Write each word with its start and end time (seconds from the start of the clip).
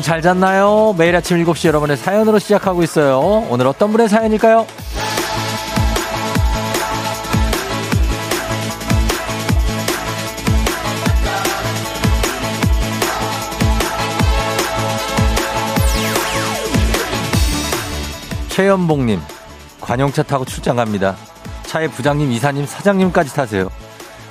여러분 0.00 0.02
잘 0.02 0.22
잤나요? 0.22 0.94
매일 0.96 1.14
아침 1.14 1.36
7시 1.44 1.68
여러분의 1.68 1.96
사연으로 1.98 2.38
시작하고 2.38 2.82
있어요. 2.82 3.18
오늘 3.50 3.66
어떤 3.66 3.92
분의 3.92 4.08
사연일까요? 4.08 4.66
최연봉님, 18.48 19.20
관용차 19.80 20.22
타고 20.22 20.44
출장 20.46 20.76
갑니다. 20.76 21.16
차에 21.64 21.88
부장님, 21.88 22.32
이사님, 22.32 22.64
사장님까지 22.64 23.34
타세요. 23.34 23.68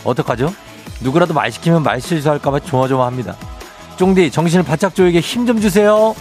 어떡하죠? 0.04 0.52
누구라도 1.02 1.34
말 1.34 1.52
시키면 1.52 1.84
말 1.84 2.02
실수할까봐 2.02 2.62
조마조마합니다. 2.62 3.36
쫑디 4.00 4.32
정신을 4.32 4.64
바짝 4.64 4.96
조이게 4.96 5.20
힘 5.20 5.46
좀 5.46 5.60
주세요. 5.60 6.16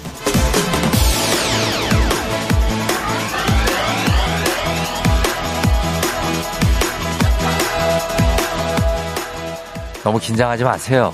너무 10.04 10.18
긴장하지 10.18 10.64
마세요. 10.64 11.12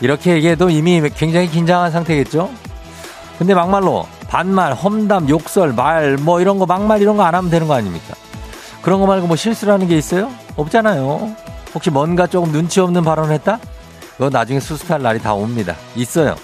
이렇게 0.00 0.32
얘기해도 0.34 0.70
이미 0.70 1.00
굉장히 1.10 1.48
긴장한 1.48 1.90
상태겠죠? 1.90 2.50
근데 3.38 3.54
막말로 3.54 4.06
반말, 4.28 4.74
험담, 4.74 5.28
욕설, 5.28 5.72
말, 5.72 6.16
뭐 6.16 6.40
이런 6.40 6.58
거 6.58 6.66
막말 6.66 7.00
이런 7.02 7.16
거 7.16 7.24
안 7.24 7.34
하면 7.34 7.50
되는 7.50 7.66
거 7.66 7.74
아닙니까? 7.74 8.14
그런 8.82 9.00
거 9.00 9.06
말고 9.06 9.26
뭐 9.26 9.36
실수를 9.36 9.72
하는 9.74 9.86
게 9.88 9.96
있어요? 9.96 10.30
없잖아요. 10.56 11.34
혹시 11.74 11.90
뭔가 11.90 12.26
조금 12.26 12.52
눈치 12.52 12.80
없는 12.80 13.04
발언을 13.04 13.32
했다? 13.34 13.58
그거 14.18 14.28
나중에 14.28 14.58
수습할 14.60 15.00
날이 15.00 15.20
다 15.20 15.32
옵니다. 15.32 15.76
있어요. 15.94 16.34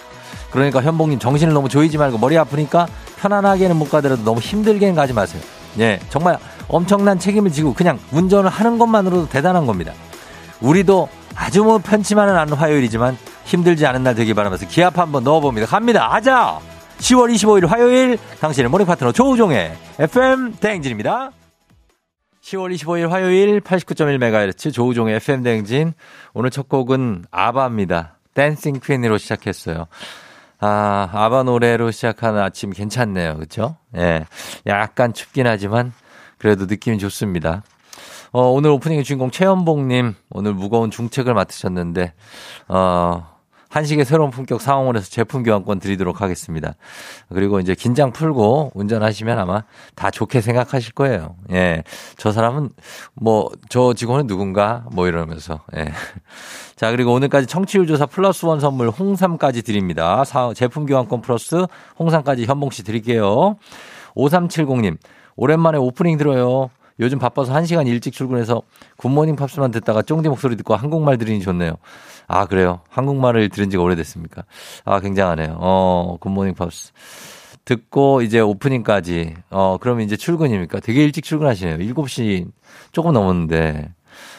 그러니까 0.52 0.80
현봉님 0.80 1.18
정신을 1.18 1.52
너무 1.52 1.68
조이지 1.68 1.98
말고 1.98 2.18
머리 2.18 2.38
아프니까 2.38 2.86
편안하게는 3.18 3.76
못 3.76 3.90
가더라도 3.90 4.22
너무 4.22 4.40
힘들게는 4.40 4.94
가지 4.94 5.12
마세요. 5.12 5.42
예, 5.80 5.98
정말 6.08 6.38
엄청난 6.68 7.18
책임을 7.18 7.50
지고 7.50 7.74
그냥 7.74 7.98
운전을 8.12 8.48
하는 8.48 8.78
것만으로도 8.78 9.28
대단한 9.28 9.66
겁니다. 9.66 9.92
우리도 10.60 11.08
아주 11.34 11.64
뭐 11.64 11.78
편치만은 11.78 12.36
않은 12.36 12.54
화요일이지만 12.54 13.18
힘들지 13.44 13.84
않은 13.86 14.04
날 14.04 14.14
되길 14.14 14.34
바라면서 14.34 14.66
기합 14.68 14.96
한번 14.96 15.24
넣어봅니다. 15.24 15.66
갑니다. 15.66 16.08
하자! 16.12 16.60
10월 16.98 17.34
25일 17.34 17.66
화요일 17.66 18.18
당신의 18.40 18.70
모닝 18.70 18.86
파트너 18.86 19.10
조우종의 19.10 19.74
FM 19.98 20.54
대행진입니다. 20.60 21.32
10월 22.44 22.74
25일 22.74 23.08
화요일 23.08 23.60
89.1MHz 23.60 24.70
조우종의 24.70 25.16
FM 25.16 25.42
대행진. 25.42 25.94
오늘 26.34 26.50
첫 26.50 26.68
곡은 26.68 27.24
아바입니다. 27.30 28.18
댄싱 28.34 28.80
퀸으로 28.84 29.16
시작했어요. 29.16 29.86
아, 30.60 31.08
아바 31.10 31.44
노래로 31.44 31.90
시작하는 31.90 32.42
아침 32.42 32.70
괜찮네요. 32.70 33.38
그쵸? 33.38 33.78
예. 33.96 34.26
약간 34.66 35.14
춥긴 35.14 35.46
하지만 35.46 35.94
그래도 36.36 36.66
느낌이 36.66 36.98
좋습니다. 36.98 37.62
어, 38.32 38.42
오늘 38.50 38.70
오프닝의 38.72 39.04
주인공 39.04 39.30
최연봉님 39.30 40.14
오늘 40.30 40.52
무거운 40.52 40.90
중책을 40.90 41.32
맡으셨는데, 41.32 42.12
어, 42.68 43.33
한식의 43.74 44.04
새로운 44.04 44.30
품격 44.30 44.60
상황원에서 44.60 45.10
제품 45.10 45.42
교환권 45.42 45.80
드리도록 45.80 46.20
하겠습니다. 46.20 46.74
그리고 47.28 47.58
이제 47.58 47.74
긴장 47.74 48.12
풀고 48.12 48.70
운전하시면 48.72 49.36
아마 49.36 49.64
다 49.96 50.12
좋게 50.12 50.42
생각하실 50.42 50.92
거예요. 50.92 51.34
예. 51.50 51.82
저 52.16 52.30
사람은 52.30 52.70
뭐, 53.14 53.50
저 53.68 53.92
직원은 53.92 54.28
누군가? 54.28 54.84
뭐 54.92 55.08
이러면서, 55.08 55.60
예. 55.76 55.86
자, 56.76 56.92
그리고 56.92 57.12
오늘까지 57.14 57.48
청취율 57.48 57.88
조사 57.88 58.06
plus 58.06 58.46
one 58.46 58.60
선물 58.60 58.90
홍삼까지 58.90 59.62
드립니다. 59.62 60.22
사, 60.22 60.52
제품 60.54 60.86
교환권 60.86 61.20
플러스 61.22 61.66
홍삼까지 61.98 62.44
현봉 62.46 62.70
씨 62.70 62.84
드릴게요. 62.84 63.56
5370님, 64.14 64.98
오랜만에 65.34 65.78
오프닝 65.78 66.16
들어요. 66.16 66.70
요즘 67.00 67.18
바빠서 67.18 67.52
1시간 67.52 67.86
일찍 67.88 68.12
출근해서 68.12 68.62
굿모닝 68.98 69.36
팝스만 69.36 69.70
듣다가 69.70 70.02
쫑디 70.02 70.28
목소리 70.28 70.56
듣고 70.56 70.76
한국말 70.76 71.18
들으니 71.18 71.40
좋네요. 71.40 71.76
아, 72.26 72.46
그래요. 72.46 72.80
한국말을 72.88 73.48
들은 73.48 73.70
지가 73.70 73.82
오래됐습니까? 73.82 74.44
아, 74.84 75.00
굉장하네요. 75.00 75.56
어, 75.58 76.16
굿모닝 76.20 76.54
팝스. 76.54 76.92
듣고 77.64 78.22
이제 78.22 78.40
오프닝까지. 78.40 79.34
어, 79.50 79.78
그러면 79.80 80.04
이제 80.04 80.16
출근입니까? 80.16 80.80
되게 80.80 81.02
일찍 81.02 81.24
출근하시네요. 81.24 81.78
7시 81.78 82.46
조금 82.92 83.12
넘었는데. 83.12 83.92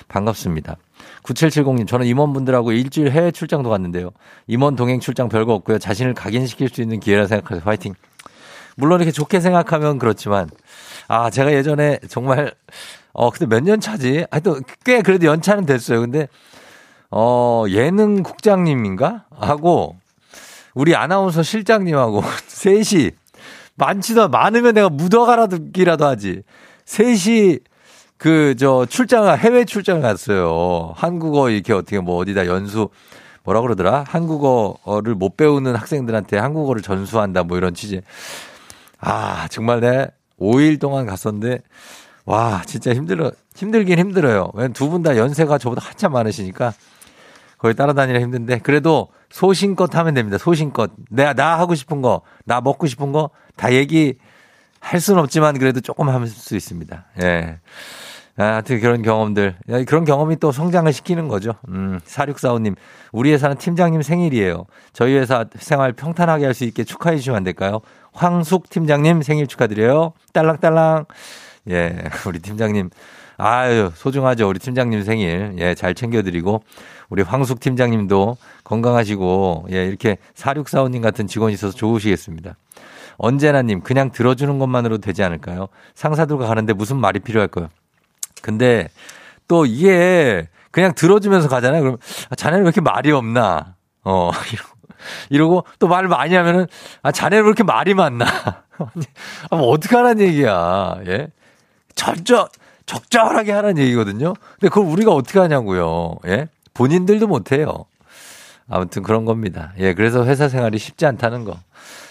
반갑습니다. 0.07 0.77
9770님, 1.23 1.87
저는 1.87 2.05
임원분들하고 2.05 2.71
일주일 2.71 3.11
해외 3.11 3.31
출장도 3.31 3.69
갔는데요. 3.69 4.11
임원 4.47 4.75
동행 4.75 4.99
출장 4.99 5.27
별거 5.27 5.53
없고요. 5.53 5.79
자신을 5.79 6.13
각인시킬 6.13 6.69
수 6.69 6.81
있는 6.81 6.99
기회라 6.99 7.25
생각해서 7.25 7.65
화이팅. 7.65 7.95
물론 8.77 8.99
이렇게 8.99 9.11
좋게 9.11 9.39
생각하면 9.39 9.97
그렇지만, 9.97 10.49
아, 11.07 11.29
제가 11.29 11.53
예전에 11.53 11.99
정말, 12.09 12.53
어, 13.13 13.29
근데 13.29 13.45
몇 13.47 13.63
년 13.63 13.79
차지? 13.79 14.25
하여튼 14.31 14.61
꽤 14.83 15.01
그래도 15.01 15.27
연차는 15.27 15.65
됐어요. 15.65 16.01
근데, 16.01 16.27
어, 17.11 17.65
예능 17.69 18.23
국장님인가? 18.23 19.25
하고, 19.31 19.97
우리 20.73 20.95
아나운서 20.95 21.43
실장님하고 21.43 22.23
셋이, 22.47 23.11
많지도, 23.75 24.29
많으면 24.29 24.73
내가 24.73 24.89
묻어가라기라도 24.89 26.05
하지. 26.05 26.41
셋이, 26.85 27.59
그, 28.17 28.55
저, 28.57 28.85
출장, 28.89 29.27
해외 29.37 29.65
출장을 29.65 30.01
갔어요. 30.01 30.93
한국어 30.95 31.49
이렇게 31.49 31.73
어떻게 31.73 31.99
뭐 31.99 32.17
어디다 32.17 32.47
연수, 32.47 32.89
뭐라 33.43 33.61
그러더라? 33.61 34.05
한국어를 34.07 35.13
못 35.15 35.37
배우는 35.37 35.75
학생들한테 35.75 36.37
한국어를 36.39 36.81
전수한다 36.81 37.43
뭐 37.43 37.57
이런 37.57 37.73
취지. 37.75 38.01
아, 38.99 39.47
정말 39.51 39.81
내 39.81 40.07
5일 40.39 40.79
동안 40.79 41.05
갔었는데, 41.05 41.59
와, 42.25 42.61
진짜 42.65 42.93
힘들어, 42.93 43.31
힘들긴 43.55 43.99
힘들어요. 43.99 44.51
왜냐면 44.53 44.73
두 44.73 44.89
분 44.89 45.03
다 45.03 45.15
연세가 45.17 45.57
저보다 45.57 45.81
한참 45.85 46.11
많으시니까 46.13 46.73
거의 47.57 47.73
따라다니라 47.75 48.19
힘든데, 48.19 48.59
그래도 48.59 49.09
소신껏 49.29 49.93
하면 49.95 50.13
됩니다. 50.13 50.37
소신껏. 50.37 50.91
내가, 51.09 51.33
나 51.33 51.57
하고 51.59 51.75
싶은 51.75 52.01
거, 52.01 52.21
나 52.45 52.61
먹고 52.61 52.87
싶은 52.87 53.11
거 53.11 53.29
다 53.55 53.71
얘기 53.73 54.15
할 54.81 54.99
수는 54.99 55.21
없지만 55.21 55.57
그래도 55.57 55.79
조금 55.81 56.09
할 56.09 56.27
수 56.27 56.55
있습니다. 56.55 57.05
예. 57.23 57.59
아, 58.37 58.43
하여튼 58.43 58.81
그런 58.81 59.01
경험들. 59.01 59.55
그런 59.87 60.03
경험이 60.03 60.35
또 60.37 60.51
성장을 60.51 60.91
시키는 60.91 61.29
거죠. 61.29 61.53
음, 61.69 61.99
4645님. 62.05 62.75
우리 63.13 63.31
회사는 63.31 63.55
팀장님 63.57 64.01
생일이에요. 64.01 64.65
저희 64.91 65.15
회사 65.15 65.45
생활 65.57 65.93
평탄하게 65.93 66.43
할 66.43 66.53
수 66.53 66.65
있게 66.65 66.83
축하해 66.83 67.15
주시면 67.15 67.37
안 67.37 67.43
될까요? 67.45 67.79
황숙 68.15 68.69
팀장님 68.69 69.21
생일 69.21 69.45
축하드려요. 69.47 70.13
딸랑딸랑. 70.33 71.05
예, 71.69 71.95
우리 72.27 72.39
팀장님. 72.39 72.89
아유, 73.37 73.91
소중하죠. 73.93 74.47
우리 74.47 74.59
팀장님 74.59 75.03
생일. 75.03 75.55
예, 75.57 75.75
잘 75.75 75.93
챙겨드리고. 75.93 76.63
우리 77.09 77.21
황숙 77.21 77.59
팀장님도 77.59 78.37
건강하시고, 78.63 79.67
예, 79.71 79.85
이렇게 79.85 80.17
4645님 80.35 81.01
같은 81.01 81.27
직원이 81.27 81.53
있어서 81.53 81.75
좋으시겠습니다. 81.75 82.55
언제나님, 83.17 83.81
그냥 83.81 84.11
들어주는 84.11 84.57
것만으로도 84.57 85.01
되지 85.01 85.23
않을까요? 85.23 85.67
상사들과 85.93 86.47
가는데 86.47 86.73
무슨 86.73 86.97
말이 86.97 87.19
필요할까요? 87.19 87.67
근데 88.41 88.89
또 89.47 89.65
이게 89.65 90.47
그냥 90.71 90.93
들어주면서 90.93 91.47
가잖아요. 91.47 91.81
그럼 91.81 91.97
아, 92.29 92.35
자네는 92.35 92.63
왜 92.63 92.67
이렇게 92.67 92.81
말이 92.81 93.11
없나? 93.11 93.75
어, 94.03 94.31
이러고, 94.51 94.69
이러고 95.29 95.65
또 95.79 95.87
말 95.87 96.07
많이 96.07 96.35
하면은 96.35 96.67
아, 97.03 97.11
자네는 97.11 97.43
왜 97.43 97.47
이렇게 97.47 97.63
말이 97.63 97.93
많나? 97.93 98.25
아, 99.49 99.55
뭐 99.55 99.77
하라는 99.97 100.19
얘기야. 100.27 100.97
예? 101.07 101.27
절적, 101.95 102.51
적절하게 102.85 103.51
하라는 103.51 103.77
얘기거든요. 103.83 104.33
근데 104.59 104.69
그걸 104.69 104.85
우리가 104.85 105.11
어떻게 105.13 105.39
하냐고요. 105.39 106.15
예? 106.27 106.47
본인들도 106.73 107.27
못 107.27 107.51
해요. 107.51 107.85
아무튼 108.67 109.03
그런 109.03 109.25
겁니다. 109.25 109.73
예, 109.77 109.93
그래서 109.93 110.25
회사 110.25 110.49
생활이 110.49 110.77
쉽지 110.79 111.05
않다는 111.05 111.45
거. 111.45 111.57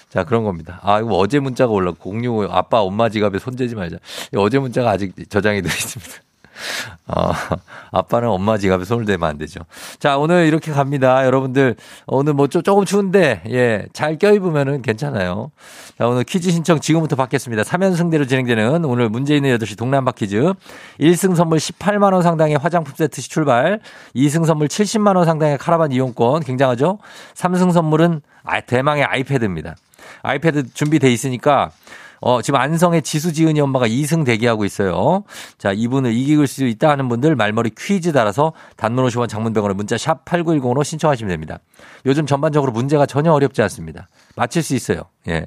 자, 0.09 0.23
그런 0.25 0.45
겁니다. 0.45 0.79
아, 0.83 1.01
이거 1.01 1.17
어제 1.17 1.41
문자가 1.41 1.73
올라고 1.73 1.97
065 1.99 2.49
아빠 2.53 2.81
엄마 2.81 3.09
지갑에 3.09 3.39
손재지 3.41 3.75
말자. 3.75 3.97
어제 4.37 4.59
문자가 4.61 4.91
아직 4.91 5.13
저장이 5.29 5.61
되어 5.63 5.73
있습니다. 5.73 6.13
어, 7.07 7.33
아빠는 7.91 8.29
엄마 8.29 8.59
지갑에 8.59 8.85
손을 8.85 9.05
대면 9.05 9.29
안 9.29 9.39
되죠. 9.39 9.61
자, 9.99 10.17
오늘 10.17 10.47
이렇게 10.47 10.73
갑니다. 10.73 11.25
여러분들, 11.27 11.77
오늘 12.07 12.33
뭐 12.35 12.47
조금 12.47 12.85
추운데, 12.85 13.43
예, 13.49 13.87
잘 13.93 14.19
껴입으면은 14.19 14.83
괜찮아요. 14.83 15.51
자, 15.99 16.07
오늘 16.07 16.25
퀴즈 16.25 16.51
신청 16.51 16.81
지금부터 16.81 17.17
받겠습니다. 17.17 17.63
3연승대로 17.63 18.29
진행되는 18.29 18.85
오늘 18.85 19.09
문제 19.09 19.37
있는 19.37 19.57
8시 19.59 19.77
동남바 19.79 20.13
퀴즈. 20.13 20.55
1승 21.01 21.37
선물 21.37 21.59
18만원 21.59 22.23
상당의 22.23 22.57
화장품 22.57 22.95
세트 22.95 23.21
시 23.21 23.29
출발. 23.29 23.81
2승 24.17 24.47
선물 24.47 24.69
70만원 24.69 25.25
상당의 25.25 25.59
카라반 25.59 25.93
이용권. 25.93 26.43
굉장하죠? 26.43 26.99
3승 27.35 27.73
선물은 27.73 28.23
아, 28.45 28.61
대망의 28.61 29.05
아이패드입니다. 29.05 29.77
아이패드 30.23 30.75
준비돼 30.75 31.13
있으니까 31.13 31.71
어, 32.27 32.41
지금 32.41 32.59
안성의 32.59 33.03
지수지은이 33.03 33.61
엄마가 33.61 33.87
2승 33.87 34.25
대기하고 34.25 34.65
있어요. 34.65 35.25
자, 35.59 35.73
이분을 35.73 36.15
이길 36.15 36.47
수 36.47 36.65
있다 36.65 36.89
하는 36.89 37.07
분들 37.11 37.37
말머리 37.37 37.73
퀴즈 37.77 38.13
달아서 38.13 38.55
단문 38.79 39.05
50원 39.05 39.29
장문병원에 39.29 39.75
문자 39.75 39.99
샵 39.99 40.25
8910으로 40.25 40.83
신청하시면 40.83 41.29
됩니다. 41.29 41.59
요즘 42.07 42.25
전반적으로 42.25 42.73
문제가 42.73 43.05
전혀 43.05 43.31
어렵지 43.31 43.61
않습니다. 43.61 44.09
맞힐 44.37 44.63
수 44.63 44.75
있어요. 44.75 45.03
예. 45.29 45.45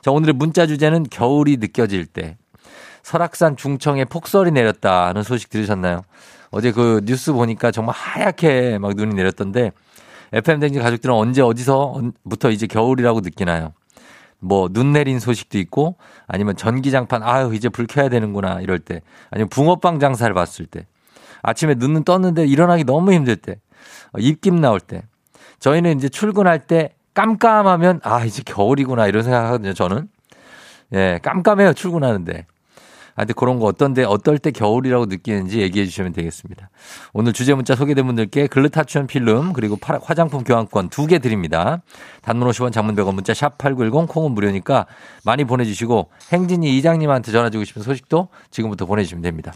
자, 0.00 0.12
오늘의 0.12 0.34
문자 0.34 0.64
주제는 0.64 1.06
겨울이 1.10 1.56
느껴질 1.56 2.06
때. 2.06 2.36
설악산 3.02 3.56
중청에 3.56 4.04
폭설이 4.04 4.52
내렸다 4.52 5.08
하는 5.08 5.24
소식 5.24 5.50
들으셨나요? 5.50 6.02
어제 6.52 6.70
그 6.70 7.00
뉴스 7.04 7.32
보니까 7.32 7.72
정말 7.72 7.96
하얗게 7.96 8.78
막 8.78 8.94
눈이 8.94 9.16
내렸던데 9.16 9.72
FM 10.32 10.60
댕지 10.60 10.78
가족들은 10.78 11.12
언제 11.12 11.42
어디서부터 11.42 12.50
이제 12.52 12.68
겨울이라고 12.68 13.22
느끼나요? 13.22 13.72
뭐 14.42 14.68
눈 14.68 14.92
내린 14.92 15.18
소식도 15.20 15.58
있고 15.58 15.96
아니면 16.26 16.56
전기장판 16.56 17.22
아유 17.22 17.54
이제 17.54 17.68
불 17.68 17.86
켜야 17.86 18.08
되는구나 18.08 18.60
이럴 18.60 18.78
때 18.78 19.00
아니면 19.30 19.48
붕어빵 19.48 20.00
장사를 20.00 20.32
봤을 20.34 20.66
때 20.66 20.86
아침에 21.42 21.74
눈은 21.74 22.04
떴는데 22.04 22.44
일어나기 22.46 22.84
너무 22.84 23.12
힘들 23.12 23.36
때 23.36 23.56
어, 24.12 24.18
입김 24.18 24.60
나올 24.60 24.80
때 24.80 25.02
저희는 25.60 25.96
이제 25.96 26.08
출근할 26.08 26.66
때 26.66 26.94
깜깜하면 27.14 28.00
아 28.02 28.24
이제 28.24 28.42
겨울이구나 28.44 29.06
이런 29.06 29.22
생각하거든요 29.22 29.74
저는. 29.74 30.08
예 30.94 31.18
깜깜해요 31.22 31.72
출근하는데 31.72 32.46
아, 33.14 33.22
근데 33.22 33.34
그런 33.34 33.58
거 33.58 33.66
어떤데, 33.66 34.04
어떨 34.04 34.38
때 34.38 34.50
겨울이라고 34.50 35.06
느끼는지 35.06 35.60
얘기해 35.60 35.84
주시면 35.84 36.12
되겠습니다. 36.12 36.70
오늘 37.12 37.32
주제 37.32 37.52
문자 37.54 37.76
소개된 37.76 38.06
분들께 38.06 38.46
글루타치온 38.46 39.06
필름, 39.06 39.52
그리고 39.52 39.78
화장품 39.82 40.44
교환권 40.44 40.88
두 40.88 41.06
개 41.06 41.18
드립니다. 41.18 41.82
단문 42.22 42.48
50원 42.48 42.72
장문 42.72 42.94
100원 42.96 43.14
문자 43.14 43.34
샵 43.34 43.58
8910 43.58 44.08
콩은 44.08 44.32
무료니까 44.32 44.86
많이 45.24 45.44
보내주시고 45.44 46.10
행진이 46.32 46.76
이장님한테 46.78 47.32
전화 47.32 47.50
주고 47.50 47.64
싶은 47.64 47.82
소식도 47.82 48.28
지금부터 48.50 48.86
보내주시면 48.86 49.22
됩니다. 49.22 49.52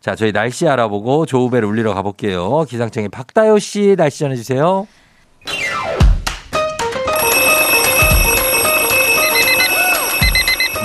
자, 0.00 0.14
저희 0.16 0.32
날씨 0.32 0.66
알아보고 0.66 1.26
조우배를 1.26 1.68
울리러 1.68 1.94
가볼게요. 1.94 2.64
기상청의 2.64 3.10
박다효 3.10 3.58
씨 3.58 3.94
날씨 3.96 4.20
전해주세요. 4.20 4.86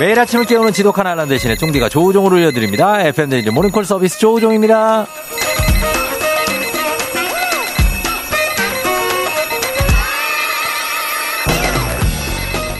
매일 0.01 0.19
아침을 0.19 0.45
깨우는 0.45 0.73
지독한 0.73 1.05
알람 1.05 1.29
대신에 1.29 1.55
종디가 1.55 1.87
조우종을 1.87 2.33
올려드립니다. 2.33 3.01
FM대리즈 3.01 3.49
모닝콜 3.49 3.85
서비스 3.85 4.17
조우종입니다. 4.17 5.05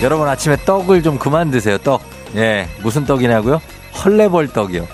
여러분 0.01 0.27
아침에 0.27 0.55
떡을 0.65 1.03
좀 1.03 1.19
그만 1.19 1.51
드세요. 1.51 1.77
떡. 1.77 2.01
예, 2.37 2.67
무슨 2.81 3.05
떡이냐고요? 3.05 3.61
헐레벌 4.03 4.47
떡이요. 4.47 4.87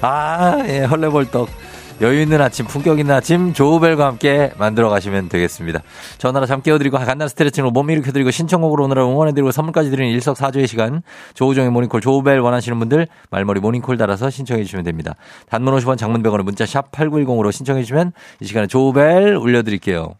아, 0.00 0.64
예, 0.66 0.84
헐레벌 0.84 1.30
떡. 1.30 1.50
여유 2.00 2.20
있는 2.20 2.40
아침, 2.40 2.66
품격 2.66 2.98
있는 2.98 3.14
아침, 3.14 3.52
조우벨과 3.52 4.04
함께 4.06 4.52
만들어 4.58 4.90
가시면 4.90 5.28
되겠습니다. 5.28 5.80
전화로 6.18 6.44
잠 6.46 6.60
깨워드리고 6.60 6.98
간단 6.98 7.28
스트레칭으로 7.28 7.70
몸 7.70 7.88
일으켜드리고 7.88 8.32
신청곡으로 8.32 8.84
오늘은 8.84 9.02
응원해드리고 9.04 9.52
선물까지 9.52 9.90
드리는 9.90 10.10
일석사조의 10.12 10.66
시간. 10.66 11.02
조우종의 11.34 11.70
모닝콜, 11.70 12.00
조우벨 12.00 12.40
원하시는 12.40 12.76
분들 12.80 13.06
말머리 13.30 13.60
모닝콜 13.60 13.96
달아서 13.96 14.30
신청해 14.30 14.64
주시면 14.64 14.84
됩니다. 14.84 15.14
단문 15.48 15.72
50원 15.76 15.96
장문 15.96 16.16
100원의 16.16 16.42
문자 16.42 16.66
샵 16.66 16.90
8910으로 16.90 17.52
신청해 17.52 17.82
주시면 17.82 18.12
이 18.40 18.46
시간에 18.46 18.66
조우벨 18.66 19.36
올려드릴게요. 19.36 20.14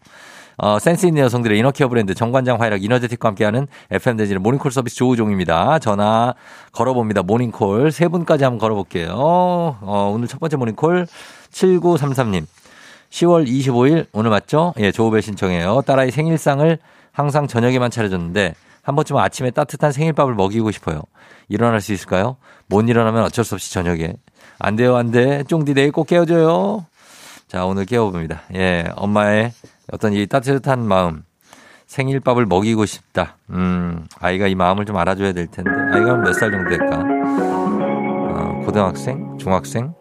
어, 0.57 0.79
센스 0.79 1.05
있는 1.05 1.23
여성들의 1.23 1.57
inner 1.59 1.75
care 1.75 1.87
브랜드 1.87 2.13
정관장 2.13 2.61
화이락 2.61 2.83
이너제틱과 2.83 3.29
함께하는 3.29 3.67
FM 3.91 4.17
대행진의 4.17 4.39
모닝콜 4.39 4.71
서비스 4.71 4.95
조우종입니다. 4.95 5.79
전화 5.79 6.33
걸어봅니다. 6.71 7.23
모닝콜 7.23 7.91
세 7.91 8.07
분까지 8.07 8.43
한번 8.43 8.59
걸어볼게요. 8.59 9.11
어, 9.15 10.11
오늘 10.13 10.27
첫 10.27 10.39
번째 10.39 10.57
모닝콜 10.57 11.07
7933님. 11.51 12.45
10월 13.09 13.47
25일 13.47 14.07
오늘 14.11 14.29
맞죠? 14.29 14.73
예, 14.79 14.91
조우벨 14.91 15.21
신청해요. 15.21 15.81
딸아이 15.85 16.11
생일상을 16.11 16.77
항상 17.11 17.47
저녁에만 17.47 17.91
차려줬는데 17.91 18.55
한 18.81 18.95
번쯤 18.95 19.17
아침에 19.17 19.51
따뜻한 19.51 19.91
생일밥을 19.91 20.35
먹이고 20.35 20.69
싶어요. 20.71 21.01
일어날 21.47 21.81
수 21.81 21.93
있을까요? 21.93 22.37
못 22.67 22.87
일어나면 22.87 23.23
어쩔 23.23 23.45
수 23.45 23.55
없이 23.55 23.73
저녁에. 23.73 24.13
안 24.59 24.75
돼요, 24.75 24.95
안 24.95 25.11
돼. 25.11 25.43
쫑디 25.43 25.73
내일 25.73 25.91
꼭 25.91 26.07
깨워줘요. 26.07 26.85
자, 27.47 27.65
오늘 27.65 27.85
깨워봅니다. 27.85 28.41
예, 28.55 28.85
엄마의 28.95 29.53
어떤 29.91 30.13
이 30.13 30.25
따뜻한 30.27 30.85
마음. 30.87 31.23
생일밥을 31.87 32.47
먹이고 32.47 32.85
싶다. 32.85 33.37
음, 33.51 34.05
아이가 34.19 34.47
이 34.47 34.55
마음을 34.55 34.85
좀 34.85 34.97
알아줘야 34.97 35.33
될 35.33 35.47
텐데. 35.47 35.69
아이가 35.93 36.15
몇 36.17 36.33
살 36.33 36.49
정도 36.51 36.69
될까? 36.69 36.97
어, 36.97 38.61
고등학생? 38.65 39.37
중학생? 39.37 39.93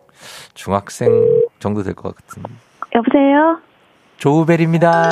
중학생 0.54 1.10
정도 1.58 1.82
될 1.82 1.94
것 1.94 2.14
같은데. 2.16 2.48
여보세요? 2.94 3.58
조우벨입니다. 4.16 4.90
아, 4.90 5.10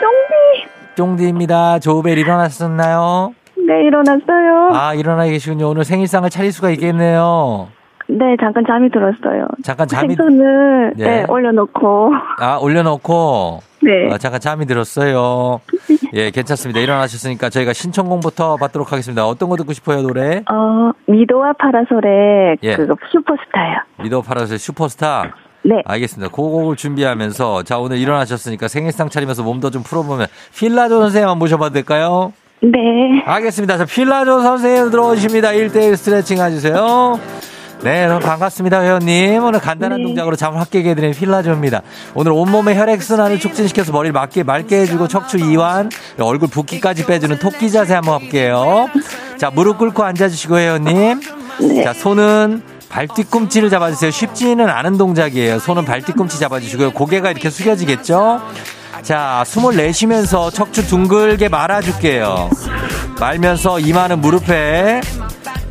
쫑디. 0.00 0.94
쫑디입니다. 0.96 1.80
조우벨 1.80 2.16
일어났었나요? 2.16 3.34
네, 3.56 3.84
일어났어요. 3.86 4.70
아, 4.72 4.94
일어나 4.94 5.24
계시군요. 5.26 5.68
오늘 5.68 5.84
생일상을 5.84 6.28
차릴 6.30 6.50
수가 6.52 6.70
있겠네요. 6.70 7.68
네, 8.06 8.36
잠깐 8.40 8.64
잠이 8.66 8.90
들었어요. 8.90 9.46
잠깐 9.62 9.88
잠이 9.88 10.14
생선을 10.14 10.94
네. 10.96 11.04
네, 11.04 11.24
올려놓고. 11.28 12.12
아, 12.38 12.58
올려놓고. 12.60 13.60
네. 13.82 14.12
아, 14.12 14.18
잠깐 14.18 14.40
잠이 14.40 14.66
들었어요. 14.66 15.60
예, 16.14 16.30
괜찮습니다. 16.30 16.80
일어나셨으니까 16.80 17.48
저희가 17.50 17.72
신청곡부터 17.72 18.56
받도록 18.56 18.92
하겠습니다. 18.92 19.26
어떤 19.26 19.48
거 19.48 19.56
듣고 19.56 19.72
싶어요, 19.72 20.02
노래? 20.02 20.42
어, 20.50 20.92
미도와 21.06 21.54
파라솔의 21.58 22.58
예. 22.62 22.76
그 22.76 22.86
슈퍼스타요. 23.10 23.76
미도와 24.02 24.22
파라솔의 24.22 24.58
슈퍼스타. 24.58 25.32
네. 25.64 25.82
알겠습니다. 25.86 26.30
그 26.30 26.36
곡을 26.42 26.76
준비하면서 26.76 27.62
자 27.62 27.78
오늘 27.78 27.96
일어나셨으니까 27.96 28.68
생일상 28.68 29.08
차리면서 29.08 29.42
몸도 29.42 29.70
좀 29.70 29.82
풀어보면 29.82 30.26
필라조 30.54 31.00
선생님 31.00 31.26
한번 31.26 31.38
모셔봐도 31.38 31.72
될까요? 31.72 32.34
네. 32.60 33.22
알겠습니다. 33.24 33.78
자 33.78 33.86
필라조 33.86 34.40
선생님 34.40 34.90
들어오십니다. 34.90 35.52
1대1 35.52 35.96
스트레칭 35.96 36.38
해주세요. 36.42 37.18
네, 37.84 38.08
반갑습니다, 38.08 38.80
회원님. 38.80 39.44
오늘 39.44 39.60
간단한 39.60 39.98
네. 39.98 40.04
동작으로 40.04 40.36
잠을 40.36 40.58
확 40.58 40.70
깨게 40.70 40.90
해드리는 40.90 41.14
필라조입니다. 41.14 41.82
오늘 42.14 42.32
온몸의 42.32 42.78
혈액순환을 42.78 43.38
促진시켜서 43.38 43.92
머리를 43.92 44.10
맑게, 44.10 44.42
맑게 44.42 44.80
해주고 44.80 45.06
척추 45.06 45.36
이완, 45.36 45.90
얼굴 46.18 46.48
붓기까지 46.48 47.04
빼주는 47.04 47.38
토끼 47.40 47.70
자세 47.70 47.92
한번 47.92 48.22
할게요. 48.22 48.88
자, 49.36 49.50
무릎 49.50 49.76
꿇고 49.76 50.02
앉아주시고, 50.02 50.58
회원님. 50.58 51.20
네. 51.60 51.84
자, 51.84 51.92
손은 51.92 52.62
발 52.88 53.06
뒤꿈치를 53.06 53.68
잡아주세요. 53.68 54.10
쉽지는 54.10 54.70
않은 54.70 54.96
동작이에요. 54.96 55.58
손은 55.58 55.84
발 55.84 56.00
뒤꿈치 56.00 56.40
잡아주시고요. 56.40 56.92
고개가 56.92 57.32
이렇게 57.32 57.50
숙여지겠죠? 57.50 58.40
자, 59.02 59.42
숨을 59.44 59.76
내쉬면서 59.76 60.50
척추 60.50 60.86
둥글게 60.86 61.50
말아줄게요. 61.50 62.48
말면서 63.20 63.78
이마는 63.78 64.22
무릎에 64.22 65.02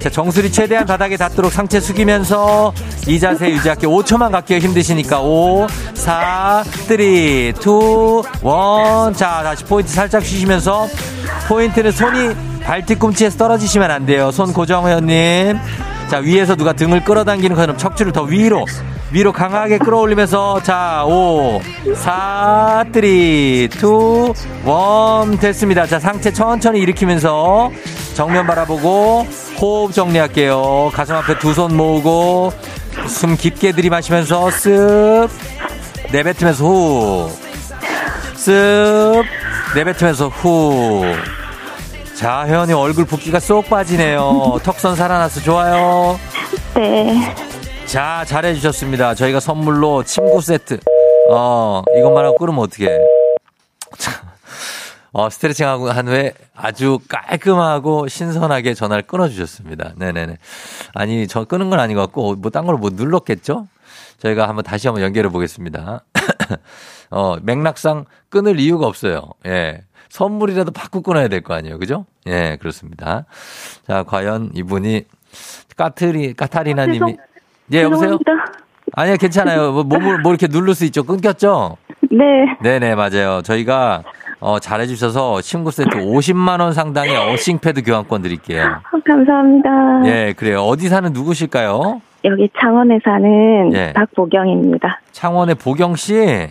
자, 0.03 0.09
정수리 0.09 0.51
최대한 0.51 0.85
바닥에 0.85 1.15
닿도록 1.15 1.49
상체 1.53 1.79
숙이면서 1.79 2.73
이 3.07 3.17
자세 3.21 3.49
유지할게요. 3.49 3.89
5초만 3.89 4.33
갈게요. 4.33 4.59
힘드시니까. 4.59 5.21
5, 5.21 5.65
4, 5.93 6.63
3, 6.65 6.99
2, 6.99 7.03
1. 7.05 7.53
자, 9.15 9.43
다시 9.43 9.63
포인트 9.63 9.93
살짝 9.93 10.25
쉬시면서 10.25 10.89
포인트는 11.47 11.93
손이 11.93 12.35
발 12.65 12.85
뒤꿈치에서 12.85 13.37
떨어지시면 13.37 13.91
안 13.91 14.05
돼요. 14.05 14.29
손 14.31 14.51
고정 14.51 14.89
회원님. 14.89 15.57
자, 16.09 16.17
위에서 16.17 16.57
누가 16.57 16.73
등을 16.73 17.05
끌어당기는 17.05 17.55
것처럼 17.55 17.77
척추를 17.77 18.11
더 18.11 18.23
위로, 18.23 18.65
위로 19.13 19.31
강하게 19.31 19.77
끌어올리면서, 19.77 20.61
자, 20.63 21.05
5, 21.05 21.61
4, 21.95 22.83
3, 22.91 23.05
2, 23.05 23.69
1. 23.71 25.39
됐습니다. 25.39 25.87
자, 25.87 25.97
상체 25.97 26.33
천천히 26.33 26.81
일으키면서 26.81 27.71
정면 28.13 28.45
바라보고 28.47 29.25
호흡 29.59 29.93
정리할게요. 29.93 30.91
가슴 30.93 31.15
앞에 31.15 31.39
두 31.39 31.53
손 31.53 31.75
모으고 31.75 32.51
숨 33.07 33.35
깊게 33.35 33.71
들이마시면서 33.73 34.45
쓱 34.47 35.29
내뱉으면서 36.11 36.63
후. 36.63 37.29
쓱 38.35 39.23
내뱉으면서 39.75 40.27
후. 40.29 41.03
자, 42.15 42.45
회원님 42.47 42.75
얼굴 42.77 43.05
붓기가 43.05 43.39
쏙 43.39 43.67
빠지네요. 43.69 44.59
턱선 44.63 44.95
살아나서 44.95 45.41
좋아요. 45.41 46.19
네. 46.75 47.33
자, 47.85 48.23
잘해주셨습니다. 48.27 49.15
저희가 49.15 49.39
선물로 49.39 50.03
침구 50.03 50.41
세트. 50.41 50.79
어, 51.31 51.81
이것만 51.97 52.25
하고 52.25 52.37
끓으면 52.37 52.59
어떡해. 52.63 52.89
어, 55.13 55.29
스트레칭 55.29 55.67
하고 55.67 55.89
한 55.91 56.07
후에 56.07 56.33
아주 56.55 56.97
깔끔하고 57.07 58.07
신선하게 58.07 58.73
전화를 58.73 59.03
끊어주셨습니다. 59.03 59.93
네네네. 59.95 60.37
아니, 60.95 61.27
저 61.27 61.45
끊은 61.45 61.69
건 61.69 61.79
아닌 61.79 61.95
것 61.95 62.01
같고, 62.01 62.35
뭐, 62.35 62.49
딴 62.51 62.65
걸 62.65 62.77
뭐 62.77 62.89
눌렀겠죠? 62.91 63.67
저희가 64.17 64.47
한번 64.47 64.63
다시 64.63 64.87
한번 64.87 65.03
연결해 65.03 65.29
보겠습니다. 65.29 66.03
어, 67.11 67.35
맥락상 67.43 68.05
끊을 68.29 68.59
이유가 68.59 68.87
없어요. 68.87 69.21
예. 69.45 69.83
선물이라도 70.09 70.71
받고 70.71 71.01
끊어야 71.01 71.27
될 71.27 71.41
거 71.41 71.53
아니에요. 71.53 71.77
그죠? 71.79 72.05
예, 72.27 72.57
그렇습니다. 72.59 73.25
자, 73.87 74.03
과연 74.03 74.51
이분이 74.55 75.05
까트리, 75.77 76.33
까타리나 76.33 76.85
님이. 76.87 77.17
예, 77.71 77.81
여보세요? 77.83 78.17
아니요, 78.95 79.17
괜찮아요. 79.17 79.71
뭐, 79.73 79.83
몸을, 79.83 80.21
뭐 80.21 80.31
이렇게 80.31 80.47
누를 80.47 80.73
수 80.75 80.85
있죠. 80.85 81.03
끊겼죠? 81.03 81.77
네. 82.11 82.17
네네, 82.61 82.95
맞아요. 82.95 83.41
저희가 83.43 84.03
어, 84.45 84.59
잘해주셔서 84.59 85.39
친구 85.39 85.71
세트 85.71 85.89
50만원 85.91 86.73
상당의 86.73 87.15
어싱패드 87.15 87.83
교환권 87.83 88.21
드릴게요. 88.23 88.63
어, 88.91 88.97
감사합니다. 89.05 89.69
예, 90.05 90.33
그래요. 90.35 90.59
어디 90.63 90.89
사는 90.89 91.11
누구실까요? 91.13 92.01
여기 92.25 92.49
창원에 92.59 92.99
사는 93.05 93.73
예. 93.73 93.93
박보경입니다. 93.93 94.99
창원의 95.13 95.55
보경 95.55 95.95
씨? 95.95 96.13
네. 96.15 96.49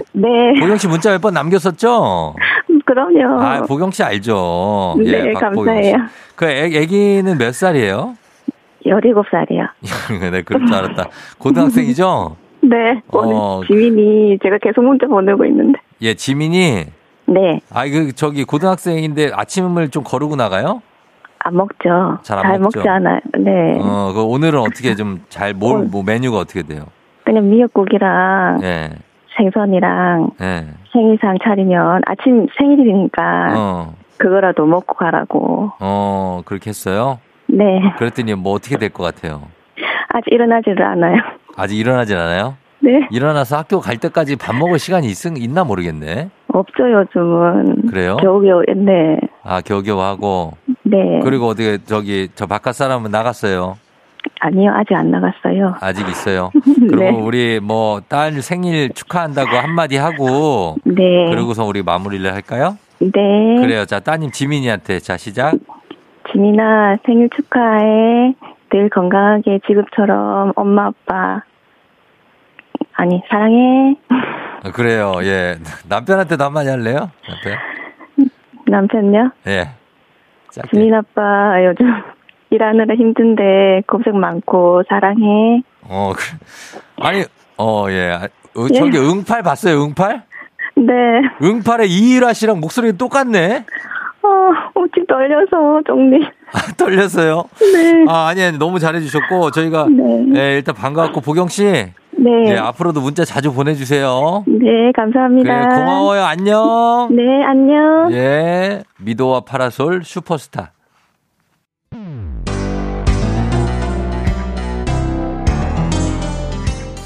보경 0.59 0.79
씨 0.79 0.89
문자 0.89 1.11
몇 1.11 1.21
번 1.21 1.35
남겼었죠? 1.35 2.35
그럼요. 2.87 3.41
아, 3.43 3.63
보경 3.63 3.91
씨 3.91 4.03
알죠? 4.03 4.95
네, 4.99 5.29
예, 5.29 5.33
감사해요. 5.35 5.97
그 6.35 6.47
애, 6.47 6.65
애기는 6.75 7.37
몇 7.37 7.55
살이에요? 7.55 8.15
17살이요. 8.87 9.69
네, 10.33 10.43
그럴 10.43 10.67
줄 10.67 10.75
알았다. 10.75 11.09
고등학생이죠? 11.39 12.37
네. 12.65 13.03
오늘 13.13 13.35
어, 13.37 13.61
지민이 13.67 14.39
제가 14.43 14.57
계속 14.63 14.83
문자 14.83 15.07
보내고 15.07 15.45
있는데. 15.45 15.79
예, 16.01 16.15
지민이 16.15 16.85
네. 17.33 17.61
아, 17.73 17.87
그, 17.89 18.13
저기, 18.13 18.45
고등학생인데 18.45 19.31
아침을 19.35 19.89
좀 19.91 20.03
거르고 20.05 20.37
나가요? 20.37 20.83
안 21.39 21.57
먹죠. 21.57 22.19
잘안 22.23 22.61
먹죠. 22.63 22.79
먹지 22.79 22.89
않아요. 22.89 23.21
네. 23.39 23.79
어, 23.81 24.13
그 24.15 24.23
오늘은 24.23 24.61
어떻게 24.61 24.95
좀 24.95 25.25
잘, 25.29 25.55
뭘, 25.55 25.85
뭐 25.85 26.03
메뉴가 26.05 26.39
어떻게 26.39 26.63
돼요? 26.63 26.85
그냥 27.25 27.49
미역국이랑. 27.51 28.59
네. 28.61 28.91
생선이랑. 29.37 30.31
네. 30.39 30.67
생일상 30.93 31.37
차리면 31.43 32.03
아침 32.07 32.47
생일이니까. 32.59 33.55
어. 33.57 33.95
그거라도 34.19 34.67
먹고 34.67 34.95
가라고. 34.95 35.73
어, 35.81 36.43
그렇게 36.45 36.71
했어요? 36.71 37.19
네. 37.49 37.81
그랬더니 37.99 38.35
뭐 38.35 38.53
어떻게 38.53 38.77
될 38.77 38.91
것 38.91 39.03
같아요? 39.03 39.43
아직 40.11 40.33
일어나지를 40.33 40.83
않아요. 40.85 41.17
아직 41.57 41.77
일어나질 41.77 42.17
않아요? 42.17 42.55
네. 42.81 43.07
일어나서 43.11 43.57
학교 43.59 43.81
갈 43.81 43.97
때까지 43.97 44.37
밥 44.37 44.55
먹을 44.55 44.79
시간이 44.79 45.07
있, 45.09 45.27
있나 45.39 45.65
모르겠네. 45.65 46.31
없죠, 46.53 46.91
요즘은. 46.91 47.87
그래요? 47.89 48.17
겨우겨우, 48.17 48.63
네. 48.77 49.19
아, 49.43 49.61
겨우겨우 49.61 50.01
하고? 50.01 50.53
네. 50.83 51.21
그리고 51.23 51.47
어디, 51.49 51.85
저기, 51.85 52.29
저 52.35 52.47
바깥 52.47 52.75
사람은 52.75 53.11
나갔어요? 53.11 53.77
아니요, 54.41 54.73
아직 54.75 54.95
안 54.95 55.11
나갔어요. 55.11 55.75
아직 55.81 56.09
있어요? 56.09 56.51
그리고 56.65 56.97
네. 56.97 57.11
우리 57.11 57.61
뭐, 57.61 58.01
딸 58.09 58.33
생일 58.43 58.91
축하한다고 58.93 59.57
한마디 59.57 59.97
하고. 59.97 60.77
네. 60.85 61.31
그러고서 61.31 61.65
우리 61.65 61.83
마무리를 61.83 62.33
할까요? 62.33 62.77
네. 63.01 63.11
그래요. 63.61 63.85
자, 63.85 64.01
따님 64.01 64.31
지민이한테, 64.31 65.01
자, 65.01 65.17
시작. 65.17 65.55
지민아, 66.31 66.97
생일 67.05 67.29
축하해. 67.35 68.35
늘 68.71 68.89
건강하게 68.89 69.61
지금처럼 69.67 70.53
엄마, 70.57 70.87
아빠, 70.87 71.43
아니, 72.95 73.23
사랑해. 73.29 73.97
아, 74.63 74.71
그래요, 74.71 75.15
예. 75.23 75.57
남편한테도 75.89 76.45
한마디 76.45 76.69
할래요? 76.69 77.11
남편? 77.29 77.59
남편요? 78.67 79.31
예. 79.49 79.69
지민 80.71 80.95
아빠 80.95 81.65
요즘 81.65 81.87
일하느라 82.51 82.95
힘든데 82.95 83.83
고생 83.89 84.21
많고 84.21 84.83
사랑해. 84.89 85.63
어, 85.83 86.13
그, 86.15 86.23
아니, 87.03 87.25
어, 87.59 87.87
예. 87.89 88.19
어, 88.55 88.69
저기 88.69 88.99
예. 88.99 89.01
응팔 89.01 89.43
봤어요, 89.43 89.83
응팔? 89.83 90.23
네. 90.77 90.93
응팔의 91.43 91.89
이일아 91.91 92.33
씨랑 92.35 92.61
목소리가 92.61 92.97
똑같네? 92.99 93.65
어, 94.23 94.29
오직 94.75 95.07
떨려서, 95.09 95.83
정리. 95.87 96.25
아, 96.53 96.73
떨렸어요? 96.79 97.45
네. 97.59 98.05
아, 98.09 98.29
아니, 98.29 98.57
너무 98.57 98.79
잘해주셨고, 98.79 99.51
저희가, 99.51 99.89
네. 99.89 100.27
예, 100.37 100.57
일단 100.57 100.75
반가웠고, 100.75 101.21
보경씨. 101.23 101.93
네. 102.23 102.53
네. 102.53 102.59
앞으로도 102.59 103.01
문자 103.01 103.25
자주 103.25 103.53
보내주세요. 103.53 104.45
네, 104.47 104.93
감사합니다. 104.95 105.69
그래, 105.69 105.77
고마워요. 105.77 106.23
안녕. 106.23 107.09
네, 107.11 107.23
안녕. 107.45 108.13
예. 108.13 108.83
미도와 108.99 109.41
파라솔 109.41 110.05
슈퍼스타. 110.05 110.73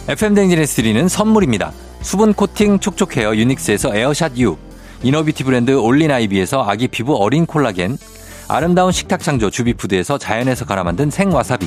FM 0.08 0.34
대행진에서 0.34 0.76
드리는 0.76 1.08
선물입니다. 1.08 1.72
수분 2.00 2.32
코팅 2.32 2.78
촉촉 2.78 3.16
헤어 3.16 3.34
유닉스에서 3.34 3.96
에어샷 3.96 4.38
U. 4.38 4.56
inner 5.02 5.20
beauty 5.20 5.42
브랜드 5.42 5.72
올린 5.72 6.12
아이비에서 6.12 6.62
아기 6.62 6.86
피부 6.86 7.16
어린 7.16 7.44
콜라겐. 7.44 7.96
아름다운 8.48 8.92
식탁 8.92 9.20
창조 9.20 9.50
주비푸드에서 9.50 10.18
자연에서 10.18 10.64
갈아 10.64 10.84
만든 10.84 11.10
생와사비. 11.10 11.66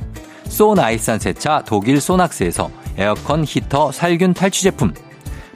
소나이산 0.51 1.17
세차 1.17 1.63
독일 1.65 2.01
소낙스에서 2.01 2.69
에어컨 2.97 3.45
히터 3.47 3.93
살균 3.93 4.33
탈취 4.33 4.63
제품 4.63 4.93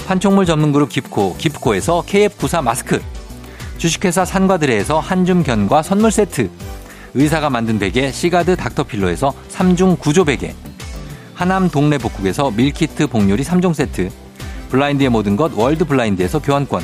판촉물 0.07 0.45
전문 0.45 0.71
그룹 0.71 0.89
기프코 0.89 1.35
기프코에서 1.37 2.03
KF94 2.07 2.63
마스크 2.63 3.01
주식회사 3.77 4.23
산과드레에서 4.23 4.99
한줌 4.99 5.43
견과 5.43 5.83
선물 5.83 6.11
세트 6.11 6.49
의사가 7.13 7.49
만든 7.49 7.77
베개 7.77 8.13
시가드 8.13 8.55
닥터필로에서 8.55 9.33
3중 9.51 9.99
구조 9.99 10.23
베개 10.23 10.55
하남 11.33 11.69
동네 11.69 11.97
복국에서 11.97 12.51
밀키트 12.51 13.07
복요리 13.07 13.43
3종 13.43 13.73
세트 13.73 14.09
블라인드의 14.69 15.09
모든 15.09 15.35
것 15.35 15.51
월드 15.55 15.83
블라인드에서 15.83 16.39
교환권 16.39 16.81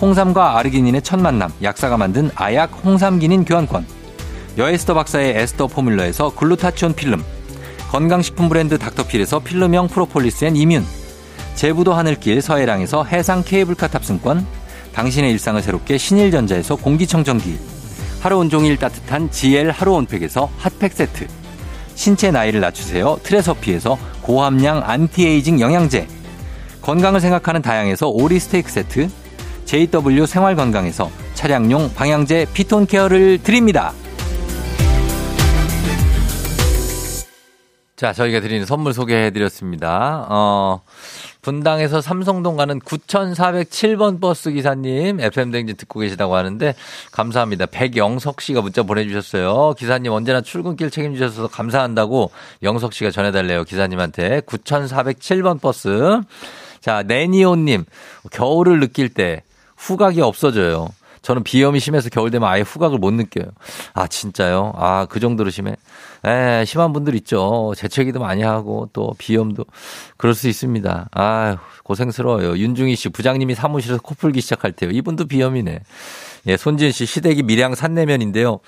홍삼과 0.00 0.58
아르기닌의 0.58 1.02
첫 1.02 1.20
만남 1.20 1.52
약사가 1.62 1.96
만든 1.98 2.30
아약 2.34 2.72
홍삼기닌 2.84 3.44
교환권 3.44 3.86
여에스터 4.58 4.94
박사의 4.94 5.36
에스터 5.36 5.68
포뮬러에서 5.68 6.30
글루타치온 6.34 6.94
필름 6.94 7.22
건강식품 7.94 8.48
브랜드 8.48 8.76
닥터필에서 8.76 9.38
필름형 9.38 9.86
프로폴리스 9.86 10.46
앤 10.46 10.56
이뮨. 10.56 10.84
제부도 11.54 11.94
하늘길 11.94 12.42
서해랑에서 12.42 13.04
해상 13.04 13.44
케이블카 13.44 13.86
탑승권. 13.86 14.44
당신의 14.92 15.30
일상을 15.30 15.62
새롭게 15.62 15.96
신일전자에서 15.96 16.74
공기청정기. 16.74 17.56
하루 18.20 18.38
온종일 18.38 18.78
따뜻한 18.78 19.30
GL 19.30 19.70
하루 19.70 19.92
온팩에서 19.92 20.50
핫팩 20.58 20.92
세트. 20.92 21.28
신체 21.94 22.32
나이를 22.32 22.60
낮추세요. 22.60 23.20
트레서피에서 23.22 23.96
고함량 24.22 24.82
안티에이징 24.84 25.60
영양제. 25.60 26.08
건강을 26.82 27.20
생각하는 27.20 27.62
다양에서 27.62 28.08
오리 28.08 28.40
스테이크 28.40 28.72
세트. 28.72 29.08
JW 29.66 30.26
생활건강에서 30.26 31.12
차량용 31.34 31.92
방향제 31.94 32.48
피톤 32.54 32.86
케어를 32.86 33.38
드립니다. 33.40 33.92
자, 37.96 38.12
저희가 38.12 38.40
드리는 38.40 38.66
선물 38.66 38.92
소개해 38.92 39.30
드렸습니다. 39.30 40.26
어, 40.28 40.80
분당에서 41.42 42.00
삼성동 42.00 42.56
가는 42.56 42.80
9407번 42.80 44.20
버스 44.20 44.50
기사님, 44.50 45.20
FM댕진 45.20 45.76
듣고 45.76 46.00
계시다고 46.00 46.34
하는데, 46.34 46.74
감사합니다. 47.12 47.66
백영석 47.66 48.40
씨가 48.40 48.62
문자 48.62 48.82
보내주셨어요. 48.82 49.74
기사님 49.78 50.10
언제나 50.10 50.40
출근길 50.40 50.90
책임주셔서 50.90 51.46
감사한다고 51.46 52.32
영석 52.64 52.94
씨가 52.94 53.12
전해달래요. 53.12 53.62
기사님한테. 53.62 54.40
9407번 54.40 55.60
버스. 55.60 56.20
자, 56.80 57.04
네니오님, 57.04 57.84
겨울을 58.32 58.80
느낄 58.80 59.08
때 59.08 59.44
후각이 59.76 60.20
없어져요. 60.20 60.88
저는 61.22 61.42
비염이 61.42 61.80
심해서 61.80 62.10
겨울 62.10 62.30
되면 62.30 62.48
아예 62.48 62.60
후각을 62.60 62.98
못 62.98 63.12
느껴요. 63.14 63.46
아, 63.94 64.06
진짜요? 64.06 64.72
아, 64.76 65.06
그 65.08 65.20
정도로 65.20 65.50
심해? 65.50 65.76
예, 66.26 66.64
심한 66.66 66.92
분들 66.92 67.14
있죠. 67.16 67.74
재채기도 67.76 68.18
많이 68.18 68.42
하고 68.42 68.88
또 68.92 69.14
비염도 69.18 69.64
그럴 70.16 70.34
수 70.34 70.48
있습니다. 70.48 71.08
아, 71.12 71.56
고생스러워요. 71.82 72.56
윤중희 72.56 72.96
씨 72.96 73.10
부장님이 73.10 73.54
사무실에서 73.54 74.00
코 74.00 74.14
풀기 74.14 74.40
시작할 74.40 74.72
때요. 74.72 74.90
이분도 74.90 75.26
비염이네. 75.26 75.80
예, 76.46 76.56
손진 76.56 76.92
씨 76.92 77.04
시댁이 77.04 77.42
밀양 77.42 77.74
산내면인데요. 77.74 78.60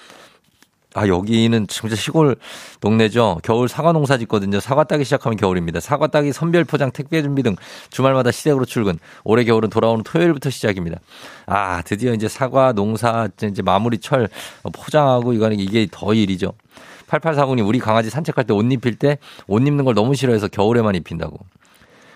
아, 0.96 1.08
여기는 1.08 1.66
진짜 1.66 1.94
시골 1.94 2.36
동네죠. 2.80 3.40
겨울 3.42 3.68
사과 3.68 3.92
농사 3.92 4.16
짓거든요. 4.16 4.60
사과 4.60 4.84
따기 4.84 5.04
시작하면 5.04 5.36
겨울입니다. 5.36 5.80
사과 5.80 6.06
따기 6.06 6.32
선별 6.32 6.64
포장 6.64 6.90
택배 6.90 7.20
준비 7.22 7.42
등 7.42 7.54
주말마다 7.90 8.30
시댁으로 8.30 8.64
출근. 8.64 8.98
올해 9.22 9.44
겨울은 9.44 9.68
돌아오는 9.68 10.02
토요일부터 10.04 10.48
시작입니다. 10.48 10.98
아, 11.46 11.82
드디어 11.82 12.14
이제 12.14 12.28
사과 12.28 12.72
농사 12.72 13.28
이제 13.42 13.60
마무리 13.60 13.98
철 13.98 14.28
포장하고 14.72 15.34
이거는 15.34 15.60
이게 15.60 15.86
더 15.90 16.14
일이죠. 16.14 16.52
8840님, 17.08 17.66
우리 17.66 17.78
강아지 17.78 18.10
산책할 18.10 18.44
때 18.44 18.52
옷 18.54 18.70
입힐 18.72 18.96
때 18.96 19.18
옷 19.48 19.66
입는 19.66 19.84
걸 19.84 19.94
너무 19.94 20.14
싫어해서 20.14 20.48
겨울에만 20.48 20.94
입힌다고. 20.96 21.38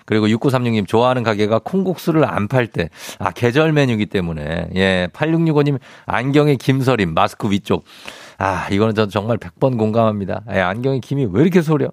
그리고 0.06 0.26
6936님 0.26 0.88
좋아하는 0.88 1.22
가게가 1.22 1.60
콩국수를 1.60 2.24
안 2.24 2.48
팔 2.48 2.66
때. 2.66 2.90
아, 3.20 3.30
계절 3.30 3.72
메뉴기 3.72 4.06
때문에. 4.06 4.70
예. 4.74 5.08
8665님 5.12 5.78
안경에 6.06 6.56
김서림 6.56 7.14
마스크 7.14 7.48
위쪽. 7.50 7.84
아, 8.38 8.66
이거는 8.72 8.94
저 8.96 9.06
정말 9.06 9.38
100번 9.38 9.78
공감합니다. 9.78 10.40
예, 10.52 10.58
안경에 10.60 10.98
김이 10.98 11.28
왜 11.30 11.42
이렇게 11.42 11.62
소려? 11.62 11.90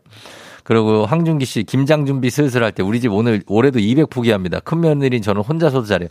그리고 0.64 1.06
황준기 1.06 1.46
씨, 1.46 1.64
김장 1.64 2.06
준비 2.06 2.30
슬슬 2.30 2.64
할 2.64 2.72
때 2.72 2.82
우리 2.84 3.00
집 3.00 3.14
오늘 3.14 3.42
올해도 3.48 3.80
200 3.80 4.10
포기합니다. 4.10 4.60
큰 4.62 4.80
며느리인 4.82 5.22
저는 5.22 5.42
혼자서도 5.44 5.86
잘해요. 5.86 6.10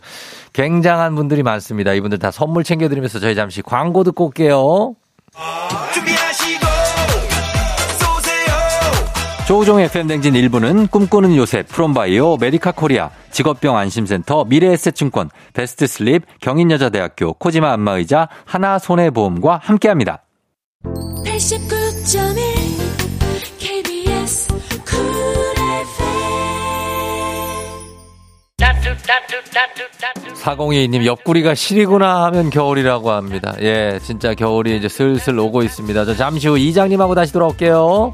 굉장한 0.53 1.13
분들이 1.15 1.43
많습니다. 1.43 1.93
이분들 1.93 2.19
다 2.19 2.31
선물 2.31 2.63
챙겨드리면서 2.63 3.19
저희 3.19 3.35
잠시 3.35 3.61
광고 3.61 4.03
듣고 4.03 4.25
올게요. 4.27 4.95
준비하 5.93 6.26
조우종의 9.47 9.85
FM대행진 9.85 10.33
1부는 10.33 10.91
꿈꾸는 10.91 11.33
요셉, 11.37 11.69
프롬바이오, 11.69 12.35
메디카 12.35 12.73
코리아, 12.73 13.09
직업병 13.31 13.77
안심센터, 13.77 14.43
미래에셋증권, 14.43 15.29
베스트슬립, 15.53 16.23
경인여자대학교, 16.41 17.31
코지마 17.35 17.71
안마의자, 17.71 18.27
하나손해보험과 18.43 19.61
함께합니다. 19.63 20.23
89.1 20.83 22.35
KBS 23.57 24.49
사공이님 30.35 31.05
옆구리가 31.05 31.55
시리구나 31.55 32.25
하면 32.25 32.49
겨울이라고 32.49 33.11
합니다. 33.11 33.55
예, 33.61 33.97
진짜 34.03 34.33
겨울이 34.33 34.75
이제 34.75 34.89
슬슬 34.89 35.39
오고 35.39 35.63
있습니다. 35.63 36.03
저 36.03 36.15
잠시 36.15 36.49
후 36.49 36.57
이장님하고 36.57 37.15
다시 37.15 37.31
돌아올게요. 37.31 38.13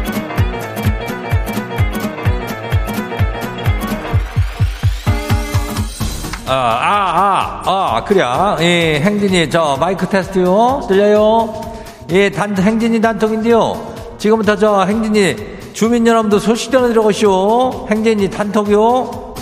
아, 6.53 6.53
아, 6.53 7.61
아, 7.65 7.95
아, 7.95 8.03
그래. 8.03 8.21
예, 8.59 8.99
행진이, 8.99 9.49
저, 9.49 9.77
마이크 9.79 10.05
테스트요. 10.05 10.81
들려요? 10.85 11.53
예, 12.09 12.29
단, 12.29 12.57
행진이 12.57 12.99
단톡인데요. 12.99 14.17
지금부터 14.17 14.57
저, 14.57 14.81
행진이, 14.81 15.71
주민 15.71 16.05
여러분도 16.05 16.39
소식 16.39 16.69
전해드려보시오. 16.73 17.87
행진이 17.89 18.29
단톡요. 18.29 19.33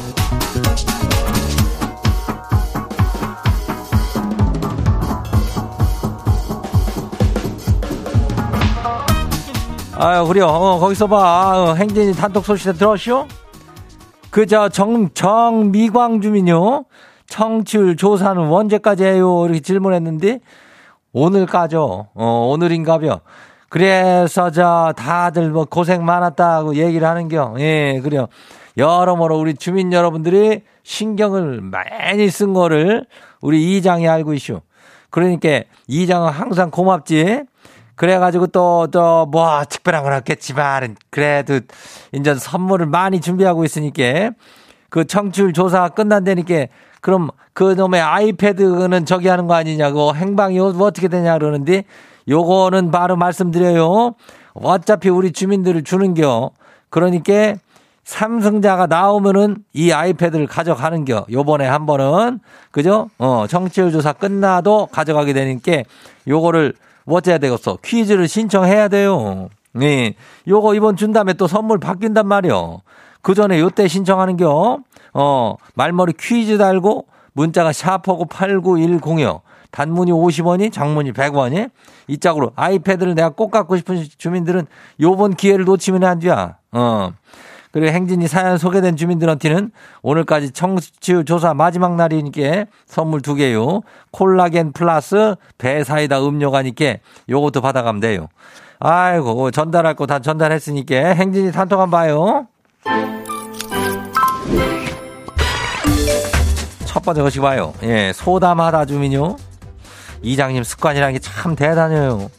아유, 9.96 10.28
그래요. 10.28 10.46
어, 10.46 10.80
거기서 10.80 11.08
봐. 11.08 11.54
어, 11.56 11.74
행진이 11.74 12.14
단톡 12.14 12.46
소식 12.46 12.72
들었시오? 12.78 13.26
그, 14.30 14.46
저, 14.46 14.70
정, 14.70 15.10
정미광 15.14 16.22
주민요. 16.22 16.86
청취율 17.28 17.96
조사는 17.96 18.42
언제까지 18.52 19.04
해요? 19.04 19.46
이렇게 19.46 19.60
질문했는데, 19.60 20.40
오늘까죠. 21.14 22.08
어, 22.14 22.48
오늘인가벼. 22.52 23.22
그래서 23.70 24.52
저, 24.52 24.94
다들 24.96 25.50
뭐 25.52 25.66
고생 25.66 26.06
많았다고 26.06 26.76
얘기를 26.76 27.08
하는겨. 27.08 27.56
예, 27.60 28.00
그래요. 28.04 28.28
여러모로 28.78 29.38
우리 29.38 29.56
주민 29.56 29.92
여러분들이 29.92 30.62
신경을 30.84 31.62
많이 31.62 32.30
쓴 32.30 32.54
거를 32.54 33.06
우리 33.42 33.78
이장이 33.78 34.08
알고 34.08 34.34
있슈. 34.34 34.62
그러니까 35.10 35.64
이장은 35.88 36.30
항상 36.30 36.72
고맙지. 36.72 37.44
그래가지고 38.00 38.48
또, 38.48 38.88
또, 38.90 39.26
뭐, 39.26 39.62
특별한 39.66 40.04
건 40.04 40.14
없겠지만, 40.14 40.96
그래도, 41.10 41.60
이제 42.14 42.34
선물을 42.34 42.86
많이 42.86 43.20
준비하고 43.20 43.66
있으니까, 43.66 44.32
그 44.88 45.06
청취율 45.06 45.52
조사가 45.52 45.90
끝난다니까, 45.90 46.68
그럼 47.02 47.30
그 47.52 47.74
놈의 47.74 48.00
아이패드는 48.00 49.06
저기 49.06 49.28
하는 49.28 49.48
거 49.48 49.56
아니냐고, 49.56 50.16
행방이 50.16 50.58
어떻게 50.60 51.10
되냐 51.10 51.38
그러는데, 51.38 51.84
요거는 52.30 52.92
바로 52.92 53.18
말씀드려요. 53.18 54.16
어차피 54.54 55.10
우리 55.10 55.34
주민들을 55.34 55.84
주는겨. 55.84 56.52
그러니까, 56.90 57.56
삼성자가 58.06 58.88
나오면은 58.88 59.58
이 59.74 59.92
아이패드를 59.92 60.48
가져가는겨. 60.48 61.26
요번에 61.34 61.68
한 61.68 61.86
번은. 61.86 62.40
그죠? 62.72 63.10
어, 63.18 63.44
청취율 63.50 63.92
조사 63.92 64.14
끝나도 64.14 64.86
가져가게 64.90 65.34
되니까, 65.34 65.84
요거를 66.30 66.76
뭐 66.76 66.89
어째야 67.16 67.38
되겠어? 67.38 67.78
퀴즈를 67.84 68.28
신청해야 68.28 68.88
돼요. 68.88 69.50
네. 69.74 70.16
요거 70.48 70.76
이번 70.76 70.96
준 70.96 71.14
다음에 71.14 71.34
또 71.34 71.48
선물 71.48 71.80
바뀐단 71.80 72.28
말이요. 72.28 72.82
그 73.22 73.34
전에 73.34 73.60
요때 73.60 73.88
신청하는 73.88 74.38
겨. 74.38 74.80
어, 75.14 75.56
말머리 75.76 76.14
퀴즈 76.20 76.58
달고 76.58 77.08
문자가 77.34 77.72
샤프하고 77.72 78.26
8910이요. 78.26 79.42
단문이 79.72 80.12
50원이, 80.12 80.72
장문이 80.72 81.14
100원이. 81.14 81.70
이 82.08 82.18
짝으로 82.18 82.52
아이패드를 82.56 83.14
내가 83.14 83.30
꼭 83.30 83.52
갖고 83.52 83.78
싶은 83.78 84.04
주민들은 84.18 84.66
요번 85.00 85.36
기회를 85.36 85.66
놓치면 85.66 86.04
안 86.04 86.20
돼야. 86.20 86.58
어. 86.72 87.12
그리고 87.72 87.92
행진이 87.94 88.28
사연 88.28 88.58
소개된 88.58 88.96
주민들한테는 88.96 89.72
오늘까지 90.02 90.52
청취율 90.52 91.26
조사 91.26 91.54
마지막 91.54 91.96
날이니까 91.96 92.66
선물 92.88 93.22
두 93.22 93.36
개요. 93.36 93.82
콜라겐 94.12 94.72
플러스 94.74 95.36
배사이다 95.58 96.20
음료가니까 96.26 96.96
요것도 97.30 97.62
받아가면 97.62 98.00
돼요. 98.02 98.28
아이고 98.80 99.52
전달할 99.52 99.94
거 99.96 100.06
다 100.08 100.20
전달했으니까 100.20 100.96
행진이 100.96 101.52
단톡 101.52 101.80
한번 101.80 102.00
봐요. 102.00 102.48
첫 106.86 107.04
번째 107.04 107.22
것이 107.22 107.40
봐요. 107.40 107.74
예, 107.84 108.12
소담하다 108.14 108.86
주민요. 108.86 109.36
이장님 110.22 110.64
습관이라는 110.64 111.14
게 111.14 111.20
참 111.20 111.56
대단해요. 111.56 112.30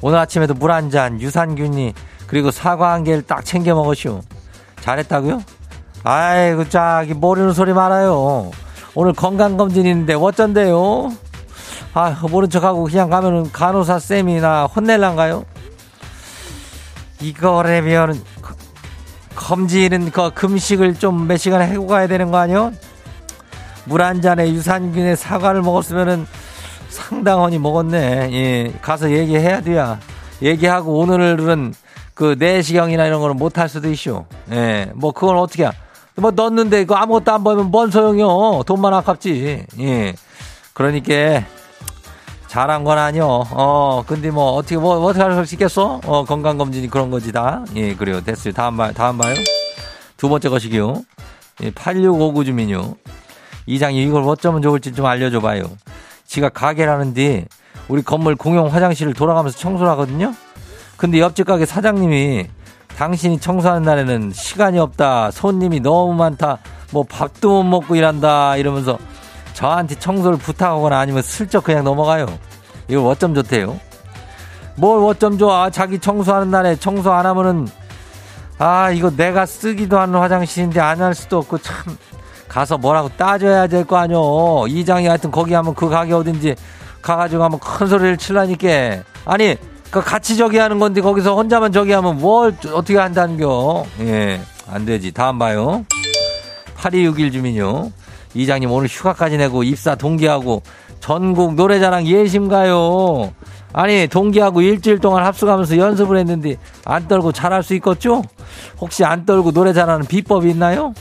오늘 0.00 0.18
아침에도 0.18 0.54
물 0.54 0.70
한 0.70 0.90
잔, 0.90 1.20
유산균이, 1.20 1.92
그리고 2.26 2.50
사과 2.50 2.92
한 2.92 3.04
개를 3.04 3.22
딱 3.22 3.44
챙겨 3.44 3.74
먹으시오. 3.74 4.20
잘했다고요? 4.80 5.42
아이고, 6.04 6.68
자기 6.68 7.14
모르는 7.14 7.52
소리 7.52 7.72
말아요. 7.72 8.50
오늘 8.94 9.12
건강검진 9.12 9.86
있는데 9.86 10.14
어쩐데요? 10.14 11.12
아, 11.94 12.16
모른 12.30 12.48
척하고 12.48 12.84
그냥 12.84 13.10
가면은 13.10 13.50
간호사 13.52 13.98
쌤이나 13.98 14.66
혼낼란가요? 14.66 15.44
이거라면 17.20 18.22
검진은 19.34 20.10
그 20.10 20.30
금식을 20.30 20.94
좀 20.98 21.26
몇 21.26 21.36
시간 21.36 21.62
해고 21.62 21.86
가야 21.86 22.06
되는 22.06 22.30
거 22.30 22.38
아니요? 22.38 22.72
물 23.84 24.02
한 24.02 24.20
잔에 24.20 24.50
유산균에 24.52 25.16
사과를 25.16 25.62
먹었으면은 25.62 26.26
상당하니 26.90 27.58
먹었네. 27.58 28.28
예, 28.32 28.72
가서 28.82 29.10
얘기해야 29.10 29.60
돼야. 29.60 29.98
얘기하고 30.42 30.98
오늘은 30.98 31.74
그 32.18 32.34
내시경이나 32.36 33.06
이런 33.06 33.20
거는 33.20 33.36
못 33.36 33.58
할 33.58 33.68
수도 33.68 33.88
있슈. 33.90 34.24
예, 34.50 34.90
뭐 34.96 35.12
그건 35.12 35.38
어떻게 35.38 35.62
야. 35.62 35.72
뭐 36.16 36.32
넣었는데 36.32 36.84
그 36.84 36.94
아무것도 36.94 37.32
안 37.32 37.44
보이면 37.44 37.70
뭔 37.70 37.92
소용이요. 37.92 38.64
돈만 38.66 38.92
아깝지. 38.92 39.66
예. 39.78 40.14
그러니까 40.74 41.44
잘한 42.48 42.82
건 42.82 42.98
아니요. 42.98 43.44
어, 43.52 44.02
근데 44.06 44.30
뭐 44.32 44.50
어떻게 44.54 44.76
뭐 44.76 44.96
어떻게 45.04 45.22
할 45.22 45.46
수 45.46 45.54
있겠어? 45.54 46.00
어, 46.04 46.24
건강 46.24 46.58
검진이 46.58 46.88
그런 46.90 47.10
거지 47.12 47.30
다. 47.30 47.64
예, 47.76 47.94
그래요. 47.94 48.20
됐어요. 48.20 48.52
다음 48.52 48.74
말 48.74 48.92
다음 48.94 49.16
봐요. 49.16 49.34
두 50.16 50.28
번째 50.28 50.48
것이기요. 50.48 50.94
예, 51.62 51.70
8659 51.70 52.44
주민요. 52.44 52.96
이장이 53.66 54.02
이걸 54.02 54.24
어쩌면 54.24 54.60
좋을지 54.60 54.92
좀 54.92 55.06
알려줘 55.06 55.38
봐요. 55.40 55.62
지가 56.26 56.48
가게라는데 56.48 57.46
우리 57.86 58.02
건물 58.02 58.34
공용 58.34 58.66
화장실을 58.66 59.14
돌아가면서 59.14 59.56
청소를 59.56 59.88
하거든요. 59.92 60.34
근데 60.98 61.20
옆집 61.20 61.46
가게 61.46 61.64
사장님이 61.64 62.46
당신이 62.98 63.38
청소하는 63.38 63.82
날에는 63.84 64.32
시간이 64.34 64.78
없다. 64.80 65.30
손님이 65.30 65.80
너무 65.80 66.12
많다. 66.14 66.58
뭐 66.90 67.04
밥도 67.04 67.62
못 67.62 67.80
먹고 67.80 67.94
일한다. 67.94 68.56
이러면서 68.56 68.98
저한테 69.54 69.94
청소를 69.94 70.38
부탁하거나 70.38 70.98
아니면 70.98 71.22
슬쩍 71.22 71.62
그냥 71.64 71.84
넘어가요. 71.84 72.26
이거 72.88 73.06
어쩜 73.06 73.34
좋대요. 73.34 73.78
뭘 74.74 75.02
어쩜 75.04 75.38
좋아. 75.38 75.70
자기 75.70 75.98
청소하는 76.00 76.50
날에 76.50 76.74
청소 76.76 77.12
안 77.12 77.24
하면은 77.26 77.68
아, 78.58 78.90
이거 78.90 79.10
내가 79.10 79.46
쓰기도 79.46 79.98
하는 80.00 80.18
화장실인데 80.18 80.80
안 80.80 81.00
할 81.00 81.14
수도 81.14 81.38
없고 81.38 81.58
참 81.58 81.74
가서 82.48 82.76
뭐라고 82.76 83.08
따져야 83.16 83.68
될 83.68 83.84
거 83.84 83.96
아니오. 83.98 84.66
이장이 84.66 85.06
하여튼 85.06 85.30
거기 85.30 85.54
하면 85.54 85.74
그 85.76 85.88
가게 85.88 86.12
어딘지 86.12 86.56
가가지고 87.00 87.44
하면 87.44 87.60
큰 87.60 87.86
소리를 87.86 88.16
칠라니까. 88.16 89.04
아니, 89.26 89.56
그 89.90 90.00
같이 90.02 90.36
저기 90.36 90.58
하는 90.58 90.78
건데 90.78 91.00
거기서 91.00 91.34
혼자만 91.34 91.72
저기 91.72 91.92
하면 91.92 92.18
뭘 92.18 92.54
어떻게 92.72 92.98
한다는겨. 92.98 93.84
예, 94.00 94.40
안 94.70 94.84
되지. 94.84 95.12
다음 95.12 95.38
봐요. 95.38 95.84
8261 96.76 97.32
주민요. 97.32 97.90
이장님 98.34 98.70
오늘 98.70 98.88
휴가까지 98.88 99.38
내고 99.38 99.62
입사 99.62 99.94
동기하고 99.94 100.62
전국 101.00 101.54
노래자랑 101.54 102.06
예심 102.06 102.48
가요. 102.48 103.32
아니 103.72 104.06
동기하고 104.06 104.60
일주일 104.60 104.98
동안 104.98 105.24
합숙하면서 105.24 105.76
연습을 105.76 106.18
했는데 106.18 106.56
안 106.84 107.06
떨고 107.08 107.32
잘할 107.32 107.62
수 107.62 107.74
있겠죠? 107.74 108.22
혹시 108.80 109.04
안 109.04 109.24
떨고 109.26 109.52
노래 109.52 109.72
잘하는 109.72 110.06
비법이 110.06 110.50
있나요? 110.50 110.94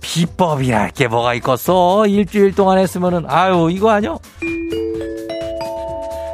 비법이랄 0.00 0.90
게 0.90 1.08
뭐가 1.08 1.34
있겠어? 1.34 2.06
일주일 2.06 2.54
동안 2.54 2.78
했으면은 2.78 3.24
아유 3.28 3.68
이거 3.70 3.90
아니요? 3.90 4.18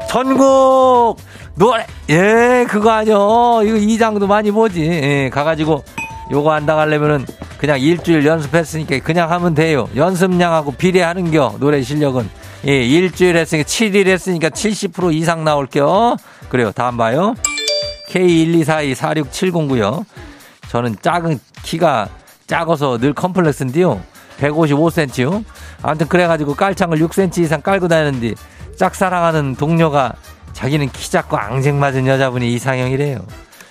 전국 0.08 1.16
노래 1.56 1.86
예 2.10 2.66
그거 2.68 2.90
아니요? 2.90 3.62
이거 3.64 3.76
이장도 3.76 4.26
많이 4.26 4.50
보지. 4.50 4.82
예, 4.82 5.30
가가지고 5.32 5.84
요거 6.30 6.52
한다 6.52 6.76
하려면은 6.78 7.24
그냥 7.58 7.80
일주일 7.80 8.26
연습했으니까 8.26 8.98
그냥 9.00 9.30
하면 9.30 9.54
돼요. 9.54 9.88
연습량하고 9.96 10.72
비례하는겨 10.72 11.56
노래 11.58 11.82
실력은. 11.82 12.28
예, 12.66 12.82
일주일 12.82 13.36
했으니까 13.36 13.66
7일 13.66 14.06
했으니까 14.08 14.50
70% 14.50 15.14
이상 15.14 15.44
나올게요. 15.44 16.16
그래요. 16.48 16.72
다음 16.72 16.96
봐요. 16.96 17.34
K124246709요. 18.10 20.04
저는 20.68 20.96
작은 21.00 21.38
키가 21.62 22.08
작아서 22.46 22.98
늘 22.98 23.14
컴플렉스인데요. 23.14 24.00
155cm요. 24.40 25.44
아무튼 25.82 26.08
그래가지고 26.08 26.54
깔창을 26.54 26.98
6cm 26.98 27.38
이상 27.38 27.62
깔고 27.62 27.88
다니는데 27.88 28.34
짝사랑하는 28.76 29.54
동료가 29.56 30.14
자기는 30.56 30.88
키 30.88 31.10
작고 31.10 31.36
앙증 31.36 31.78
맞은 31.78 32.06
여자분이 32.06 32.50
이상형이래요. 32.54 33.18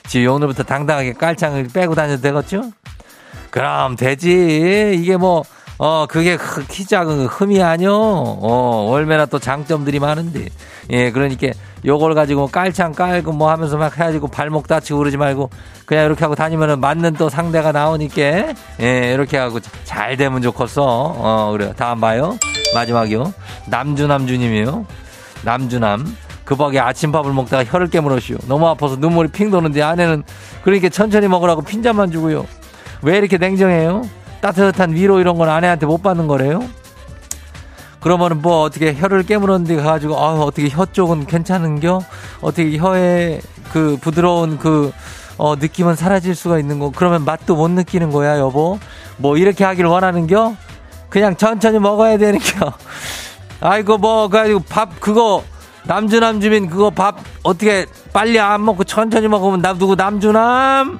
지금 0.08 0.34
오늘부터 0.34 0.62
당당하게 0.62 1.14
깔창을 1.14 1.70
빼고 1.74 1.96
다녀도 1.96 2.22
되겠죠? 2.22 2.72
그럼 3.50 3.96
되지. 3.96 4.96
이게 4.96 5.18
뭐, 5.18 5.44
어, 5.80 6.06
그게 6.08 6.38
키 6.70 6.86
작은 6.86 7.26
흠이 7.26 7.64
아니요. 7.64 7.92
어, 7.92 8.88
얼마나 8.92 9.26
또 9.26 9.40
장점들이 9.40 10.00
많은데. 10.00 10.50
예, 10.92 11.10
그러니까 11.10 11.48
요걸 11.84 12.14
가지고 12.14 12.48
깔창 12.48 12.92
깔고 12.92 13.32
뭐 13.32 13.50
하면서 13.50 13.78
막 13.78 13.98
해가지고 13.98 14.28
발목 14.28 14.68
다치고 14.68 15.00
그러지 15.00 15.18
말고 15.18 15.50
그냥 15.88 16.06
이렇게 16.06 16.24
하고 16.24 16.36
다니면은 16.36 16.80
맞는 16.80 17.14
또 17.14 17.30
상대가 17.30 17.72
나오니까 17.72 18.22
예, 18.82 19.12
이렇게 19.12 19.38
하고 19.38 19.60
잘 19.84 20.18
되면 20.18 20.40
좋겠어. 20.44 20.84
어, 20.86 21.52
그래요. 21.52 21.74
다음 21.76 22.00
봐요. 22.00 22.38
마지막이요. 22.76 23.34
남주남주님이요. 23.70 24.86
남주남. 25.44 26.25
급하게 26.46 26.80
아침밥을 26.80 27.34
먹다가 27.34 27.66
혀를 27.66 27.90
깨물었슈. 27.90 28.38
너무 28.48 28.68
아파서 28.68 28.96
눈물이 28.96 29.30
핑 29.30 29.52
도는데 29.52 29.82
아내는 29.82 30.24
그러니까 30.64 30.90
천천히 30.90 31.28
먹으라고 31.28 31.62
핀잔만 31.64 32.12
주고요. 32.12 32.46
왜 33.02 33.18
이렇게 33.18 33.38
냉정해요? 33.38 34.04
따뜻한 34.42 34.94
위로 34.94 35.20
이런 35.20 35.38
건 35.38 35.50
아내한테 35.50 35.86
못 35.86 36.02
받는 36.04 36.28
거래요? 36.28 36.64
그러면은 38.00 38.42
뭐 38.42 38.62
어떻게 38.62 38.94
혀를 38.94 39.24
깨물었는데 39.24 39.78
가가지고 39.78 40.18
아 40.18 40.34
어떻게 40.34 40.70
혀 40.70 40.86
쪽은 40.86 41.26
괜찮은겨? 41.26 42.02
어떻게 42.42 42.78
혀에 42.78 43.42
그 43.74 43.98
부드러운 44.00 44.60
그 44.60 44.94
어, 45.38 45.56
느낌은 45.56 45.96
사라질 45.96 46.36
수가 46.36 46.60
있는 46.60 46.80
거. 46.80 46.92
그러면 46.96 47.26
맛도 47.26 47.56
못 47.56 47.70
느끼는 47.70 48.12
거야, 48.12 48.38
여보. 48.40 48.80
뭐 49.18 49.38
이렇게 49.38 49.64
하길 49.64 49.86
원하는겨? 49.86 50.56
그냥 51.10 51.36
천천히 51.36 51.80
먹어야 51.80 52.18
되는겨. 52.18 52.74
아이고 53.60 53.98
뭐 53.98 54.28
가지고 54.28 54.62
밥 54.70 55.00
그거 55.00 55.44
남주남 55.88 56.42
주민 56.42 56.68
그거 56.68 56.90
밥 56.90 57.18
어떻게 57.44 57.86
빨리 58.12 58.40
안 58.40 58.66
먹고 58.66 58.84
천천히 58.84 59.28
먹으면 59.28 59.62
남 59.62 59.78
누구 59.78 59.96
남주남? 59.96 60.98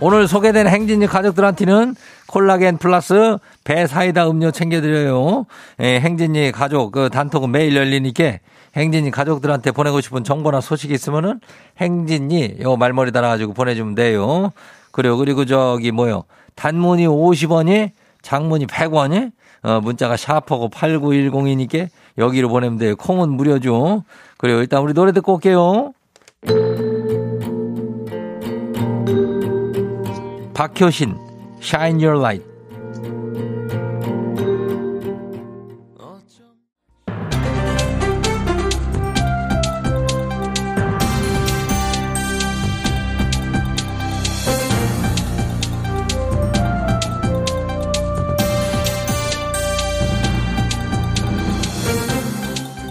오늘 0.00 0.26
소개된 0.26 0.66
행진이 0.66 1.06
가족들한테는 1.06 1.94
콜라겐 2.26 2.78
플러스 2.78 3.38
배 3.62 3.86
사이다 3.86 4.28
음료 4.28 4.50
챙겨드려요. 4.50 5.46
예, 5.80 6.00
행진이 6.00 6.50
가족 6.50 6.90
그 6.92 7.08
단톡은 7.08 7.50
매일 7.52 7.76
열리니까 7.76 8.38
행진이 8.74 9.10
가족들한테 9.12 9.70
보내고 9.70 10.00
싶은 10.00 10.24
정보나 10.24 10.60
소식이 10.60 10.92
있으면은 10.92 11.40
행진이 11.80 12.56
요 12.62 12.76
말머리 12.76 13.12
달아가지고 13.12 13.52
보내주면 13.54 13.94
돼요. 13.94 14.52
그리고 14.90 15.18
그리고 15.18 15.44
저기 15.44 15.92
뭐요 15.92 16.24
단문이 16.56 17.06
50원이 17.06 17.92
장문이 18.22 18.66
100원이 18.66 19.32
어, 19.62 19.80
문자가 19.80 20.16
샤프고 20.16 20.70
8910이니까 20.70 21.88
여기로 22.18 22.48
보내면 22.48 22.78
돼요. 22.78 22.96
콩은 22.96 23.30
무료죠. 23.30 24.04
그리고 24.38 24.60
일단 24.60 24.82
우리 24.82 24.92
노래 24.92 25.12
듣고 25.12 25.34
올게요. 25.34 25.92
박효신, 30.54 31.16
Shine 31.60 32.04
Your 32.04 32.18
Light. 32.18 32.51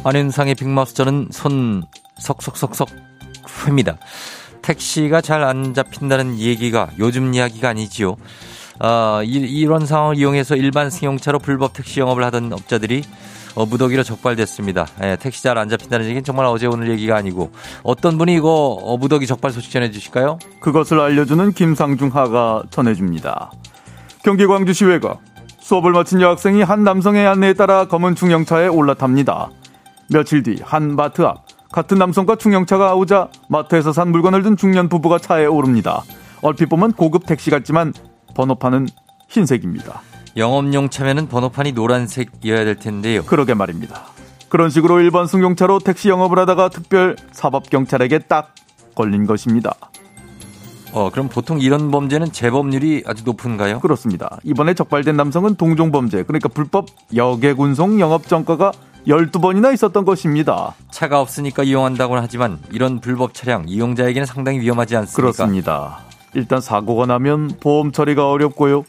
안윤상의 0.04 0.56
빅마우스 0.56 0.96
저는 0.96 1.28
손 1.32 1.84
석석석석 2.20 2.90
회입니다. 3.66 3.98
택시가 4.62 5.22
잘 5.22 5.44
안 5.44 5.74
잡힌다는 5.74 6.40
얘기가 6.40 6.90
요즘 7.00 7.34
이야기가 7.34 7.70
아니지요. 7.70 8.16
어, 8.80 9.22
이, 9.24 9.66
런 9.66 9.86
상황을 9.86 10.18
이용해서 10.18 10.56
일반 10.56 10.90
승용차로 10.90 11.38
불법 11.40 11.74
택시 11.74 12.00
영업을 12.00 12.24
하던 12.26 12.52
업자들이 12.52 13.04
어, 13.54 13.66
무더기로 13.68 14.02
적발됐습니다. 14.02 14.88
예, 15.04 15.18
택시 15.20 15.44
잘 15.44 15.58
안 15.58 15.70
잡힌다는 15.70 16.06
얘기는 16.06 16.24
정말 16.24 16.48
어제 16.48 16.66
오늘 16.66 16.90
얘기가 16.90 17.16
아니고 17.16 17.52
어떤 17.84 18.18
분이 18.18 18.34
이거 18.34 18.80
어, 18.82 18.98
무더기 18.98 19.28
적발 19.28 19.52
소식 19.52 19.72
전해주실까요? 19.72 20.40
그것을 20.62 21.00
알려주는 21.00 21.52
김상중 21.54 22.10
하가 22.16 22.64
전해줍니다. 22.72 23.52
경기 24.24 24.48
광주시외가 24.48 25.18
수업을 25.60 25.92
마친 25.92 26.22
여학생이 26.22 26.64
한 26.64 26.84
남성의 26.84 27.28
안내에 27.28 27.54
따라 27.54 27.86
검은 27.86 28.16
중형차에 28.16 28.68
올라탑니다. 28.68 29.52
며칠 30.12 30.44
뒤 30.44 30.58
한 30.62 30.96
마트 30.96 31.22
앞 31.22 31.46
같은 31.72 31.98
남성과 31.98 32.36
중형차가 32.36 32.96
오자 32.96 33.30
마트에서 33.50 33.94
산 33.94 34.12
물건을 34.12 34.44
든 34.44 34.58
중년 34.58 34.90
부부가 34.90 35.18
차에 35.18 35.46
오릅니다. 35.46 36.04
얼핏 36.42 36.68
보면 36.68 36.92
고급 36.92 37.26
택시 37.26 37.50
같지만 37.50 37.94
번호판은 38.36 38.88
흰색입니다. 39.30 40.02
영업용 40.36 40.90
차면은 40.90 41.28
번호판이 41.28 41.72
노란색이어야 41.72 42.66
될 42.66 42.76
텐데요. 42.76 43.24
그러게 43.24 43.54
말입니다. 43.54 44.02
그런 44.50 44.70
식으로 44.70 45.00
일반 45.00 45.28
승용차로 45.28 45.80
택시 45.80 46.10
영업을 46.10 46.40
하다가 46.40 46.70
특별 46.70 47.16
사법 47.32 47.70
경찰에게 47.70 48.20
딱 48.20 48.54
걸린 48.96 49.26
것입니다. 49.26 49.74
어, 50.94 51.10
그럼 51.10 51.30
보통 51.30 51.62
이런 51.62 51.90
범죄는 51.90 52.34
재범률이 52.34 53.04
아주 53.06 53.24
높은가요? 53.24 53.80
그렇습니다. 53.80 54.40
이번에 54.44 54.74
적발된 54.74 55.16
남성은 55.16 55.56
동종 55.56 55.92
범죄, 55.94 56.24
그러니까 56.24 56.50
불법 56.50 56.88
여객운송 57.16 58.02
영업정가가 58.02 58.74
12번이나 59.08 59.74
있었던 59.74 60.06
것입니다. 60.06 60.76
차가 60.92 61.22
없으니까 61.22 61.64
이용한다고는 61.64 62.22
하지만 62.22 62.60
이런 62.72 63.00
불법 63.00 63.34
차량 63.34 63.68
이용자에게는 63.68 64.26
상당히 64.26 64.60
위험하지 64.60 64.96
않습니까? 64.96 65.22
그렇습니다. 65.22 66.00
일단 66.34 66.62
사고가 66.62 67.06
나면 67.06 67.58
보험 67.60 67.92
처리가 67.92 68.30
어렵고요. 68.30 68.84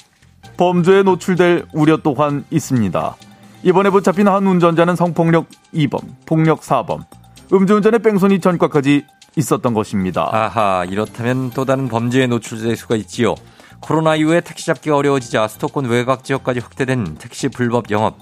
범죄에 0.57 1.03
노출될 1.03 1.67
우려 1.73 1.97
또한 1.97 2.45
있습니다. 2.51 3.17
이번에 3.65 3.91
붙잡힌 3.91 4.29
한 4.29 4.47
운전자는 4.47 4.97
성폭력 4.97 5.47
2범, 5.73 6.01
폭력 6.27 6.61
4범, 6.61 7.05
음주운전의 7.53 8.01
뺑소니 8.01 8.41
전과까지 8.41 9.07
있었던 9.37 9.73
것입니다. 9.73 10.29
아하, 10.33 10.85
이렇다면 10.85 11.51
또 11.51 11.65
다른 11.65 11.89
범죄에 11.89 12.27
노출될 12.27 12.77
수가 12.77 12.97
있지요. 12.97 13.35
코로나 13.81 14.15
이후에 14.15 14.41
택시 14.41 14.67
잡기가 14.67 14.97
어려워지자 14.97 15.49
수도권 15.49 15.87
외곽 15.87 16.25
지역까지 16.25 16.61
확대된 16.61 17.17
택시 17.19 17.49
불법 17.49 17.91
영업. 17.91 18.17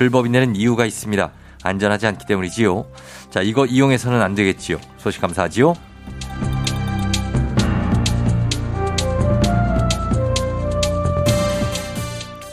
불법이 0.00 0.30
내는 0.30 0.56
이유가 0.56 0.86
있습니다. 0.86 1.30
안전하지 1.62 2.06
않기 2.06 2.24
때문이지요. 2.24 2.86
자, 3.28 3.42
이거 3.42 3.66
이용해서는 3.66 4.22
안 4.22 4.34
되겠지요. 4.34 4.78
소식 4.96 5.20
감사하지요. 5.20 5.74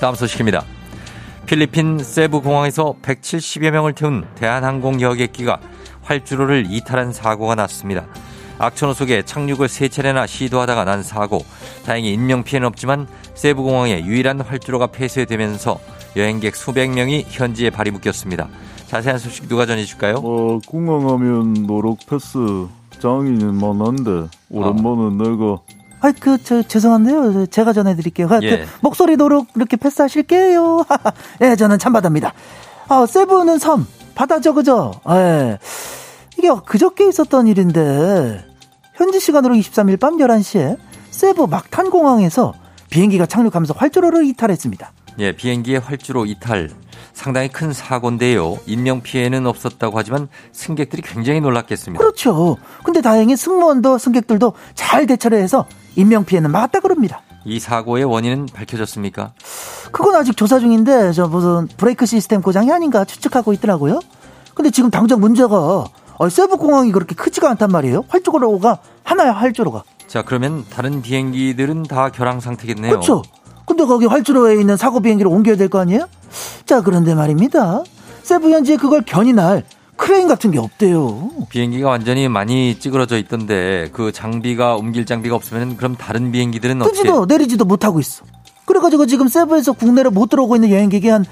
다음 0.01 0.15
소식입니다. 0.15 0.65
필리핀 1.45 1.99
세부 1.99 2.41
공항에서 2.41 2.97
170여 3.01 3.71
명을 3.71 3.93
태운 3.93 4.25
대한항공 4.35 4.99
여객기가 4.99 5.61
활주로를 6.01 6.65
이탈한 6.69 7.13
사고가 7.13 7.55
났습니다. 7.55 8.07
악천후 8.59 8.93
속에 8.93 9.21
착륙을 9.21 9.69
세 9.69 9.87
차례나 9.87 10.27
시도하다가 10.27 10.83
난 10.83 11.01
사고. 11.01 11.45
다행히 11.85 12.11
인명 12.11 12.43
피해는 12.43 12.67
없지만 12.67 13.07
세부 13.35 13.63
공항의 13.63 14.05
유일한 14.05 14.41
활주로가 14.41 14.87
폐쇄되면서 14.87 15.79
여행객 16.17 16.55
수백 16.55 16.89
명이 16.91 17.25
현지에 17.29 17.69
발이 17.69 17.91
묶였습니다. 17.91 18.49
자세한 18.87 19.19
소식 19.19 19.47
누가 19.47 19.65
전해줄까요? 19.65 20.15
어, 20.15 20.59
공항하면 20.65 21.67
노력 21.67 21.97
패스 22.09 22.37
장이는 22.99 23.55
많은데 23.55 24.27
오랜만에 24.49 25.05
아. 25.05 25.29
내가 25.29 25.59
아, 25.99 26.11
그, 26.19 26.41
저, 26.43 26.61
죄송한데요. 26.61 27.47
제가 27.47 27.73
전해드릴게요. 27.73 28.27
그, 28.27 28.39
예. 28.43 28.57
그 28.57 28.65
목소리 28.81 29.17
노력 29.17 29.47
이렇게 29.55 29.77
패스하실게요. 29.77 30.85
예, 31.41 31.55
저는 31.55 31.79
참바다입니다. 31.79 32.33
아, 32.87 33.05
세부는 33.07 33.57
섬, 33.57 33.87
바다죠, 34.13 34.53
그죠? 34.53 34.91
예. 35.09 35.57
이게 36.37 36.49
그저께 36.65 37.07
있었던 37.09 37.47
일인데, 37.47 38.45
현지 38.93 39.19
시간으로 39.19 39.55
23일 39.55 39.99
밤 39.99 40.17
11시에 40.17 40.77
세부 41.09 41.47
막탄 41.47 41.89
공항에서 41.89 42.53
비행기가 42.91 43.25
착륙하면서 43.25 43.73
활주로를 43.75 44.25
이탈했습니다. 44.25 44.91
예, 45.19 45.31
비행기의 45.31 45.79
활주로 45.79 46.25
이탈. 46.25 46.69
상당히 47.13 47.47
큰 47.49 47.73
사고인데요. 47.73 48.57
인명 48.67 49.01
피해는 49.01 49.47
없었다고 49.47 49.97
하지만 49.97 50.27
승객들이 50.51 51.01
굉장히 51.01 51.41
놀랐겠습니다. 51.41 51.99
그렇죠. 51.99 52.57
근데 52.83 53.01
다행히 53.01 53.35
승무원도 53.35 53.97
승객들도 53.97 54.53
잘 54.75 55.07
대처를 55.07 55.41
해서 55.41 55.65
인명 55.95 56.25
피해는 56.25 56.51
막았다 56.51 56.79
그럽니다. 56.81 57.21
이 57.45 57.59
사고의 57.59 58.03
원인은 58.03 58.47
밝혀졌습니까? 58.53 59.33
그건 59.91 60.15
아직 60.15 60.35
조사 60.37 60.59
중인데 60.59 61.13
저 61.13 61.27
무슨 61.27 61.67
브레이크 61.77 62.05
시스템 62.05 62.41
고장이 62.41 62.71
아닌가 62.71 63.05
추측하고 63.05 63.53
있더라고요. 63.53 63.99
근데 64.53 64.69
지금 64.69 64.91
당장 64.91 65.19
문제가 65.19 65.85
세부 66.29 66.57
공항이 66.57 66.91
그렇게 66.91 67.15
크지가 67.15 67.49
않단 67.51 67.71
말이에요. 67.71 68.03
활주로가 68.09 68.79
하나야 69.03 69.31
활주로가. 69.31 69.83
자 70.07 70.23
그러면 70.23 70.65
다른 70.69 71.01
비행기들은 71.01 71.83
다 71.83 72.09
결항 72.11 72.39
상태겠네요. 72.39 72.91
그렇죠. 72.91 73.23
근데 73.67 73.85
거기 73.85 74.05
활주로에 74.07 74.55
있는 74.59 74.77
사고 74.77 75.01
비행기를 75.01 75.29
옮겨야 75.31 75.55
될 75.57 75.67
거 75.69 75.79
아니에요? 75.79 76.07
자, 76.65 76.81
그런데 76.81 77.13
말입니다. 77.13 77.83
세부 78.23 78.49
현지에 78.49 78.77
그걸 78.77 79.03
견인할 79.05 79.63
크레인 79.97 80.27
같은 80.27 80.51
게 80.51 80.59
없대요. 80.59 81.29
비행기가 81.49 81.89
완전히 81.89 82.27
많이 82.29 82.79
찌그러져 82.79 83.17
있던데 83.17 83.89
그 83.93 84.11
장비가 84.11 84.75
옮길 84.75 85.05
장비가 85.05 85.35
없으면 85.35 85.75
그럼 85.77 85.95
다른 85.95 86.31
비행기들은 86.31 86.79
뜨지도 86.79 87.13
어떻게? 87.21 87.33
내리지도 87.35 87.65
못하고 87.65 87.99
있어. 87.99 88.23
그래가지고 88.65 89.05
지금 89.05 89.27
세부에서 89.27 89.73
국내를 89.73 90.11
못 90.11 90.29
들어오고 90.29 90.55
있는 90.55 90.69
여행객이 90.71 91.07
한, 91.09 91.25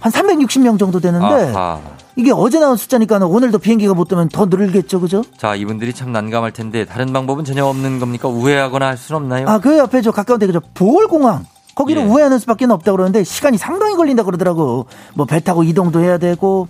한 0.00 0.12
360명 0.12 0.78
정도 0.78 1.00
되는데 1.00 1.24
아하. 1.26 1.80
이게 2.16 2.32
어제 2.32 2.58
나온 2.60 2.76
숫자니까 2.76 3.18
오늘도 3.18 3.58
비행기가 3.58 3.94
못 3.94 4.08
뜨면 4.08 4.28
더 4.30 4.46
늘겠죠, 4.46 5.00
그죠? 5.00 5.22
자, 5.36 5.54
이분들이 5.54 5.92
참 5.92 6.12
난감할 6.12 6.52
텐데 6.52 6.84
다른 6.84 7.12
방법은 7.12 7.44
전혀 7.44 7.64
없는 7.64 7.98
겁니까? 7.98 8.28
우회하거나 8.28 8.86
할 8.86 8.96
수는 8.96 9.22
없나요? 9.22 9.48
아, 9.48 9.58
그 9.58 9.76
옆에 9.78 10.00
저 10.02 10.10
가까운 10.12 10.38
데 10.38 10.46
그죠? 10.46 10.60
보월공항. 10.74 11.44
거기는 11.76 12.02
예. 12.02 12.06
우회하는 12.06 12.38
수밖에 12.40 12.64
없다 12.64 12.90
그러는데 12.90 13.22
시간이 13.22 13.58
상당히 13.58 13.94
걸린다 13.94 14.24
그러더라고. 14.24 14.86
뭐 15.14 15.26
배 15.26 15.38
타고 15.38 15.62
이동도 15.62 16.00
해야 16.00 16.18
되고. 16.18 16.66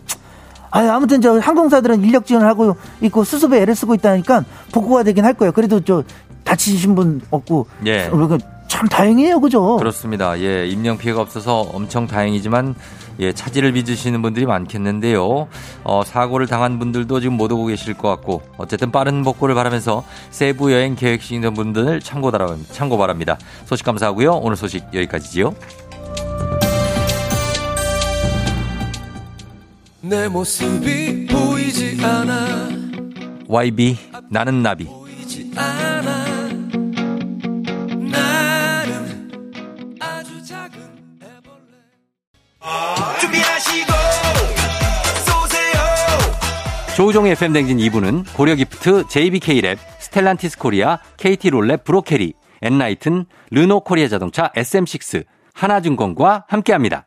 아, 0.71 0.81
아무튼 0.81 1.21
저 1.23 1.39
항공사들은 1.39 2.03
인력 2.05 2.27
지원을 2.27 2.47
하고 2.47 2.77
있고 3.01 3.25
수습에 3.25 3.63
애를 3.63 3.75
쓰고 3.75 3.95
있다니까 3.95 4.45
복구가 4.73 5.05
되긴 5.05 5.25
할 5.25 5.33
거예요. 5.33 5.53
그래도 5.53 5.81
저 5.81 6.03
다치신 6.45 6.95
분 6.97 7.23
없고. 7.31 7.67
예. 7.87 8.11
참 8.69 8.89
다행이에요, 8.89 9.41
그죠? 9.41 9.77
그렇습니다. 9.77 10.39
예, 10.41 10.67
인명 10.67 10.99
피해가 10.99 11.21
없어서 11.21 11.61
엄청 11.61 12.09
다행이지만 12.09 12.75
예, 13.21 13.33
차질을 13.33 13.73
빚으시는 13.73 14.23
분들이 14.23 14.47
많겠는데요. 14.47 15.49
어, 15.85 16.03
사고를 16.05 16.47
당한 16.47 16.79
분들도 16.79 17.21
지금 17.21 17.37
못 17.37 17.51
오고 17.53 17.67
계실 17.67 17.95
것 17.95 18.09
같고 18.09 18.43
어쨌든 18.59 18.91
빠른 18.91 19.23
복구를 19.23 19.55
바라면서 19.55 20.05
세부 20.31 20.73
여행 20.73 20.95
계획 20.97 21.21
중인 21.21 21.55
분들 21.55 22.01
참고, 22.01 22.31
참고 22.73 22.99
바랍니다. 22.99 23.39
소식 23.65 23.85
감사하고요. 23.85 24.33
오늘 24.33 24.57
소식 24.57 24.85
여기까지지요. 24.93 25.55
내 30.09 30.29
모습이 30.29 31.27
보이지 31.27 31.99
않아 32.01 32.69
YB 33.49 33.99
나는 34.31 34.63
나비 34.63 34.87
조우종의 46.97 47.33
FM대행진 47.33 47.77
2부는 47.77 48.25
고려기프트, 48.35 49.03
JBK랩, 49.05 49.77
스텔란티스 49.99 50.57
코리아, 50.57 50.99
KT롤랩, 51.19 51.85
브로케리, 51.85 52.33
엔라이튼, 52.63 53.27
르노 53.51 53.81
코리아 53.81 54.09
자동차, 54.09 54.51
SM6, 54.57 55.27
하나증권과 55.53 56.47
함께합니다. 56.49 57.07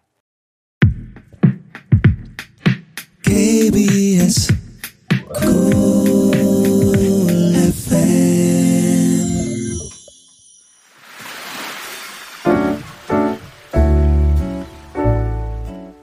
KBS 3.23 4.53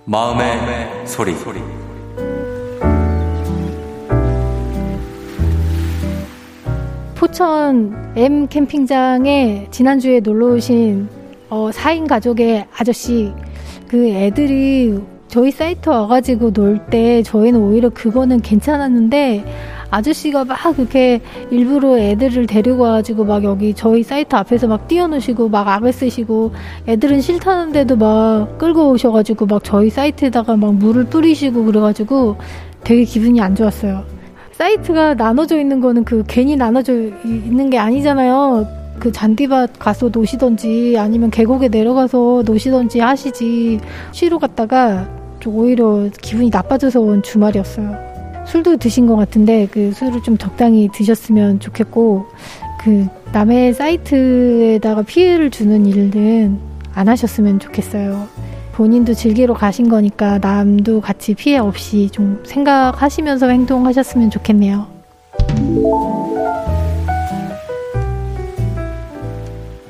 마음의, 0.07 0.57
마음의 0.57 1.07
소리. 1.07 1.35
소리. 1.37 1.75
포천 7.37 8.14
M 8.16 8.46
캠핑장에 8.46 9.66
지난주에 9.70 10.20
놀러 10.20 10.55
오신 10.55 11.07
어, 11.51 11.68
4인 11.70 12.09
가족의 12.09 12.64
아저씨 12.75 13.31
그 13.87 14.09
애들이 14.09 14.99
저희 15.29 15.51
사이트 15.51 15.90
와가지고 15.90 16.55
놀 16.55 16.81
때 16.88 17.22
저희는 17.22 17.61
오히려 17.61 17.90
그거는 17.90 18.40
괜찮았는데 18.40 19.44
아저씨가 19.90 20.46
막 20.46 20.57
그렇게 20.75 21.20
일부러 21.51 21.99
애들을 21.99 22.46
데리고 22.46 22.85
와가지고 22.85 23.27
막 23.27 23.44
여기 23.44 23.75
저희 23.75 24.03
사이트 24.03 24.35
앞에서 24.35 24.66
막 24.66 24.88
뛰어노시고 24.88 25.51
막 25.51 25.68
악을 25.68 25.92
쓰시고 25.92 26.53
애들은 26.88 27.20
싫다는데도 27.20 27.96
막 27.96 28.57
끌고 28.57 28.92
오셔가지고 28.92 29.44
막 29.44 29.62
저희 29.62 29.90
사이트에다가 29.90 30.57
막 30.57 30.75
물을 30.75 31.05
뿌리시고 31.05 31.66
그래가지고 31.66 32.37
되게 32.83 33.05
기분이 33.05 33.42
안 33.42 33.55
좋았어요. 33.55 34.15
사이트가 34.57 35.14
나눠져 35.14 35.61
있는 35.61 35.81
거는 35.81 36.05
그 36.05 36.25
괜히 36.27 36.57
나눠져 36.57 36.95
있는 37.25 37.69
게 37.69 37.79
아니잖아요. 37.79 38.66
그 38.99 39.12
잔디밭 39.12 39.79
가서 39.79 40.09
노시던지 40.09 40.97
아니면 40.99 41.31
계곡에 41.31 41.69
내려가서 41.69 42.42
노시던지 42.47 43.01
하시지 43.01 43.79
쉬러 44.12 44.38
갔다가 44.38 45.07
좀 45.40 45.57
오히려 45.57 46.09
기분이 46.23 46.49
나빠져서 46.49 47.01
온 47.01 47.23
주말이었어요. 47.23 47.95
술도 48.47 48.79
드신 48.79 49.07
것 49.07 49.16
같은데 49.16 49.69
그 49.71 49.92
술을 49.92 50.23
좀 50.23 50.38
적당히 50.38 50.88
드셨으면 50.90 51.61
좋겠고 51.61 52.25
그 52.81 53.07
남의 53.33 53.75
사이트에다가 53.75 55.03
피해를 55.03 55.51
주는 55.51 55.85
일은 55.85 56.59
안 56.95 57.09
하셨으면 57.09 57.59
좋겠어요. 57.59 58.27
본인도 58.76 59.14
즐기러 59.14 59.54
가신 59.54 59.88
거니까 59.88 60.36
남도 60.36 61.00
같이 61.00 61.32
피해 61.32 61.56
없이 61.56 62.10
좀 62.10 62.42
생각하시면서 62.44 63.48
행동하셨으면 63.48 64.30
좋겠네요. 64.30 64.86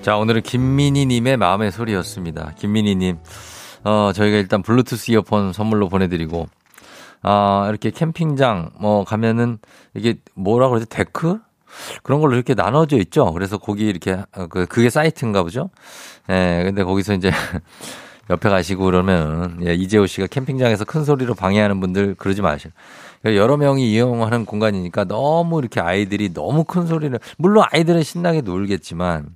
자, 0.02 0.16
오늘은 0.16 0.42
김민희님의 0.42 1.36
마음의 1.36 1.72
소리였습니다. 1.72 2.52
김민희님, 2.54 3.18
어, 3.82 4.12
저희가 4.14 4.36
일단 4.36 4.62
블루투스 4.62 5.10
이어폰 5.10 5.52
선물로 5.52 5.88
보내드리고, 5.88 6.46
아, 7.22 7.66
이렇게 7.68 7.90
캠핑장, 7.90 8.70
뭐, 8.78 9.02
가면은, 9.02 9.58
이게 9.94 10.20
뭐라 10.34 10.68
그러지? 10.68 10.86
데크? 10.88 11.40
그런 12.04 12.20
걸로 12.20 12.36
이렇게 12.36 12.54
나눠져 12.54 12.98
있죠? 12.98 13.32
그래서 13.32 13.58
거기 13.58 13.88
이렇게, 13.88 14.22
어, 14.36 14.46
그, 14.46 14.64
그게 14.66 14.90
사이트인가 14.90 15.42
보죠? 15.42 15.70
예, 16.30 16.62
근데 16.64 16.84
거기서 16.84 17.14
이제, 17.14 17.32
옆에 18.30 18.48
가시고 18.48 18.84
그러면 18.84 19.58
예, 19.64 19.74
이재호 19.74 20.06
씨가 20.06 20.26
캠핑장에서 20.26 20.84
큰 20.84 21.04
소리로 21.04 21.34
방해하는 21.34 21.80
분들 21.80 22.14
그러지 22.16 22.42
마시고 22.42 22.72
여러 23.24 23.56
명이 23.56 23.90
이용하는 23.92 24.44
공간이니까 24.44 25.04
너무 25.04 25.58
이렇게 25.58 25.80
아이들이 25.80 26.32
너무 26.32 26.64
큰 26.64 26.86
소리를 26.86 27.18
물론 27.38 27.64
아이들은 27.70 28.02
신나게 28.02 28.40
놀겠지만 28.42 29.34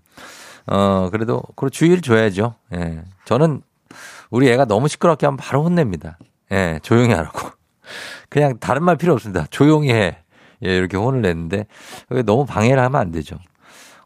어, 0.66 1.08
그래도, 1.10 1.42
그리고 1.56 1.70
주의를 1.70 2.00
줘야죠. 2.00 2.54
예. 2.74 3.02
저는 3.24 3.62
우리 4.30 4.48
애가 4.50 4.66
너무 4.66 4.88
시끄럽게 4.88 5.26
하면 5.26 5.36
바로 5.36 5.64
혼냅니다. 5.64 6.18
예, 6.52 6.78
조용히 6.82 7.12
하라고. 7.12 7.50
그냥 8.28 8.58
다른 8.60 8.84
말 8.84 8.96
필요 8.96 9.12
없습니다. 9.12 9.46
조용히 9.50 9.90
해. 9.90 10.18
예, 10.64 10.76
이렇게 10.76 10.96
혼을 10.96 11.22
냈는데, 11.22 11.66
너무 12.24 12.44
방해를 12.46 12.80
하면 12.82 13.00
안 13.00 13.10
되죠. 13.10 13.36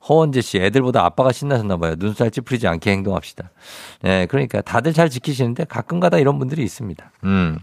허원재 0.09 0.41
씨, 0.43 0.59
애들보다 0.59 1.05
아빠가 1.05 1.33
신나셨나 1.33 1.77
봐요. 1.79 1.95
눈살 1.99 2.31
찌푸리지 2.31 2.67
않게 2.69 2.91
행동합시다. 2.91 3.51
예, 4.05 4.27
그러니까 4.29 4.61
다들 4.61 4.93
잘 4.93 5.09
지키시는데 5.09 5.65
가끔 5.65 6.01
가다 6.01 6.19
이런 6.19 6.39
분들이 6.39 6.63
있습니다. 6.63 7.11
음. 7.25 7.59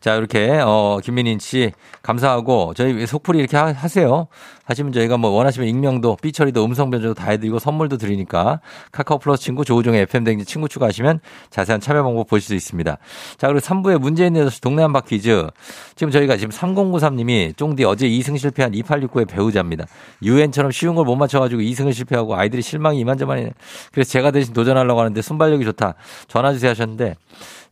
자, 0.00 0.14
이렇게, 0.14 0.60
어, 0.64 1.00
김민인 1.02 1.40
씨, 1.40 1.72
감사하고, 2.02 2.72
저희 2.74 3.04
속풀이 3.04 3.40
이렇게 3.40 3.56
하, 3.56 3.72
세요 3.88 4.28
하시면 4.68 4.92
저희가 4.92 5.16
뭐 5.16 5.30
원하시면 5.30 5.68
익명도, 5.68 6.16
삐처리도, 6.22 6.64
음성 6.64 6.90
변조도 6.90 7.14
다 7.14 7.30
해드리고 7.30 7.58
선물도 7.58 7.96
드리니까 7.96 8.60
카카오 8.92 9.18
플러스 9.18 9.42
친구 9.42 9.64
조우종의 9.64 10.02
FM댕지 10.02 10.44
친구 10.44 10.68
추가하시면 10.68 11.20
자세한 11.50 11.80
참여 11.80 12.02
방법 12.04 12.28
보실 12.28 12.46
수 12.46 12.54
있습니다. 12.54 12.98
자, 13.38 13.46
그리고 13.48 13.60
3부에 13.60 13.98
문제 13.98 14.26
있는 14.26 14.46
6시 14.46 14.62
동네 14.62 14.82
한바 14.82 15.00
퀴즈. 15.00 15.48
지금 15.96 16.10
저희가 16.12 16.36
지금 16.36 16.50
3093님이 16.50 17.56
쫑디 17.56 17.84
어제 17.84 18.08
2승 18.08 18.38
실패한 18.38 18.72
2869의 18.72 19.26
배우자입니다. 19.28 19.86
유엔처럼 20.22 20.70
쉬운 20.70 20.94
걸 20.94 21.08
못 21.08 21.16
맞춰가지고 21.16 21.62
2승을 21.62 21.94
실패하고 21.94 22.36
아이들이 22.36 22.60
실망이 22.60 22.98
이만저만이네. 23.00 23.52
그래서 23.92 24.10
제가 24.10 24.30
대신 24.30 24.52
도전하려고 24.52 25.00
하는데 25.00 25.22
순발력이 25.22 25.64
좋다. 25.64 25.94
전화주세요 26.28 26.70
하셨는데 26.72 27.16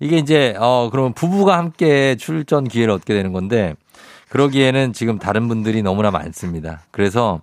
이게 0.01 0.17
이제 0.17 0.55
어 0.59 0.89
그러면 0.91 1.13
부부가 1.13 1.59
함께 1.59 2.17
출전 2.17 2.65
기회를 2.65 2.95
얻게 2.95 3.13
되는 3.13 3.35
건데 3.35 3.75
그러기에는 4.29 4.93
지금 4.93 5.19
다른 5.19 5.49
분들이 5.49 5.83
너무나 5.83 6.11
많습니다. 6.11 6.81
그래서 6.91 7.41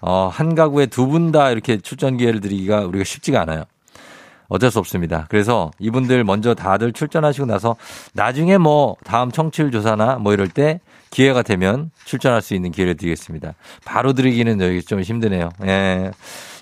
어, 0.00 0.28
한 0.32 0.54
가구에 0.54 0.86
두 0.86 1.06
분 1.06 1.32
다 1.32 1.50
이렇게 1.50 1.78
출전 1.78 2.16
기회를 2.16 2.40
드리기가 2.40 2.80
우리가 2.86 3.04
쉽지가 3.04 3.40
않아요. 3.42 3.64
어쩔 4.48 4.70
수 4.70 4.78
없습니다. 4.78 5.26
그래서 5.28 5.72
이분들 5.80 6.22
먼저 6.22 6.54
다들 6.54 6.92
출전하시고 6.92 7.46
나서 7.46 7.74
나중에 8.12 8.58
뭐 8.58 8.96
다음 9.04 9.32
청취율 9.32 9.72
조사나 9.72 10.16
뭐 10.16 10.32
이럴 10.32 10.48
때 10.48 10.80
기회가 11.10 11.42
되면 11.42 11.90
출전할 12.04 12.42
수 12.42 12.54
있는 12.54 12.70
기회를 12.70 12.96
드리겠습니다. 12.96 13.54
바로 13.84 14.12
드리기는 14.12 14.60
여기 14.60 14.82
좀 14.82 15.00
힘드네요. 15.00 15.50
예. 15.64 16.12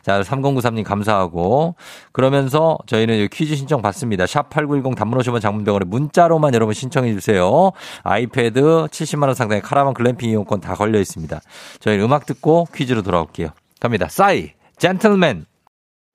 자, 0.05 0.21
3093님 0.21 0.85
감사하고 0.85 1.75
그러면서 2.13 2.79
저희는 2.87 3.29
퀴즈 3.33 3.57
신청 3.57 3.81
받습니다. 3.81 4.27
샵 4.27 4.51
8910 4.51 4.97
단문 4.97 5.19
오시면 5.19 5.41
장문병원에 5.41 5.87
문자로만 5.87 6.55
여러분 6.55 6.75
신청해 6.75 7.13
주세요. 7.15 7.73
아이패드 8.03 8.61
70만 8.61 9.25
원 9.25 9.35
상당의 9.35 9.63
카라반 9.63 9.95
글램핑 9.95 10.29
이용권 10.31 10.61
다 10.61 10.75
걸려 10.75 11.01
있습니다. 11.01 11.41
저희는 11.81 12.05
음악 12.05 12.27
듣고 12.27 12.67
퀴즈로 12.75 13.03
돌아올게요. 13.03 13.49
갑니다. 13.81 14.09
싸이 14.09 14.53
젠틀맨 14.77 15.47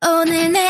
오늘 0.06 0.52
내 0.54 0.70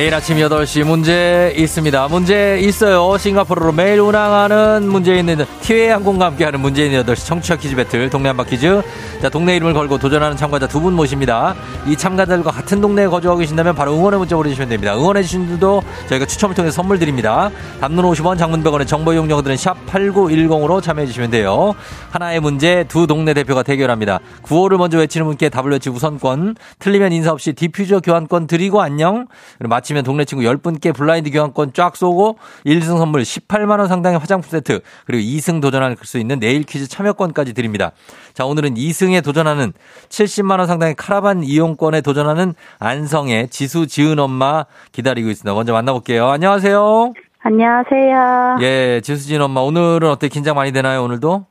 매일 0.00 0.14
아침 0.14 0.38
8시 0.38 0.82
문제 0.84 1.52
있습니다. 1.54 2.08
문제 2.08 2.58
있어요. 2.60 3.18
싱가포르로 3.18 3.72
매일 3.72 4.00
운항하는 4.00 4.88
문제 4.88 5.14
있는 5.14 5.44
티웨이 5.60 5.90
항공과 5.90 6.24
함께하는 6.24 6.58
문제 6.58 6.86
있는 6.86 7.04
8시 7.04 7.26
청취자 7.26 7.56
퀴즈 7.56 7.76
배틀 7.76 8.08
동네 8.08 8.28
한 8.30 8.44
바퀴즈. 8.44 8.80
자, 9.20 9.28
동네 9.28 9.56
이름을 9.56 9.74
걸고 9.74 9.98
도전하는 9.98 10.38
참가자 10.38 10.66
두 10.66 10.80
분 10.80 10.94
모십니다. 10.94 11.54
이 11.86 11.94
참가자들과 11.94 12.50
같은 12.50 12.80
동네에 12.80 13.08
거주하고 13.08 13.40
계신다면 13.40 13.74
바로 13.74 13.92
응원의 13.92 14.20
문자 14.20 14.36
보내주시면 14.36 14.70
됩니다. 14.70 14.96
응원해주신 14.96 15.40
분들도 15.40 15.82
저희가 16.08 16.24
추첨을 16.24 16.56
통해서 16.56 16.76
선물 16.76 16.98
드립니다. 16.98 17.50
단문 17.82 18.10
50원 18.10 18.38
장문 18.38 18.64
100원의 18.64 18.86
정보 18.86 19.12
이용료 19.12 19.37
드는 19.37 19.58
샵 19.58 19.76
8910으로 19.84 20.82
참여해주시면 20.82 21.30
돼요. 21.30 21.74
하나의 22.08 22.40
문제 22.40 22.86
두 22.88 23.06
동네 23.06 23.34
대표가 23.34 23.62
대결합니다. 23.62 24.20
구호를 24.40 24.78
먼저 24.78 24.96
외치는 24.96 25.26
분께 25.26 25.50
외치 25.66 25.90
우선권. 25.90 26.56
틀리면 26.78 27.12
인사 27.12 27.32
없이 27.32 27.52
디퓨저 27.52 28.00
교환권 28.00 28.46
드리고 28.46 28.80
안녕. 28.80 29.26
마치 29.58 29.89
마치면 29.90 30.04
동네 30.04 30.24
친구 30.24 30.44
10분께 30.44 30.94
블라인드 30.94 31.30
교환권 31.30 31.72
쫙 31.72 31.96
쏘고 31.96 32.38
1승 32.64 32.98
선물 32.98 33.22
18만원 33.22 33.88
상당의 33.88 34.18
화장품 34.18 34.48
세트 34.50 34.80
그리고 35.04 35.22
2승 35.22 35.60
도전할 35.60 35.96
수 36.02 36.18
있는 36.18 36.38
내일 36.38 36.62
퀴즈 36.62 36.88
참여권까지 36.88 37.52
드립니다. 37.54 37.92
자, 38.32 38.44
오늘은 38.44 38.74
2승에 38.74 39.22
도전하는 39.22 39.72
70만원 40.08 40.66
상당의 40.66 40.94
카라반 40.94 41.42
이용권에 41.42 42.00
도전하는 42.00 42.54
안성의 42.78 43.48
지수 43.48 43.86
지은 43.86 44.18
엄마 44.18 44.64
기다리고 44.92 45.28
있습니다. 45.28 45.52
먼저 45.54 45.72
만나볼게요. 45.72 46.28
안녕하세요. 46.28 47.12
안녕하세요. 47.42 48.58
예, 48.60 49.00
지수 49.02 49.26
지은 49.26 49.42
엄마 49.42 49.60
오늘은 49.60 50.08
어떻게 50.08 50.28
긴장 50.28 50.54
많이 50.56 50.72
되나요, 50.72 51.02
오늘도? 51.04 51.46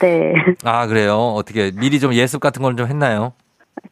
네. 0.00 0.32
아, 0.64 0.86
그래요? 0.86 1.16
어떻게 1.34 1.72
미리 1.74 1.98
좀 1.98 2.14
예습 2.14 2.40
같은 2.40 2.62
걸 2.62 2.76
좀 2.76 2.86
했나요? 2.86 3.32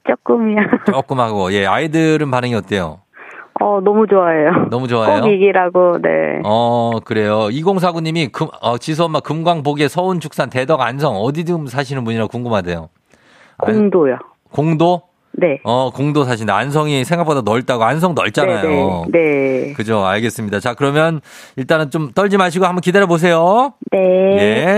조금이요. 0.06 0.58
조금 0.86 1.18
하고, 1.20 1.52
예, 1.52 1.66
아이들은 1.66 2.30
반응이 2.30 2.54
어때요? 2.54 3.00
어, 3.60 3.80
너무 3.82 4.06
좋아해요. 4.06 4.68
너무 4.70 4.88
좋아요. 4.88 5.20
꼭 5.22 5.28
이기라고, 5.28 5.98
네. 6.02 6.08
어, 6.44 6.92
그래요. 7.04 7.48
2049님이 7.50 8.30
금, 8.32 8.48
어, 8.60 8.78
지수 8.78 9.04
엄마 9.04 9.20
금광 9.20 9.62
보기에 9.62 9.88
서운 9.88 10.20
축산 10.20 10.50
대덕 10.50 10.80
안성 10.80 11.16
어디든 11.16 11.66
사시는 11.66 12.04
분이라 12.04 12.26
궁금하대요. 12.26 12.88
공도요. 13.58 14.18
공도? 14.52 15.02
네. 15.32 15.60
어, 15.62 15.90
공도 15.90 16.24
사신다. 16.24 16.56
안성이 16.56 17.04
생각보다 17.04 17.42
넓다고. 17.42 17.84
안성 17.84 18.14
넓잖아요. 18.14 18.62
네네. 18.62 19.04
네, 19.12 19.66
네. 19.66 19.72
그죠. 19.74 20.04
알겠습니다. 20.04 20.58
자, 20.58 20.74
그러면 20.74 21.20
일단은 21.56 21.90
좀 21.90 22.10
떨지 22.12 22.36
마시고 22.36 22.64
한번 22.64 22.80
기다려 22.80 23.06
보세요. 23.06 23.72
네. 23.92 23.98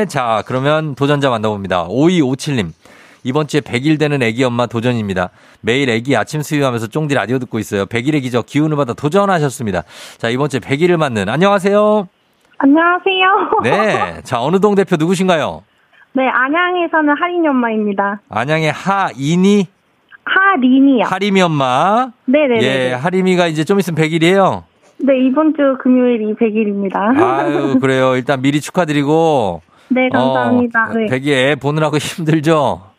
예. 0.00 0.06
자, 0.06 0.42
그러면 0.46 0.94
도전자 0.94 1.30
만나봅니다. 1.30 1.88
5257님. 1.88 2.72
이번 3.24 3.46
주에 3.46 3.60
100일 3.60 3.98
되는 3.98 4.22
애기 4.22 4.44
엄마 4.44 4.66
도전입니다. 4.66 5.30
매일 5.60 5.90
애기 5.90 6.16
아침 6.16 6.42
수유하면서 6.42 6.88
쫑디 6.88 7.14
라디오 7.14 7.38
듣고 7.38 7.58
있어요. 7.58 7.86
100일의 7.86 8.22
기적 8.22 8.46
기운을 8.46 8.76
받아 8.76 8.92
도전하셨습니다. 8.94 9.82
자, 10.18 10.28
이번 10.28 10.48
주에 10.48 10.60
100일을 10.60 10.96
맞는 10.96 11.28
안녕하세요. 11.28 12.08
안녕하세요. 12.58 13.50
네. 13.62 14.20
자, 14.22 14.40
어느 14.42 14.58
동 14.60 14.74
대표 14.74 14.96
누구신가요? 14.96 15.62
네, 16.12 16.28
안양에 16.28 16.88
사는 16.90 17.14
하린이 17.18 17.46
엄마입니다. 17.48 18.20
안양의 18.28 18.72
하인이? 18.72 19.66
하린이요. 20.24 21.04
하림이 21.06 21.42
엄마. 21.42 22.10
네네네. 22.26 22.62
예, 22.62 22.92
하림이가 22.92 23.46
이제 23.46 23.64
좀 23.64 23.78
있으면 23.78 23.96
100일이에요. 23.96 24.64
네, 24.98 25.14
이번 25.26 25.54
주 25.54 25.76
금요일이 25.82 26.34
100일입니다. 26.34 26.96
아유, 27.22 27.78
그래요. 27.80 28.14
일단 28.16 28.42
미리 28.42 28.60
축하드리고. 28.60 29.62
네, 29.88 30.08
감사합니다. 30.10 30.90
어, 30.90 30.94
네. 30.94 31.06
100일 31.06 31.28
애 31.32 31.54
보느라고 31.56 31.96
힘들죠? 31.96 32.89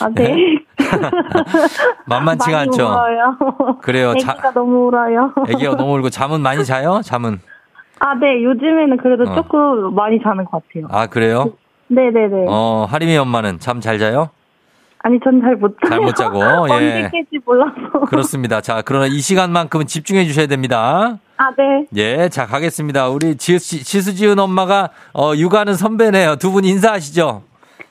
아, 0.00 0.08
네. 0.14 0.34
만만치가 2.06 2.60
않죠. 2.60 2.84
울어요. 2.84 3.36
그래요. 3.82 4.10
애기가 4.16 4.34
자, 4.36 4.52
너무 4.52 4.86
울어요. 4.86 5.32
애기가 5.48 5.76
너무 5.76 5.94
울고 5.98 6.10
잠은 6.10 6.40
많이 6.40 6.64
자요? 6.64 7.00
잠은? 7.04 7.40
아, 8.00 8.14
네. 8.14 8.42
요즘에는 8.42 8.96
그래도 8.98 9.30
어. 9.30 9.34
조금 9.34 9.94
많이 9.94 10.20
자는 10.22 10.44
것 10.44 10.62
같아요. 10.68 10.88
아, 10.90 11.06
그래요? 11.06 11.52
네 11.88 12.10
네 12.10 12.28
네. 12.28 12.46
어, 12.48 12.86
하림이 12.88 13.16
엄마는 13.18 13.58
잠 13.60 13.80
잘 13.80 13.98
자요? 13.98 14.30
아니, 15.00 15.20
전 15.22 15.40
잘 15.42 15.56
못 15.56 15.76
자요. 15.82 15.90
잘 15.90 16.00
못 16.00 16.14
자고, 16.16 16.38
예. 16.70 16.72
언제 16.72 17.10
깰지 17.12 17.40
몰라서. 17.44 18.06
그렇습니다. 18.08 18.60
자, 18.62 18.80
그러나 18.84 19.06
이 19.06 19.18
시간만큼은 19.20 19.86
집중해 19.86 20.24
주셔야 20.24 20.46
됩니다. 20.46 21.18
아, 21.36 21.50
네. 21.58 21.86
예, 21.96 22.28
자, 22.30 22.46
가겠습니다. 22.46 23.08
우리 23.08 23.36
지수, 23.36 23.84
지수지은 23.84 24.38
엄마가, 24.38 24.90
어, 25.12 25.32
육아는 25.36 25.74
선배네요. 25.74 26.36
두 26.36 26.52
분 26.52 26.64
인사하시죠. 26.64 27.42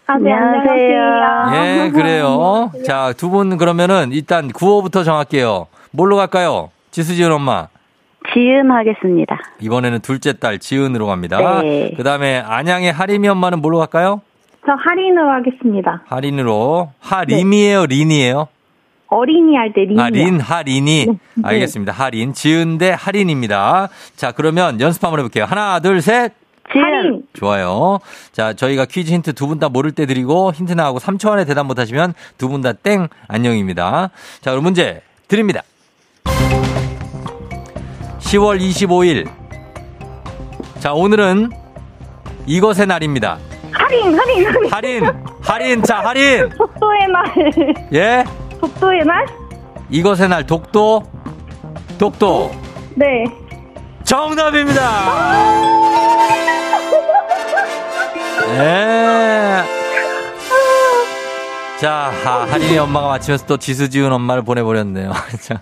아, 0.05 0.17
네, 0.17 0.33
안녕하세요. 0.33 1.85
예, 1.85 1.91
그래요. 1.91 2.71
자, 2.85 3.13
두 3.17 3.29
분 3.29 3.57
그러면은 3.57 4.11
일단 4.11 4.49
구호부터 4.49 5.03
정할게요. 5.03 5.67
뭘로 5.91 6.17
갈까요? 6.17 6.69
지수지은 6.91 7.31
엄마. 7.31 7.67
지은 8.33 8.69
하겠습니다. 8.71 9.37
이번에는 9.59 9.99
둘째 9.99 10.33
딸 10.33 10.59
지은으로 10.59 11.07
갑니다. 11.07 11.61
네. 11.61 11.93
그 11.95 12.03
다음에 12.03 12.39
안양의 12.45 12.91
하림이 12.91 13.27
엄마는 13.29 13.61
뭘로 13.61 13.77
갈까요? 13.79 14.21
저 14.65 14.73
할인으로 14.73 15.29
하겠습니다. 15.31 16.01
할인으로. 16.07 16.91
하림이에요, 16.99 17.85
린이에요? 17.85 18.47
어린이 19.07 19.55
할 19.55 19.71
때 19.73 19.81
린이요. 19.81 20.01
아, 20.01 20.09
린, 20.09 20.39
하린이. 20.39 21.05
네. 21.07 21.15
알겠습니다. 21.43 21.91
할인. 21.93 22.33
지은 22.33 22.77
대 22.77 22.95
할인입니다. 22.97 23.89
자, 24.15 24.31
그러면 24.31 24.79
연습 24.81 25.03
한번 25.03 25.19
해볼게요. 25.19 25.45
하나, 25.45 25.79
둘, 25.79 26.01
셋. 26.01 26.33
할인. 26.79 27.23
좋아요. 27.33 27.99
자, 28.31 28.53
저희가 28.53 28.85
퀴즈 28.85 29.11
힌트 29.11 29.33
두 29.33 29.47
분 29.47 29.59
다 29.59 29.69
모를 29.69 29.91
때 29.91 30.05
드리고 30.05 30.51
힌트 30.53 30.73
나가고 30.73 30.99
3초 30.99 31.29
안에 31.31 31.45
대답 31.45 31.65
못 31.65 31.77
하시면 31.79 32.13
두 32.37 32.47
분 32.49 32.61
다 32.61 32.73
땡 32.73 33.07
안녕입니다. 33.27 34.09
자, 34.41 34.51
그럼 34.51 34.63
문제 34.63 35.01
드립니다. 35.27 35.61
10월 38.19 38.59
25일. 38.59 39.29
자, 40.79 40.93
오늘은 40.93 41.51
이것의 42.45 42.87
날입니다. 42.87 43.37
할인, 43.71 44.17
할인, 44.19 44.45
할인. 44.45 44.71
할인, 44.71 45.03
할인, 45.41 45.83
자, 45.83 45.99
할인. 45.99 46.49
독도의 46.57 47.07
날. 47.07 47.85
예? 47.93 48.23
독도의 48.59 49.03
날? 49.05 49.25
이것의 49.89 50.29
날 50.29 50.45
독도, 50.45 51.03
독도. 51.97 52.51
네. 52.95 53.23
정답입니다. 54.13 54.79
예. 58.49 59.63
자, 61.81 62.13
아, 62.23 62.45
할인이 62.47 62.77
엄마가 62.77 63.07
맞히면서 63.07 63.47
또 63.47 63.57
지수 63.57 63.89
지은 63.89 64.11
엄마를 64.11 64.43
보내버렸네요. 64.43 65.13
자. 65.41 65.61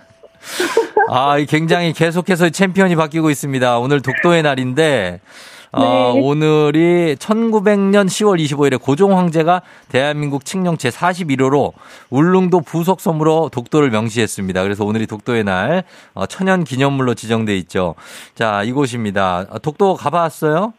아, 1.08 1.38
이 1.38 1.46
굉장히 1.46 1.94
계속해서 1.94 2.50
챔피언이 2.50 2.94
바뀌고 2.94 3.30
있습니다. 3.30 3.78
오늘 3.78 4.02
독도의 4.02 4.42
날인데, 4.42 5.20
어, 5.72 6.12
네. 6.14 6.20
오늘이 6.20 7.16
1900년 7.16 8.04
10월 8.04 8.38
25일에 8.38 8.80
고종 8.80 9.16
황제가 9.16 9.62
대한민국 9.88 10.44
칙령 10.44 10.76
제 10.76 10.90
41호로 10.90 11.72
울릉도 12.10 12.60
부속 12.60 13.00
섬으로 13.00 13.48
독도를 13.50 13.90
명시했습니다. 13.90 14.62
그래서 14.62 14.84
오늘이 14.84 15.06
독도의 15.06 15.44
날 15.44 15.84
어, 16.12 16.26
천연 16.26 16.64
기념물로 16.64 17.14
지정돼 17.14 17.56
있죠. 17.58 17.94
자, 18.34 18.62
이곳입니다. 18.64 19.46
어, 19.50 19.58
독도 19.60 19.94
가봤어요? 19.94 20.74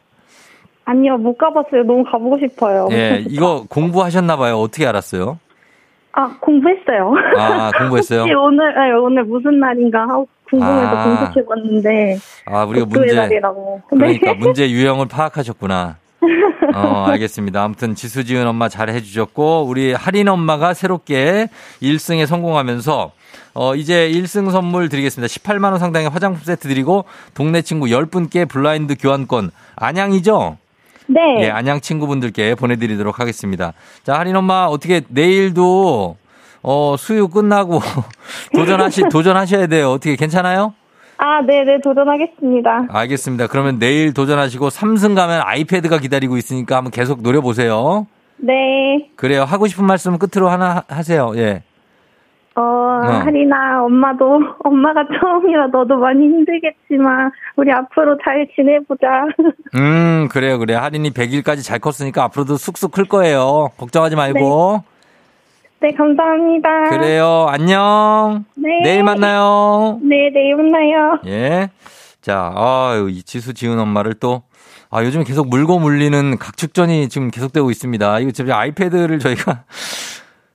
아니요, 0.86 1.18
못 1.18 1.38
가봤어요. 1.38 1.84
너무 1.84 2.04
가보고 2.04 2.38
싶어요. 2.40 2.88
예, 2.92 3.24
이거 3.30 3.66
공부하셨나 3.70 4.38
봐요. 4.38 4.58
어떻게 4.60 4.86
알았어요? 4.86 5.40
아, 6.12 6.38
공부했어요. 6.40 7.14
아, 7.40 7.72
공부했어요? 7.80 8.20
혹시 8.22 8.34
오늘, 8.36 8.76
네, 8.76 8.92
오늘 8.92 9.24
무슨 9.24 9.60
날인가 9.60 10.02
하고 10.02 10.28
궁금해서 10.54 10.88
아. 10.88 11.04
검색해봤는데. 11.04 12.18
아, 12.46 12.64
우리가 12.64 12.86
문제 12.86 13.14
날이라고. 13.14 13.82
그러니까 13.90 14.34
네. 14.34 14.34
문제 14.38 14.70
유형을 14.70 15.08
파악하셨구나. 15.08 15.98
어, 16.76 17.06
알겠습니다. 17.08 17.64
아무튼 17.64 17.96
지수지은 17.96 18.48
엄마 18.48 18.70
잘 18.70 18.90
해주셨고, 18.90 19.66
우리 19.68 19.94
할인 19.94 20.28
엄마가 20.30 20.74
새롭게 20.74 21.50
1승에 21.82 22.26
성공하면서, 22.26 23.12
어, 23.56 23.76
이제 23.76 24.10
1승 24.10 24.52
선물 24.52 24.90
드리겠습니다. 24.90 25.32
18만원 25.32 25.80
상당의 25.80 26.10
화장품 26.10 26.44
세트 26.44 26.68
드리고, 26.68 27.06
동네 27.34 27.62
친구 27.62 27.88
10분께 27.88 28.48
블라인드 28.48 28.96
교환권, 28.98 29.52
안양이죠? 29.76 30.58
네. 31.08 31.20
예, 31.42 31.50
안양 31.50 31.82
친구분들께 31.82 32.56
보내드리도록 32.56 33.20
하겠습니다. 33.20 33.74
자, 34.04 34.18
할인 34.18 34.36
엄마, 34.36 34.66
어떻게 34.66 35.02
내일도, 35.10 36.16
어, 36.64 36.96
수유 36.98 37.28
끝나고 37.28 37.80
도전하시, 38.56 39.04
도전하셔야 39.12 39.68
돼요. 39.68 39.90
어떻게 39.92 40.16
괜찮아요? 40.16 40.74
아, 41.18 41.42
네네, 41.42 41.80
도전하겠습니다. 41.82 42.88
알겠습니다. 42.90 43.48
그러면 43.48 43.80
내일 43.80 44.14
도전하시고 44.14 44.70
3승 44.70 45.16
가면 45.16 45.42
아이패드가 45.46 46.00
기다리고 46.00 46.38
있으니까 46.38 46.78
한번 46.78 46.92
계속 46.92 47.22
노려보세요. 47.22 48.08
네. 48.38 49.10
그래요. 49.16 49.44
하고 49.44 49.68
싶은 49.68 49.86
말씀 49.86 50.18
끝으로 50.18 50.50
하나 50.50 50.84
하- 50.88 50.96
하세요. 50.98 51.32
예. 51.36 51.64
어, 52.56 52.62
하리나, 52.62 53.84
엄마도, 53.84 54.40
엄마가 54.64 55.06
처음이라 55.20 55.68
너도 55.68 55.96
많이 55.98 56.20
힘들겠지만, 56.26 57.32
우리 57.56 57.72
앞으로 57.72 58.18
잘 58.24 58.46
지내보자. 58.56 59.08
음, 59.76 60.28
그래요. 60.30 60.60
그래. 60.60 60.76
할인이 60.76 61.12
100일까지 61.12 61.64
잘 61.66 61.80
컸으니까 61.80 62.24
앞으로도 62.26 62.58
쑥쑥 62.58 62.92
클 62.92 63.06
거예요. 63.06 63.70
걱정하지 63.78 64.16
말고. 64.16 64.84
네, 64.86 64.93
감사합니다. 65.92 66.90
그래요. 66.90 67.46
안녕. 67.50 68.46
네. 68.56 68.82
내일 68.84 69.04
만나요. 69.04 70.00
네, 70.02 70.30
내일 70.34 70.56
만나요. 70.56 71.20
예. 71.26 71.70
자, 72.22 72.54
아유, 72.56 73.10
이 73.10 73.22
지수 73.24 73.54
지은 73.54 73.78
엄마를 73.80 74.14
또, 74.14 74.44
아, 74.90 75.04
요즘 75.04 75.24
계속 75.24 75.50
물고 75.50 75.80
물리는 75.80 76.38
각축전이 76.38 77.10
지금 77.10 77.30
계속되고 77.32 77.70
있습니다. 77.70 78.20
이거 78.20 78.32
지금 78.32 78.54
아이패드를 78.54 79.20
저희가 79.20 79.64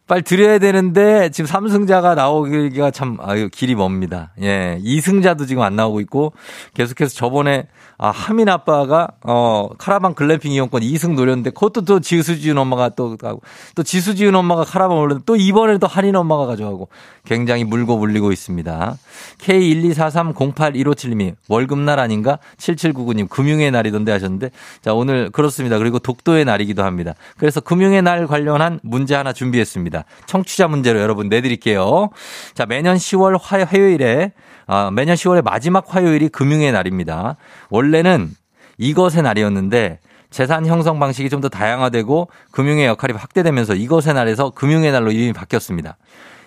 빨리 0.09 0.23
드려야 0.23 0.59
되는데 0.59 1.29
지금 1.31 1.49
3승자가 1.49 2.15
나오기가 2.15 2.91
참, 2.91 3.19
아유, 3.21 3.49
길이 3.53 3.75
멉니다. 3.75 4.33
예. 4.41 4.81
2승자도 4.83 5.47
지금 5.47 5.63
안 5.63 5.77
나오고 5.77 6.01
있고 6.01 6.33
계속해서 6.75 7.15
저번에 7.15 7.67
아, 8.01 8.11
하민 8.13 8.49
아빠가, 8.49 9.09
어, 9.25 9.71
카라반 9.77 10.15
글램핑 10.15 10.53
이용권 10.53 10.83
2승 10.83 11.15
노렸는데, 11.15 11.51
그것도 11.51 11.81
또 11.81 11.99
지수지은 11.99 12.57
엄마가 12.57 12.91
또 12.91 13.17
가고, 13.17 13.43
또 13.75 13.83
지수지은 13.83 14.37
엄마가 14.37 14.63
카라반 14.63 14.99
올렸는데, 14.99 15.25
또 15.27 15.35
이번에는 15.35 15.81
또 15.81 15.89
할인 15.89 16.15
엄마가 16.15 16.47
가져가고, 16.47 16.89
굉장히 17.29 17.63
물고 17.63 17.99
물리고 17.99 18.33
있습니다. 18.33 18.97
K124308157님이 19.39 21.35
월급날 21.49 22.01
아닌가? 22.01 22.39
7799님, 22.57 23.29
금융의 23.29 23.71
날이던데 23.71 24.11
하셨는데, 24.13 24.51
자, 24.81 24.95
오늘 24.95 25.31
그렇습니다. 25.31 25.77
그리고 25.79 25.99
독도의 25.99 26.47
날이기도 26.47 26.83
합니다. 26.85 27.13
그래서 27.37 27.61
금융의 27.61 28.03
날 28.03 28.27
관련한 28.27 28.81
문제 28.83 29.15
하나 29.15 29.35
준비했습니다. 29.35 30.05
청취자 30.27 30.69
문제로 30.69 31.01
여러분 31.01 31.29
내드릴게요. 31.29 32.09
자, 32.55 32.65
매년 32.65 32.97
10월 32.97 33.39
화, 33.41 33.63
화요일에 33.63 34.33
아, 34.67 34.91
매년 34.91 35.15
10월의 35.15 35.45
마지막 35.45 35.85
화요일이 35.89 36.29
금융의 36.29 36.73
날입니다. 36.73 37.37
원래는 37.71 38.31
이것의 38.79 39.23
날이었는데 39.23 39.99
재산 40.31 40.67
형성 40.67 40.99
방식이 40.99 41.31
좀 41.31 41.41
더 41.41 41.49
다양화되고 41.49 42.29
금융의 42.51 42.87
역할이 42.87 43.15
확대되면서 43.15 43.75
이것의 43.75 44.15
날에서 44.15 44.51
금융의 44.51 44.93
날로 44.93 45.11
이름이 45.11 45.33
바뀌었습니다. 45.33 45.97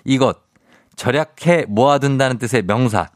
이것 0.06 0.38
절약해 0.96 1.66
모아둔다는 1.68 2.38
뜻의 2.38 2.64
명사. 2.64 3.10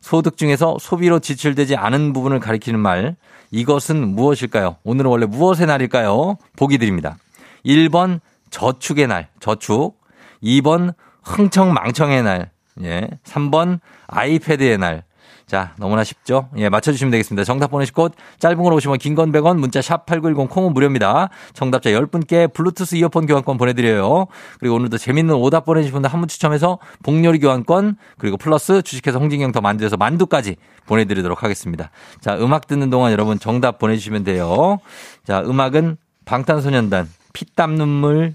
소득 0.00 0.36
중에서 0.36 0.76
소비로 0.80 1.20
지출되지 1.20 1.76
않은 1.76 2.12
부분을 2.12 2.40
가리키는 2.40 2.78
말. 2.80 3.16
이것은 3.50 4.14
무엇일까요? 4.14 4.76
오늘은 4.84 5.10
원래 5.10 5.26
무엇의 5.26 5.66
날일까요? 5.66 6.38
보기 6.56 6.78
드립니다. 6.78 7.16
1번 7.64 8.20
저축의 8.50 9.06
날, 9.06 9.28
저축. 9.40 10.00
2번 10.42 10.94
흥청망청의 11.22 12.22
날. 12.22 12.50
예. 12.82 13.08
3번 13.24 13.80
아이패드의 14.08 14.78
날. 14.78 15.04
자, 15.52 15.74
너무나 15.76 16.02
쉽죠? 16.02 16.48
예, 16.56 16.70
맞춰주시면 16.70 17.10
되겠습니다. 17.10 17.44
정답 17.44 17.70
보내실 17.70 17.92
곳, 17.92 18.14
짧은 18.38 18.62
걸 18.62 18.72
오시면 18.72 18.96
긴건 18.96 19.32
100원, 19.32 19.58
문자 19.58 19.80
샵8910 19.80 20.48
콩은 20.48 20.72
무료입니다. 20.72 21.28
정답자 21.52 21.90
10분께 21.90 22.50
블루투스 22.54 22.94
이어폰 22.94 23.26
교환권 23.26 23.58
보내드려요. 23.58 24.28
그리고 24.60 24.76
오늘도 24.76 24.96
재밌는 24.96 25.34
오답 25.34 25.66
보내주신 25.66 25.92
분들 25.92 26.10
한 26.10 26.20
분 26.20 26.28
추첨해서 26.28 26.78
복요리 27.02 27.38
교환권, 27.38 27.96
그리고 28.16 28.38
플러스 28.38 28.80
주식회사 28.80 29.18
홍진경 29.18 29.52
더 29.52 29.60
만두에서 29.60 29.98
만두까지 29.98 30.56
보내드리도록 30.86 31.42
하겠습니다. 31.42 31.90
자, 32.22 32.34
음악 32.38 32.66
듣는 32.66 32.88
동안 32.88 33.12
여러분 33.12 33.38
정답 33.38 33.78
보내주시면 33.78 34.24
돼요. 34.24 34.78
자, 35.26 35.42
음악은 35.42 35.98
방탄소년단, 36.24 37.10
피땀 37.34 37.74
눈물, 37.74 38.34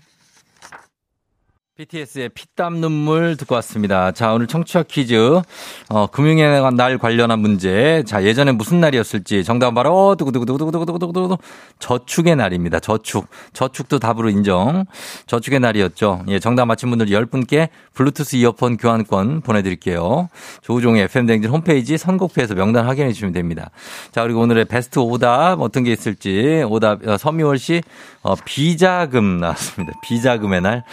BTS의 1.78 2.30
피땀 2.30 2.82
눈물 2.82 3.38
듣고 3.38 3.54
왔습니다. 3.56 4.12
자, 4.12 4.34
오늘 4.34 4.48
청취자 4.48 4.82
퀴즈, 4.82 5.42
어, 5.90 6.08
금융의 6.08 6.74
날 6.74 6.98
관련한 6.98 7.38
문제. 7.38 8.04
자, 8.08 8.24
예전에 8.24 8.52
무슨 8.52 8.80
날이었을지 8.80 9.44
정답은 9.44 9.76
바로 9.76 10.16
두구두구두구두구두구두구두구 10.16 11.38
저축의 11.78 12.36
날입니다. 12.36 12.80
저축. 12.80 13.28
저축도 13.54 14.00
답으로 14.00 14.32
인정. 14.32 14.86
저축의 15.28 15.60
날이었죠. 15.60 16.24
예, 16.30 16.40
정답 16.40 16.66
맞힌 16.66 16.90
분들 16.90 17.08
10분께 17.08 17.70
블루투스 17.94 18.38
이어폰 18.38 18.78
교환권 18.78 19.42
보내 19.42 19.62
드릴게요. 19.62 20.30
조우종의 20.62 21.04
FM댕진 21.04 21.52
홈페이지 21.52 21.96
선곡표에서 22.00 22.56
명단 22.56 22.88
확인해 22.88 23.14
주시면 23.14 23.34
됩니다. 23.34 23.70
자, 24.12 24.24
그리고 24.24 24.40
오늘의 24.40 24.66
베스트 24.66 24.98
오답 24.98 25.62
어떤 25.62 25.84
게 25.84 25.92
있을지 25.92 26.66
오답, 26.68 27.08
어, 27.08 27.18
서미월 27.18 27.60
씨, 27.60 27.84
어, 28.28 28.36
비자금 28.44 29.40
나왔습니다. 29.40 29.94
비자금의 30.04 30.62
날. 30.62 30.84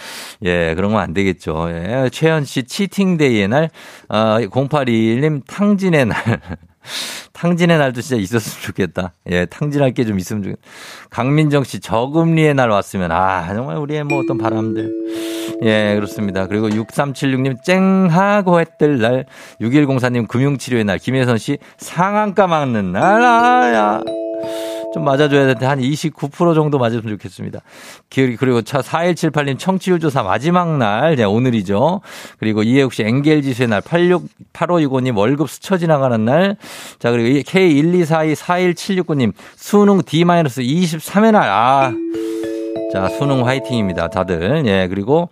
예, 0.43 0.73
그런 0.75 0.91
건 0.91 1.01
안 1.01 1.13
되겠죠. 1.13 1.67
예, 1.69 2.09
최현 2.11 2.45
씨 2.45 2.63
치팅데이의 2.63 3.47
날, 3.49 3.69
어, 4.09 4.37
0821님 4.39 5.41
탕진의 5.47 6.05
날. 6.05 6.17
탕진의 7.33 7.77
날도 7.79 7.99
진짜 8.01 8.21
있었으면 8.21 8.63
좋겠다. 8.63 9.13
예, 9.29 9.45
탕진할 9.45 9.91
게 9.93 10.05
좀 10.05 10.17
있으면 10.19 10.43
좋겠다. 10.43 10.61
강민정 11.09 11.63
씨, 11.65 11.79
저금리의 11.81 12.53
날 12.53 12.69
왔으면, 12.69 13.11
아, 13.11 13.53
정말 13.53 13.77
우리의 13.77 14.03
뭐 14.05 14.19
어떤 14.23 14.37
바람들. 14.37 15.59
예, 15.63 15.95
그렇습니다. 15.95 16.47
그리고 16.47 16.69
6376님, 16.69 17.63
쨍하고 17.63 18.59
했들 18.61 18.99
날. 18.99 19.25
6104님, 19.59 20.27
금융치료의 20.29 20.85
날. 20.85 20.97
김혜선 20.99 21.37
씨, 21.37 21.57
상한가 21.77 22.47
막는 22.47 22.93
날. 22.93 23.21
아, 23.21 23.73
야. 23.73 24.01
좀 24.95 25.03
맞아줘야 25.03 25.41
되는데 25.41 25.65
한 25.65 25.81
29% 25.81 26.55
정도 26.55 26.77
맞았으면 26.77 27.17
좋겠습니다. 27.17 27.59
그리고 28.09 28.61
차 28.61 28.79
4178님 28.79 29.59
청취율 29.59 29.99
조사 29.99 30.23
마지막 30.23 30.77
날, 30.77 31.17
네, 31.17 31.25
오늘이죠. 31.25 31.99
그리고 32.39 32.63
이해욱 32.63 32.93
씨 32.93 33.03
엥겔 33.03 33.41
지수의 33.41 33.67
날, 33.67 33.81
86, 33.81 34.23
8565님 34.53 35.17
월급 35.17 35.49
스쳐 35.49 35.77
지나가는 35.77 36.23
날. 36.23 36.55
자, 36.97 37.11
그리고 37.11 37.27
K1242 37.41 38.35
41769님 38.35 39.33
수능 39.57 40.01
D-23의 40.01 41.31
날. 41.33 41.49
아. 41.49 41.91
자, 42.93 43.09
수능 43.09 43.45
화이팅입니다. 43.45 44.07
다들. 44.07 44.63
예, 44.65 44.87
그리고 44.87 45.27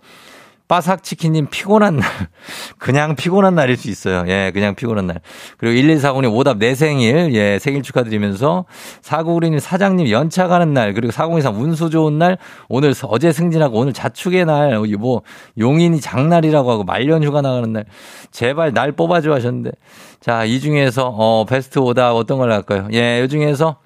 바삭치킨님 0.66 1.48
피곤한 1.50 1.96
날. 1.96 2.08
그냥 2.78 3.16
피곤한 3.16 3.54
날일 3.54 3.76
수 3.76 3.90
있어요. 3.90 4.24
예, 4.28 4.50
그냥 4.52 4.74
피곤한 4.74 5.06
날. 5.06 5.20
그리고 5.58 5.78
1140님 5.78 6.34
오답 6.34 6.58
내 6.58 6.74
생일. 6.74 7.34
예, 7.34 7.58
생일 7.58 7.82
축하드리면서 7.82 8.64
4996님 9.02 9.60
사장님 9.60 10.10
연차 10.10 10.48
가는 10.48 10.72
날. 10.72 10.94
그리고 10.94 11.12
4023 11.12 11.60
운수 11.60 11.90
좋은 11.90 12.18
날. 12.18 12.38
오늘 12.68 12.94
어제 13.02 13.30
승진하고 13.32 13.78
오늘 13.78 13.92
자축의 13.92 14.46
날. 14.46 14.80
뭐 14.98 15.22
용인이 15.58 16.00
장날이라고 16.00 16.70
하고 16.70 16.84
말년 16.84 17.22
휴가 17.22 17.42
나가는 17.42 17.70
날. 17.70 17.84
제발 18.30 18.72
날 18.72 18.92
뽑아줘 18.92 19.32
하셨는데. 19.32 19.72
자, 20.20 20.44
이 20.44 20.60
중에서 20.60 21.08
어, 21.08 21.44
베스트 21.44 21.78
오답 21.78 22.16
어떤 22.16 22.38
걸 22.38 22.50
할까요? 22.50 22.88
예, 22.94 23.22
이 23.22 23.28
중에서 23.28 23.76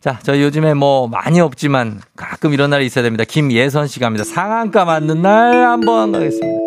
자, 0.00 0.18
저희 0.22 0.42
요즘에 0.42 0.72
뭐 0.74 1.08
많이 1.08 1.40
없지만 1.40 2.00
가끔 2.16 2.54
이런 2.54 2.70
날이 2.70 2.86
있어야 2.86 3.02
됩니다. 3.04 3.24
김예선 3.24 3.86
씨가 3.86 4.06
합니다. 4.06 4.24
상한가 4.24 4.84
맞는 4.86 5.20
날 5.20 5.54
한번 5.66 6.12
가겠습니다. 6.12 6.58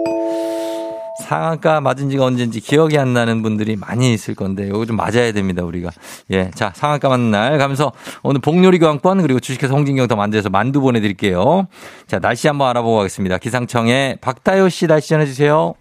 상한가 1.24 1.80
맞은 1.82 2.10
지가 2.10 2.26
언젠지 2.26 2.60
기억이 2.60 2.98
안 2.98 3.14
나는 3.14 3.42
분들이 3.42 3.76
많이 3.76 4.14
있을 4.14 4.36
건데 4.36 4.68
이거 4.68 4.86
좀 4.86 4.98
맞아야 4.98 5.32
됩니다 5.32 5.64
우리가 5.64 5.90
예 6.32 6.52
자 6.54 6.74
상한가 6.76 7.08
맞는 7.08 7.32
날 7.32 7.58
가면서 7.58 7.94
오늘 8.24 8.42
복요리 8.42 8.78
교환권 8.80 9.22
그리고 9.22 9.40
주식회사 9.40 9.74
홍진경 9.74 10.08
더 10.08 10.16
만두에서 10.16 10.50
만두 10.50 10.82
보내드릴게요 10.82 11.68
자 12.08 12.20
날씨 12.20 12.48
한번 12.48 12.68
알아보고 12.70 12.98
가겠습니다 12.98 13.38
기상청에 13.38 14.18
박다효 14.22 14.68
씨 14.70 14.88
날씨 14.88 15.10
전해주세요 15.10 15.76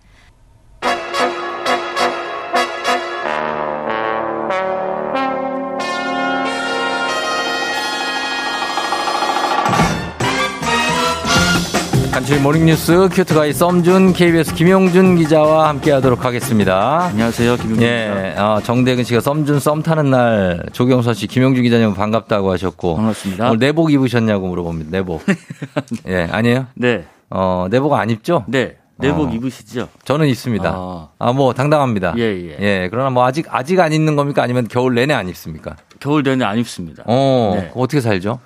간추 12.23 12.41
모닝뉴스 12.41 13.09
큐트가이 13.11 13.53
썸준 13.53 14.13
KBS 14.13 14.55
김용준 14.55 15.17
기자와 15.17 15.69
함께하도록 15.71 16.25
하겠습니다. 16.25 17.07
안녕하세요, 17.07 17.57
김용준 17.57 17.83
예, 17.83 18.37
어, 18.39 18.61
정대근 18.63 19.03
씨가 19.03 19.21
썸준 19.21 19.59
썸 19.59 19.83
타는 19.83 20.09
날 20.09 20.63
조경선 20.73 21.15
씨, 21.15 21.27
김용준 21.27 21.65
기자님 21.65 21.95
반갑다고 21.95 22.53
하셨고 22.53 22.95
반갑습니다. 22.95 23.49
오늘 23.49 23.59
내복 23.59 23.93
입으셨냐고 23.93 24.47
물어봅니다. 24.47 24.91
내복. 24.93 25.25
예, 26.07 26.29
아니에요? 26.31 26.69
네. 26.75 27.07
어, 27.29 27.67
내복 27.69 27.95
안 27.95 28.09
입죠? 28.09 28.45
네. 28.47 28.77
내복 28.99 29.31
어. 29.31 29.33
입으시죠? 29.33 29.89
저는 30.05 30.29
있습니다. 30.29 30.71
아. 30.73 31.09
아, 31.19 31.33
뭐 31.33 31.53
당당합니다. 31.53 32.15
예, 32.19 32.23
예. 32.23 32.57
예, 32.61 32.89
그러나 32.89 33.11
뭐 33.11 33.25
아직 33.25 33.47
아직 33.51 33.81
안 33.81 33.93
입는 33.93 34.15
겁니까? 34.15 34.45
아니면 34.45 34.69
겨울 34.71 34.95
내내 34.95 35.13
안 35.13 35.29
입습니까? 35.29 35.75
겨울 35.99 36.23
내내 36.23 36.45
안 36.45 36.57
입습니다. 36.57 37.03
어, 37.05 37.57
네. 37.57 37.73
어떻게 37.75 38.01
살죠? 38.01 38.39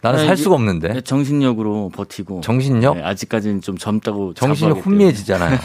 나는 0.00 0.20
아, 0.20 0.26
살 0.26 0.36
수가 0.36 0.54
없는데. 0.54 0.88
네, 0.88 1.00
정신력으로 1.00 1.90
버티고. 1.94 2.40
정신력? 2.42 2.96
네, 2.96 3.02
아직까지는 3.02 3.60
좀 3.60 3.76
젊다고. 3.76 4.34
정신이. 4.34 4.72
혼미해지잖아요. 4.72 5.58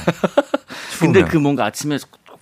근데. 1.00 1.24
그 1.26 1.38
뭔가 1.38 1.66
아침에 1.66 1.98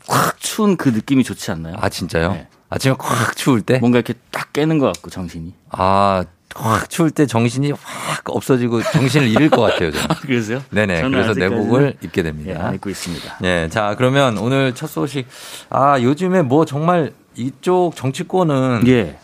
확 0.08 0.40
추운 0.40 0.78
그 0.78 0.90
느낌이 0.90 1.24
좋지 1.24 1.52
않나요? 1.52 1.76
아 1.80 1.90
진짜요? 1.90 2.34
네. 2.34 2.48
아침에 2.70 2.96
콱 2.98 3.36
추울 3.36 3.62
때? 3.62 3.80
뭔가 3.80 3.98
이렇게 3.98 4.14
딱 4.32 4.54
깨는 4.54 4.78
것 4.78 4.86
같고 4.94 5.10
정신이. 5.10 5.54
아, 5.72 6.24
확 6.56 6.90
추울 6.90 7.12
때 7.12 7.26
정신이 7.26 7.72
확 7.72 8.30
없어지고 8.30 8.82
정신을 8.84 9.28
잃을 9.28 9.50
것 9.50 9.62
같아요. 9.62 9.92
저는. 9.92 10.08
그러세요? 10.22 10.62
네네. 10.70 11.02
그래서 11.02 11.34
내복을 11.34 11.98
입게 12.02 12.20
예, 12.20 12.24
됩니다. 12.24 12.68
안 12.68 12.76
입고 12.76 12.90
있습니다. 12.90 13.40
예, 13.44 13.68
자 13.70 13.96
그러면 13.98 14.38
오늘 14.38 14.74
첫 14.74 14.88
소식. 14.88 15.28
아 15.70 16.00
요즘에 16.02 16.42
뭐 16.42 16.66
정말 16.66 17.14
이쪽 17.36 17.96
정치권은 17.96 18.84
예. 18.88 19.18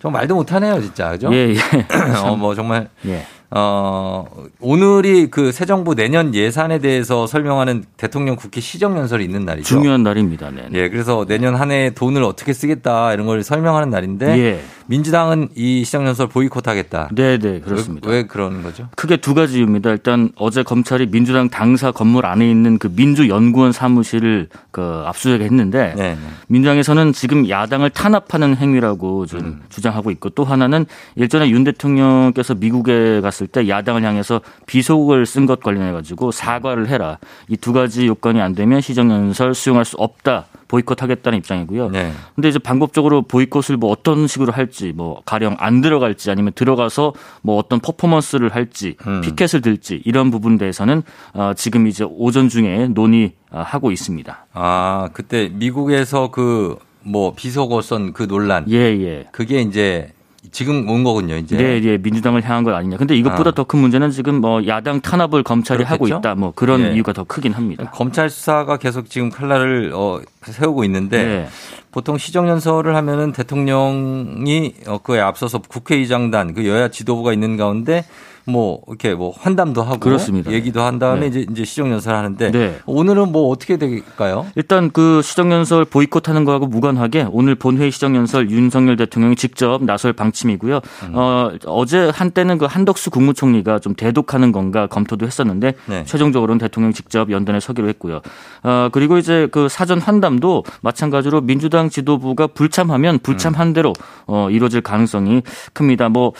좀 0.00 0.12
말도 0.12 0.34
못하네요, 0.34 0.80
진짜 0.80 1.10
그죠? 1.10 1.28
예, 1.32 1.54
예. 1.54 1.56
어, 2.24 2.34
뭐 2.36 2.54
정말 2.54 2.88
예. 3.06 3.24
어, 3.50 4.24
오늘이 4.60 5.28
그 5.28 5.50
새 5.52 5.66
정부 5.66 5.94
내년 5.94 6.34
예산에 6.34 6.78
대해서 6.78 7.26
설명하는 7.26 7.84
대통령 7.96 8.36
국회 8.36 8.60
시정연설이 8.60 9.24
있는 9.24 9.44
날이죠. 9.44 9.66
중요한 9.68 10.02
날입니다. 10.02 10.50
네. 10.50 10.68
예, 10.72 10.88
그래서 10.88 11.24
내년 11.28 11.54
한 11.56 11.70
해 11.70 11.90
돈을 11.94 12.22
어떻게 12.22 12.52
쓰겠다 12.52 13.12
이런 13.12 13.26
걸 13.26 13.42
설명하는 13.42 13.90
날인데 13.90 14.38
예. 14.38 14.60
민주당은 14.90 15.50
이 15.54 15.84
시정연설 15.84 16.26
보이콧하겠다. 16.26 17.10
네, 17.12 17.38
네, 17.38 17.60
그렇습니다. 17.60 18.10
왜, 18.10 18.16
왜 18.16 18.26
그러는 18.26 18.64
거죠? 18.64 18.88
크게 18.96 19.18
두 19.18 19.34
가지 19.34 19.58
이유입니다. 19.58 19.90
일단 19.90 20.30
어제 20.34 20.64
검찰이 20.64 21.06
민주당 21.12 21.48
당사 21.48 21.92
건물 21.92 22.26
안에 22.26 22.50
있는 22.50 22.76
그 22.76 22.90
민주연구원 22.92 23.70
사무실을 23.70 24.48
그 24.72 25.04
압수수색했는데 25.06 25.94
네. 25.96 26.18
민주당에서는 26.48 27.12
지금 27.12 27.48
야당을 27.48 27.90
탄압하는 27.90 28.56
행위라고 28.56 29.26
좀 29.26 29.40
음. 29.40 29.60
주장하고 29.68 30.10
있고 30.10 30.30
또 30.30 30.42
하나는 30.42 30.86
일전에 31.14 31.48
윤 31.50 31.62
대통령께서 31.62 32.56
미국에 32.56 33.20
갔을 33.20 33.46
때 33.46 33.68
야당을 33.68 34.02
향해서 34.02 34.40
비속을 34.66 35.24
쓴 35.24 35.46
것 35.46 35.60
관련해 35.60 35.92
가지고 35.92 36.32
사과를 36.32 36.88
해라. 36.88 37.18
이 37.48 37.56
두 37.60 37.72
가지 37.74 38.06
요건이 38.06 38.40
안 38.40 38.54
되면 38.54 38.80
시정연설 38.80 39.54
수용할 39.54 39.84
수 39.84 39.96
없다. 39.98 40.46
보이콧하겠다는 40.70 41.38
입장이고요. 41.38 41.90
네. 41.90 42.12
근데 42.34 42.48
이제 42.48 42.58
방법적으로 42.58 43.22
보이콧을 43.22 43.76
뭐 43.76 43.90
어떤 43.90 44.26
식으로 44.26 44.52
할지 44.52 44.92
뭐 44.94 45.22
가령 45.26 45.56
안 45.58 45.80
들어갈지 45.80 46.30
아니면 46.30 46.52
들어가서 46.54 47.12
뭐 47.42 47.56
어떤 47.58 47.80
퍼포먼스를 47.80 48.54
할지 48.54 48.96
음. 49.06 49.20
피켓을 49.20 49.60
들지 49.60 50.02
이런 50.04 50.30
부분 50.30 50.58
대해서는 50.58 51.02
어 51.34 51.52
지금 51.56 51.86
이제 51.86 52.04
오전 52.08 52.48
중에 52.48 52.88
논의하고 52.88 53.90
있습니다. 53.90 54.46
아, 54.52 55.10
그때 55.12 55.50
미국에서 55.52 56.30
그 56.30 56.78
뭐 57.02 57.32
비속어 57.34 57.82
쏜그 57.82 58.28
논란. 58.28 58.66
예, 58.70 58.76
예. 58.76 59.26
그게 59.32 59.60
이제 59.62 60.12
지금 60.52 60.88
온 60.88 61.04
거군요, 61.04 61.36
이제. 61.36 61.56
네, 61.56 61.80
예, 61.82 61.98
민주당을 61.98 62.44
향한 62.44 62.64
것 62.64 62.74
아니냐. 62.74 62.96
근데 62.96 63.16
이것보다 63.16 63.50
아. 63.50 63.52
더큰 63.52 63.78
문제는 63.78 64.10
지금 64.10 64.40
뭐 64.40 64.66
야당 64.66 65.00
탄압을 65.00 65.42
검찰이 65.42 65.84
하고 65.84 66.04
그렇겠죠? 66.04 66.18
있다. 66.18 66.34
뭐 66.34 66.52
그런 66.54 66.80
예. 66.82 66.92
이유가 66.92 67.12
더 67.12 67.24
크긴 67.24 67.52
합니다. 67.52 67.90
검찰 67.92 68.30
수사가 68.30 68.76
계속 68.78 69.08
지금 69.10 69.30
칼날을 69.30 69.92
어, 69.94 70.20
세우고 70.42 70.84
있는데 70.84 71.24
네. 71.24 71.48
보통 71.90 72.18
시정연설을 72.18 72.96
하면은 72.96 73.32
대통령이 73.32 74.74
어, 74.86 74.98
그에 74.98 75.20
앞서서 75.20 75.58
국회의장단 75.60 76.54
그 76.54 76.66
여야 76.66 76.88
지도부가 76.88 77.32
있는 77.32 77.56
가운데 77.56 78.04
뭐 78.44 78.80
이렇게 78.88 79.14
뭐 79.14 79.34
환담도 79.36 79.82
하고 79.82 79.98
그렇습니다. 79.98 80.50
얘기도 80.50 80.82
한 80.82 80.98
다음에 80.98 81.20
네. 81.20 81.26
이제 81.28 81.46
이제 81.50 81.64
시정연설 81.64 82.14
하는데 82.14 82.50
네. 82.50 82.78
오늘은 82.86 83.32
뭐 83.32 83.48
어떻게 83.48 83.76
될까요? 83.76 84.46
일단 84.54 84.90
그 84.90 85.22
시정연설 85.22 85.84
보이콧하는 85.84 86.44
거하고 86.44 86.66
무관하게 86.66 87.26
오늘 87.30 87.54
본회의 87.54 87.90
시정연설 87.90 88.50
윤석열 88.50 88.96
대통령이 88.96 89.36
직접 89.36 89.82
나설 89.84 90.12
방침이고요. 90.12 90.80
음. 91.04 91.12
어, 91.14 91.50
어제 91.66 92.10
한때는 92.12 92.58
그 92.58 92.64
한덕수 92.64 93.10
국무총리가 93.10 93.78
좀 93.78 93.94
대독하는 93.94 94.52
건가 94.52 94.86
검토도 94.86 95.26
했었는데 95.26 95.74
네. 95.86 96.04
최종적으로는 96.04 96.58
대통령 96.58 96.92
직접 96.92 97.30
연단에 97.30 97.60
서기로 97.60 97.88
했고요. 97.88 98.20
어, 98.62 98.88
그리고 98.92 99.18
이제 99.18 99.48
그 99.50 99.68
사전 99.68 100.00
환담도 100.00 100.64
마찬가지로 100.80 101.42
민주당 101.42 101.88
지도부가 101.88 102.46
불참하면 102.48 103.18
불참한 103.20 103.72
대로 103.72 103.92
어, 104.26 104.48
이루어질 104.50 104.80
가능성이 104.80 105.42
큽니다. 105.72 106.08
뭐 106.08 106.32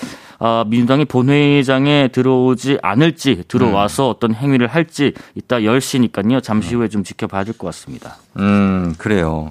아, 0.43 0.65
민주당이 0.67 1.05
본회의장에 1.05 2.09
들어오지 2.09 2.79
않을지 2.83 3.45
들어와서 3.47 4.09
어떤 4.09 4.35
행위를 4.35 4.67
할지 4.69 5.13
이따 5.35 5.59
10시니까요. 5.59 6.43
잠시 6.43 6.75
후에 6.75 6.89
좀 6.89 7.05
지켜봐야 7.05 7.45
될 7.45 7.55
것 7.59 7.67
같습니다. 7.67 8.17
음 8.39 8.95
그래요. 8.97 9.51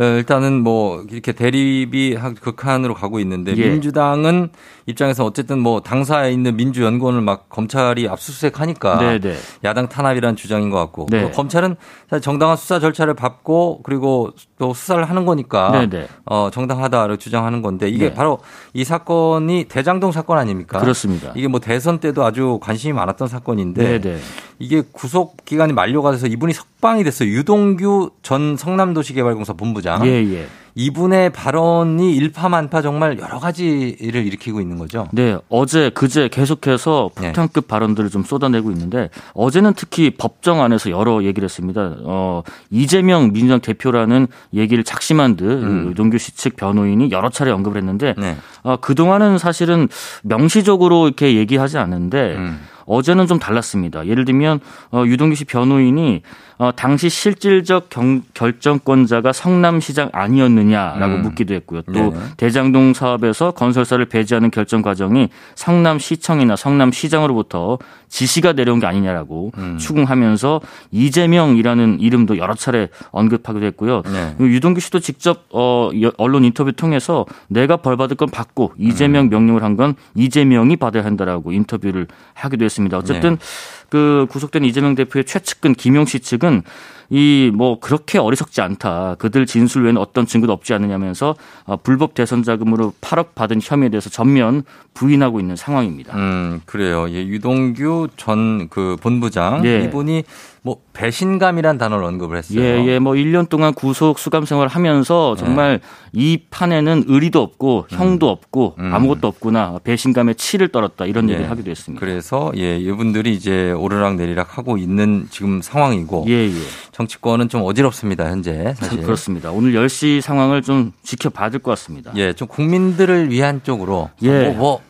어, 0.00 0.04
일단은 0.04 0.62
뭐 0.62 1.04
이렇게 1.10 1.32
대립이 1.32 2.14
한 2.14 2.34
극한으로 2.34 2.94
가고 2.94 3.20
있는데 3.20 3.54
예. 3.54 3.68
민주당은 3.68 4.48
입장에서 4.86 5.26
어쨌든 5.26 5.58
뭐 5.58 5.80
당사에 5.80 6.32
있는 6.32 6.56
민주연구원을 6.56 7.20
막 7.20 7.50
검찰이 7.50 8.08
압수수색하니까 8.08 8.98
네네. 8.98 9.36
야당 9.64 9.90
탄압이라는 9.90 10.36
주장인 10.36 10.70
것 10.70 10.78
같고 10.78 11.06
네. 11.10 11.22
또 11.22 11.30
검찰은 11.32 11.76
사실 12.08 12.22
정당한 12.22 12.56
수사 12.56 12.80
절차를 12.80 13.12
밟고 13.12 13.80
그리고 13.82 14.30
또 14.58 14.72
수사를 14.72 15.04
하는 15.04 15.26
거니까 15.26 15.70
네네. 15.70 16.08
어 16.24 16.48
정당하다를 16.50 17.18
주장하는 17.18 17.60
건데 17.60 17.90
이게 17.90 18.08
네. 18.08 18.14
바로 18.14 18.38
이 18.72 18.84
사건이 18.84 19.66
대장동 19.68 20.12
사건 20.12 20.38
아닙니까? 20.38 20.78
그렇습니다. 20.78 21.32
이게 21.36 21.46
뭐 21.46 21.60
대선 21.60 21.98
때도 21.98 22.24
아주 22.24 22.58
관심이 22.62 22.94
많았던 22.94 23.28
사건인데 23.28 24.00
네네. 24.00 24.18
이게 24.58 24.82
구속 24.92 25.44
기간이 25.44 25.72
만료가 25.72 26.12
돼서 26.12 26.26
이분이 26.26 26.52
석방이 26.52 27.02
됐어요. 27.02 27.30
유동규 27.30 28.10
전 28.22 28.56
성남도시개발공사 28.56 29.54
본부장. 29.54 29.89
예, 30.04 30.08
예. 30.08 30.46
이분의 30.76 31.30
발언이 31.30 32.14
일파만파 32.14 32.80
정말 32.80 33.18
여러 33.18 33.40
가지를 33.40 34.24
일으키고 34.24 34.60
있는 34.60 34.78
거죠. 34.78 35.08
네, 35.12 35.36
어제 35.48 35.90
그제 35.90 36.28
계속해서 36.28 37.10
네. 37.16 37.26
폭탄급 37.26 37.64
네. 37.64 37.68
발언들을 37.68 38.08
좀 38.08 38.22
쏟아내고 38.22 38.70
있는데 38.70 39.10
어제는 39.34 39.74
특히 39.74 40.10
법정 40.10 40.62
안에서 40.62 40.90
여러 40.90 41.24
얘기를 41.24 41.44
했습니다. 41.44 41.96
어, 42.04 42.42
이재명 42.70 43.32
민주당 43.32 43.60
대표라는 43.60 44.28
얘기를 44.54 44.84
작심한 44.84 45.36
듯 45.36 45.44
음. 45.44 45.88
유동규 45.90 46.18
씨 46.18 46.32
측 46.36 46.56
변호인이 46.56 47.10
여러 47.10 47.28
차례 47.28 47.50
언급을 47.50 47.76
했는데 47.76 48.14
네. 48.16 48.36
어, 48.62 48.76
그 48.80 48.94
동안은 48.94 49.38
사실은 49.38 49.88
명시적으로 50.22 51.08
이렇게 51.08 51.34
얘기하지 51.34 51.78
않는데. 51.78 52.36
음. 52.36 52.60
어제는 52.90 53.26
좀 53.26 53.38
달랐습니다. 53.38 54.06
예를 54.06 54.24
들면 54.24 54.60
어, 54.92 55.04
유동규 55.06 55.34
씨 55.34 55.44
변호인이 55.44 56.22
어, 56.58 56.72
당시 56.76 57.08
실질적 57.08 57.88
경, 57.88 58.22
결정권자가 58.34 59.32
성남시장 59.32 60.10
아니었느냐라고 60.12 61.14
음. 61.14 61.22
묻기도 61.22 61.54
했고요. 61.54 61.80
또 61.86 61.92
네. 61.92 62.12
대장동 62.36 62.92
사업에서 62.92 63.52
건설사를 63.52 64.04
배제하는 64.04 64.50
결정 64.50 64.82
과정이 64.82 65.30
성남시청이나 65.54 66.56
성남시장으로부터 66.56 67.78
지시가 68.08 68.52
내려온 68.52 68.78
게 68.80 68.86
아니냐라고 68.86 69.52
음. 69.56 69.78
추궁하면서 69.78 70.60
이재명이라는 70.90 72.00
이름도 72.00 72.36
여러 72.36 72.54
차례 72.54 72.88
언급하기도 73.10 73.64
했고요. 73.66 74.02
네. 74.04 74.34
유동규 74.40 74.80
씨도 74.80 75.00
직접 75.00 75.46
어, 75.50 75.90
언론 76.18 76.44
인터뷰 76.44 76.72
통해서 76.72 77.24
내가 77.48 77.78
벌 77.78 77.96
받을 77.96 78.16
건 78.16 78.28
받고 78.28 78.74
이재명 78.78 79.26
음. 79.26 79.30
명령을 79.30 79.62
한 79.62 79.70
건 79.80 79.94
이재명이 80.16 80.76
받아야 80.76 81.04
한다라고 81.04 81.52
인터뷰를 81.52 82.08
하기도 82.34 82.64
했습니다. 82.64 82.79
어쨌든 82.92 83.36
네. 83.36 83.44
그 83.88 84.26
구속된 84.30 84.64
이재명 84.64 84.94
대표의 84.94 85.24
최측근 85.24 85.74
김용 85.74 86.06
씨 86.06 86.20
측은 86.20 86.62
이 87.10 87.50
뭐 87.54 87.80
그렇게 87.80 88.18
어리석지 88.18 88.60
않다. 88.60 89.16
그들 89.18 89.44
진술 89.46 89.82
외에는 89.84 90.00
어떤 90.00 90.26
증거도 90.26 90.52
없지 90.52 90.72
않느냐면서 90.74 91.34
어, 91.64 91.76
불법 91.76 92.14
대선 92.14 92.42
자금으로 92.42 92.92
8억 93.00 93.34
받은 93.34 93.60
혐의에 93.62 93.88
대해서 93.88 94.08
전면 94.08 94.62
부인하고 94.94 95.40
있는 95.40 95.56
상황입니다. 95.56 96.16
음, 96.16 96.60
그래요. 96.66 97.06
예, 97.10 97.26
유동규 97.26 98.08
전 98.16 98.68
그 98.70 98.96
본부장 99.00 99.64
예. 99.64 99.84
이분이 99.84 100.22
뭐 100.62 100.76
배신감이란 100.92 101.78
단어를 101.78 102.04
언급을 102.04 102.36
했어요. 102.36 102.60
예, 102.60 102.84
예. 102.86 102.98
뭐 102.98 103.14
1년 103.14 103.48
동안 103.48 103.72
구속 103.72 104.18
수감 104.18 104.44
생활을 104.44 104.68
하면서 104.68 105.34
정말 105.36 105.80
네. 105.80 105.88
이 106.12 106.38
판에는 106.50 107.04
의리도 107.06 107.40
없고 107.40 107.86
음. 107.90 107.96
형도 107.98 108.28
없고 108.28 108.76
음. 108.78 108.94
아무것도 108.94 109.26
없구나. 109.26 109.78
배신감에 109.82 110.34
치를 110.34 110.68
떨었다. 110.68 111.06
이런 111.06 111.28
예. 111.28 111.32
얘기를 111.34 111.50
하기도 111.50 111.70
했습니다. 111.70 111.98
그래서 112.04 112.52
예, 112.56 112.76
이분들이 112.78 113.32
이제 113.32 113.72
오르락 113.72 114.16
내리락 114.16 114.58
하고 114.58 114.76
있는 114.76 115.26
지금 115.30 115.62
상황이고 115.62 116.26
예, 116.28 116.32
예. 116.48 116.52
정치권은 117.00 117.48
좀 117.48 117.62
어지럽습니다, 117.62 118.26
현재. 118.26 118.74
사실. 118.76 119.02
그렇습니다. 119.02 119.50
오늘 119.50 119.72
10시 119.72 120.20
상황을 120.20 120.60
좀 120.62 120.92
지켜봐야 121.02 121.48
될 121.50 121.60
것 121.60 121.70
같습니다. 121.72 122.12
예, 122.16 122.32
좀 122.34 122.46
국민들을 122.48 123.30
위한 123.30 123.62
쪽으로 123.62 124.10
예. 124.22 124.48
뭐, 124.48 124.54
뭐 124.54 124.80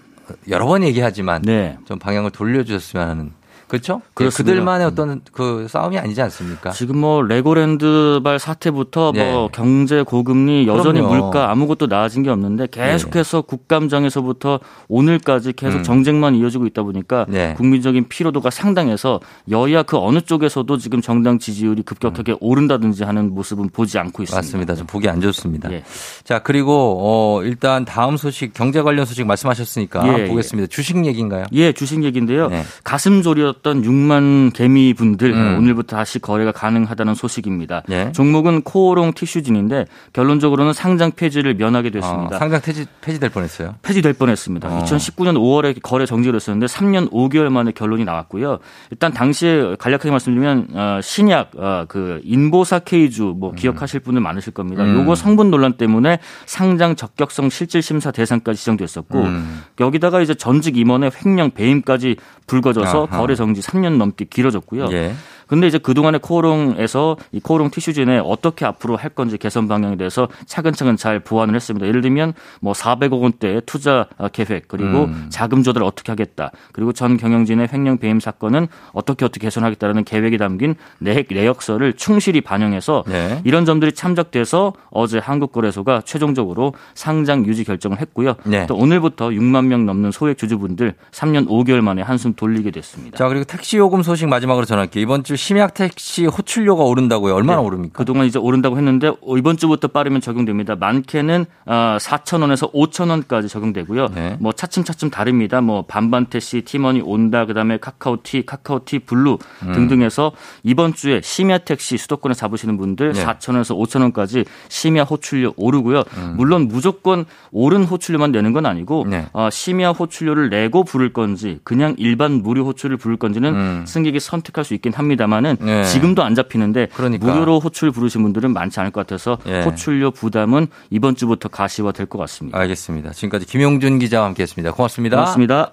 여러 0.49 0.67
번 0.67 0.83
얘기하지만 0.83 1.43
네. 1.43 1.77
좀 1.85 1.99
방향을 1.99 2.31
돌려주셨으면 2.31 3.09
하는 3.09 3.33
그렇죠? 3.71 4.03
그 4.15 4.29
그들만의 4.31 4.85
어떤 4.85 5.21
그 5.31 5.69
싸움이 5.71 5.97
아니지 5.97 6.21
않습니까? 6.23 6.71
지금 6.71 6.99
뭐 6.99 7.23
레고랜드발 7.23 8.41
사태부터 8.41 9.13
네. 9.15 9.31
뭐 9.31 9.49
경제 9.53 10.03
고금리 10.03 10.67
여전히 10.67 11.01
그럼요. 11.01 11.15
물가 11.15 11.53
아무것도 11.53 11.87
나아진 11.87 12.25
게 12.25 12.31
없는데 12.31 12.67
계속해서 12.69 13.43
네. 13.43 13.47
국감장에서부터 13.47 14.59
오늘까지 14.89 15.53
계속 15.53 15.79
음. 15.79 15.83
정쟁만 15.85 16.35
이어지고 16.35 16.67
있다 16.67 16.83
보니까 16.83 17.27
네. 17.29 17.55
국민적인 17.55 18.09
피로도가 18.09 18.51
상당해서 18.51 19.21
여야 19.49 19.85
그 19.85 19.97
어느 19.99 20.21
쪽에서도 20.21 20.77
지금 20.79 21.01
정당 21.01 21.39
지지율이 21.39 21.83
급격하게 21.83 22.33
음. 22.33 22.37
오른다든지 22.41 23.05
하는 23.05 23.33
모습은 23.33 23.69
보지 23.69 23.99
않고 23.99 24.25
있습니다. 24.25 24.37
맞습니다. 24.37 24.75
좀 24.75 24.89
보기 24.89 25.09
안 25.09 25.21
좋습니다. 25.21 25.71
예. 25.71 25.85
자 26.25 26.41
그리고 26.41 26.99
어 27.01 27.45
일단 27.45 27.85
다음 27.85 28.17
소식 28.17 28.53
경제 28.53 28.83
관련 28.83 29.07
소식 29.07 29.25
말씀하셨으니까 29.29 30.09
예, 30.09 30.25
예. 30.25 30.29
보겠습니다. 30.29 30.65
예. 30.65 30.67
주식 30.67 31.07
얘기인가요? 31.07 31.45
예, 31.53 31.73
주식 31.73 32.03
얘기인데요. 32.03 32.49
네. 32.49 32.65
가슴 32.83 33.23
졸여 33.23 33.60
있었던 33.61 33.83
6만 33.83 34.53
개미 34.53 34.93
분들 34.95 35.33
음. 35.33 35.59
오늘부터 35.59 35.97
다시 35.97 36.19
거래가 36.19 36.53
가능하다는 36.53 37.15
소식입니다. 37.15 37.83
예. 37.91 38.13
종목은 38.13 38.63
코오롱 38.63 39.13
티슈진인데 39.15 39.87
결론적으로는 40.13 40.73
상장 40.73 41.13
폐지를 41.13 41.55
면하게 41.55 41.91
됐습니다. 41.91 42.37
어, 42.37 42.39
상장 42.39 42.61
폐지 42.61 42.87
폐지될 43.01 43.31
뻔했어요. 43.31 43.77
폐지될 43.83 44.15
뻔했습니다. 44.15 44.69
어. 44.69 44.85
2019년 44.85 45.37
5월에 45.37 45.81
거래 45.83 46.07
정지를 46.07 46.37
했었는데 46.37 46.67
3년 46.67 47.11
5개월 47.11 47.51
만에 47.51 47.73
결론이 47.73 48.05
나왔고요. 48.05 48.59
일단 48.91 49.13
당시에 49.13 49.77
간략하게 49.79 50.11
말씀드리면 50.11 50.69
어, 50.75 51.01
신약 51.03 51.53
어, 51.57 51.85
그 51.89 52.21
인보사 52.25 52.81
케이주 52.81 53.35
뭐 53.37 53.51
음. 53.51 53.57
기억하실 53.57 54.01
분들 54.01 54.21
많으실 54.21 54.53
겁니다. 54.53 54.85
음. 54.85 55.01
요거 55.01 55.15
성분 55.15 55.51
논란 55.51 55.75
때문에 55.75 56.19
상장 56.47 56.97
적격성 56.97 57.51
실질 57.51 57.83
심사 57.83 58.11
대상까지 58.11 58.59
지정됐었고 58.59 59.23
음. 59.23 59.63
여기다가 59.79 60.21
이제 60.21 60.35
전직 60.35 60.77
임원의 60.77 61.13
횡령 61.25 61.51
배임까지 61.51 62.17
불거져서 62.47 63.07
아하. 63.11 63.21
거래 63.21 63.35
정지 63.35 63.50
3년 63.55 63.97
넘게 63.97 64.27
길어졌고요. 64.27 64.89
예. 64.93 65.15
근데 65.51 65.67
이제 65.67 65.79
그동안의 65.79 66.21
코오롱에서 66.21 67.17
이 67.33 67.41
코오롱 67.41 67.71
티슈진에 67.71 68.21
어떻게 68.25 68.65
앞으로 68.65 68.95
할 68.95 69.11
건지 69.11 69.37
개선 69.37 69.67
방향에 69.67 69.97
대해서 69.97 70.29
차근차근 70.47 70.97
잘 70.97 71.19
보완을 71.19 71.57
했습니다. 71.57 71.89
예를 71.89 72.03
들면 72.03 72.35
뭐 72.61 72.73
400억 72.73 73.21
원대 73.21 73.61
투자 73.67 74.07
계획 74.33 74.69
그리고 74.69 75.07
음. 75.07 75.27
자금 75.29 75.65
조달 75.65 75.83
어떻게 75.83 76.13
하겠다. 76.13 76.53
그리고 76.71 76.93
전 76.93 77.17
경영진의 77.17 77.67
횡령 77.73 77.99
배임 77.99 78.21
사건은 78.21 78.69
어떻게 78.93 79.25
어떻게 79.25 79.41
개선하겠다라는 79.47 80.05
계획이 80.05 80.39
담긴 80.39 80.77
내, 80.99 81.25
내역서를 81.29 81.95
충실히 81.95 82.43
반영해서 82.43 83.03
네. 83.09 83.41
이런 83.43 83.65
점들이 83.65 83.91
참작돼서 83.93 84.75
어제 84.91 85.19
한국거래소가 85.19 86.03
최종적으로 86.05 86.75
상장 86.95 87.45
유지 87.45 87.65
결정을 87.65 88.01
했고요. 88.01 88.37
네. 88.45 88.69
또 88.69 88.77
오늘부터 88.77 89.31
6만 89.31 89.65
명 89.65 89.85
넘는 89.85 90.13
소액 90.13 90.39
주주분들 90.39 90.95
3년 91.11 91.49
5개월 91.49 91.81
만에 91.81 92.03
한숨 92.03 92.35
돌리게 92.35 92.71
됐습니다. 92.71 93.19
자, 93.19 93.27
그리고 93.27 93.43
택시 93.43 93.79
요금 93.79 94.05
소식 94.05 94.29
마지막으로 94.29 94.65
전할게요. 94.65 95.03
이번 95.03 95.25
주 95.25 95.40
심야 95.41 95.69
택시 95.69 96.27
호출료가 96.27 96.85
오른다고요. 96.85 97.35
얼마나 97.35 97.61
네. 97.61 97.67
오릅니까? 97.67 97.97
그동안 97.97 98.27
이제 98.27 98.39
오른다고 98.39 98.77
했는데 98.77 99.11
이번 99.39 99.57
주부터 99.57 99.89
빠르면 99.89 100.21
적용됩니다. 100.21 100.77
많게는 100.77 101.47
4,000원에서 101.67 102.69
어, 102.69 102.73
5,000원까지 102.73 103.49
적용되고요. 103.49 104.09
네. 104.15 104.37
뭐 104.39 104.53
차츰차츰 104.53 105.09
다릅니다. 105.09 105.63
뭐 105.63 105.87
반반 105.89 106.27
택시, 106.27 106.61
티머니 106.61 107.01
온다, 107.01 107.47
그다음에 107.47 107.79
카카오티, 107.79 108.45
카카오티 108.45 108.99
블루 109.01 109.39
음. 109.63 109.73
등등해서 109.73 110.33
이번 110.63 110.93
주에 110.93 111.23
심야 111.23 111.57
택시 111.57 111.97
수도권에 111.97 112.35
잡으시는 112.35 112.77
분들 112.77 113.15
네. 113.15 113.25
4,000원에서 113.25 113.79
5,000원까지 113.79 114.45
심야 114.69 115.05
호출료 115.05 115.55
오르고요. 115.57 116.05
음. 116.19 116.35
물론 116.37 116.69
무조건 116.69 117.25
오른 117.51 117.85
호출료만 117.85 118.31
내는 118.31 118.53
건 118.53 118.67
아니고 118.67 119.07
네. 119.09 119.27
어, 119.33 119.49
심야 119.49 119.93
호출료를 119.93 120.51
내고 120.51 120.85
부를 120.85 121.15
건지 121.15 121.61
그냥 121.65 121.95
일반 121.97 122.43
무료 122.43 122.67
호출을 122.67 122.99
부를 122.99 123.17
건지는 123.17 123.55
음. 123.55 123.85
승객이 123.87 124.21
선택할 124.21 124.67
수 124.67 124.75
있긴 124.75 124.93
합니다. 124.93 125.27
합니다만은 125.31 125.57
네. 125.61 125.85
지금도 125.85 126.23
안 126.23 126.35
잡히는데 126.35 126.89
그러니까. 126.95 127.27
무료로 127.27 127.61
호출 127.61 127.91
부르신 127.93 128.23
분들은 128.23 128.53
많지 128.53 128.81
않을 128.81 128.91
것 128.91 129.07
같아서 129.07 129.39
네. 129.47 129.63
호출료 129.63 130.11
부담은 130.11 130.67
이번 130.91 131.15
주부터 131.15 131.49
가시화 131.49 131.93
될 131.93 132.07
것 132.11 132.19
같습니다. 132.19 132.59
알겠습니다. 132.59 133.13
지금까지 133.13 133.47
김용준 133.47 134.01
기자와 134.01 134.27
함께했습니다. 134.27 134.73
고맙습니다. 134.73 135.17
고맙습니다. 135.17 135.73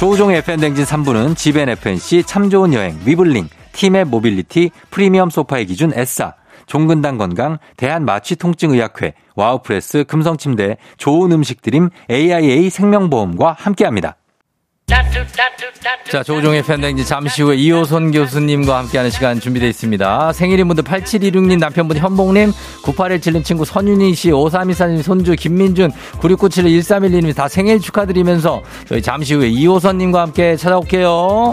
조우종의 0.00 0.38
FM대행진 0.38 0.84
3부는 0.84 1.36
지벤 1.36 1.68
FNC 1.70 2.24
참 2.24 2.50
좋은 2.50 2.74
여행 2.74 2.98
위블링 3.06 3.48
팀의 3.72 4.04
모빌리티 4.06 4.70
프리미엄 4.90 5.30
소파의 5.30 5.66
기준 5.66 5.92
S사 5.94 6.34
종근당 6.66 7.16
건강 7.16 7.58
대한마취통증의학회 7.76 9.14
와우프레스 9.36 10.04
금성침대 10.04 10.78
좋은 10.98 11.30
음식 11.32 11.62
드림 11.62 11.90
AIA 12.10 12.68
생명보험과 12.70 13.54
함께합니다. 13.58 14.16
자, 16.10 16.22
조우종의 16.22 16.62
FM대행진 16.62 17.04
잠시 17.04 17.42
후에 17.42 17.56
이호선 17.56 18.12
교수님과 18.12 18.78
함께하는 18.78 19.10
시간 19.10 19.40
준비되어 19.40 19.68
있습니다. 19.68 20.32
생일인 20.32 20.68
분들 20.68 20.84
8726님, 20.84 21.58
남편분 21.58 21.96
현봉님, 21.96 22.52
9817님 22.84 23.44
친구 23.44 23.64
선윤희 23.64 24.14
씨, 24.14 24.30
5324님 24.30 25.02
손주 25.02 25.34
김민준, 25.34 25.90
9697 26.20 26.64
1312님 26.80 27.34
다 27.34 27.48
생일 27.48 27.80
축하드리면서 27.80 28.62
저희 28.86 29.02
잠시 29.02 29.34
후에 29.34 29.48
이호선님과 29.48 30.20
함께 30.22 30.56
찾아올게요. 30.56 31.52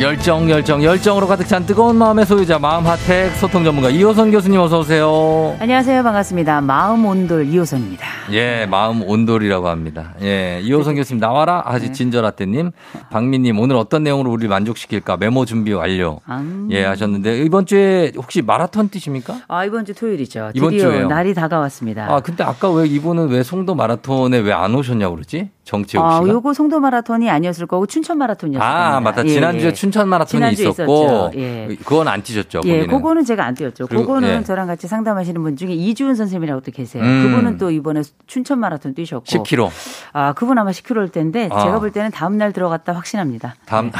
열정, 0.00 0.50
열정, 0.50 0.82
열정으로 0.82 1.26
가득 1.28 1.46
찬 1.46 1.64
뜨거운 1.64 1.96
마음의 1.96 2.26
소유자, 2.26 2.58
마음 2.58 2.84
핫택 2.84 3.30
소통 3.36 3.62
전문가 3.62 3.88
이호선 3.90 4.32
교수님 4.32 4.58
어서 4.60 4.80
오세요. 4.80 5.56
안녕하세요. 5.60 6.02
반갑습니다. 6.02 6.60
마음 6.62 7.06
온돌 7.06 7.46
이호선입니다. 7.46 8.04
예, 8.32 8.66
마음 8.66 9.02
온돌이라고 9.02 9.68
합니다. 9.68 10.12
예, 10.20 10.60
이호선 10.62 10.94
네. 10.94 11.00
교수님 11.00 11.20
나와라. 11.20 11.62
아직 11.64 11.86
네. 11.86 11.92
진저라떼님, 11.92 12.72
박민님 13.10 13.58
오늘 13.60 13.76
어떤 13.76 14.02
내용으로 14.02 14.32
우리 14.32 14.48
만족시킬까 14.48 15.16
메모 15.16 15.44
준비 15.44 15.72
완료. 15.72 16.20
음. 16.28 16.68
예, 16.72 16.84
하셨는데 16.84 17.38
이번 17.44 17.64
주에 17.64 18.12
혹시 18.16 18.42
마라톤 18.42 18.88
뛰십니까? 18.88 19.42
아 19.46 19.64
이번 19.64 19.84
주 19.84 19.94
토요일이죠. 19.94 20.50
이번 20.54 20.76
주에 20.76 21.04
날이 21.04 21.34
다가왔습니다. 21.34 22.12
아 22.12 22.18
근데 22.20 22.42
아까 22.42 22.68
왜 22.70 22.86
이분은 22.88 23.28
왜 23.28 23.42
송도 23.44 23.74
마라톤에 23.76 24.38
왜 24.38 24.52
안 24.52 24.74
오셨냐고 24.74 25.14
그러지? 25.14 25.50
정치욱 25.64 26.02
씨가. 26.04 26.16
아, 26.16 26.28
요거 26.28 26.52
송도 26.52 26.78
마라톤이 26.80 27.30
아니었을 27.30 27.66
거고 27.66 27.86
춘천 27.86 28.18
마라톤이었어요. 28.18 28.68
아, 28.68 29.00
맞다. 29.00 29.24
예, 29.24 29.28
지난주에 29.28 29.68
예. 29.68 29.72
춘천 29.84 30.08
마라톤이 30.08 30.52
있었고 30.52 31.30
예. 31.34 31.68
그건 31.84 32.08
안 32.08 32.22
뛰셨죠. 32.22 32.60
예, 32.64 32.78
거기는. 32.78 32.86
그거는 32.88 33.24
제가 33.24 33.44
안 33.44 33.54
뛰었죠. 33.54 33.86
그거는 33.86 34.40
예. 34.40 34.44
저랑 34.44 34.66
같이 34.66 34.88
상담하시는 34.88 35.42
분 35.42 35.56
중에 35.56 35.72
이주은 35.72 36.14
선생님이라고 36.14 36.62
또 36.62 36.72
계세요. 36.72 37.02
음. 37.02 37.22
그분은 37.22 37.58
또 37.58 37.70
이번에 37.70 38.02
춘천 38.26 38.58
마라톤 38.58 38.94
뛰셨고 38.94 39.24
10km. 39.24 39.70
아, 40.12 40.32
그분 40.32 40.58
아마 40.58 40.70
10km일 40.70 41.12
텐데 41.12 41.48
아. 41.52 41.60
제가 41.64 41.80
볼 41.80 41.90
때는 41.92 42.10
다음 42.10 42.38
날 42.38 42.52
들어갔다 42.52 42.92
확신합니다. 42.94 43.56
다음 43.66 43.90
네. 43.90 43.98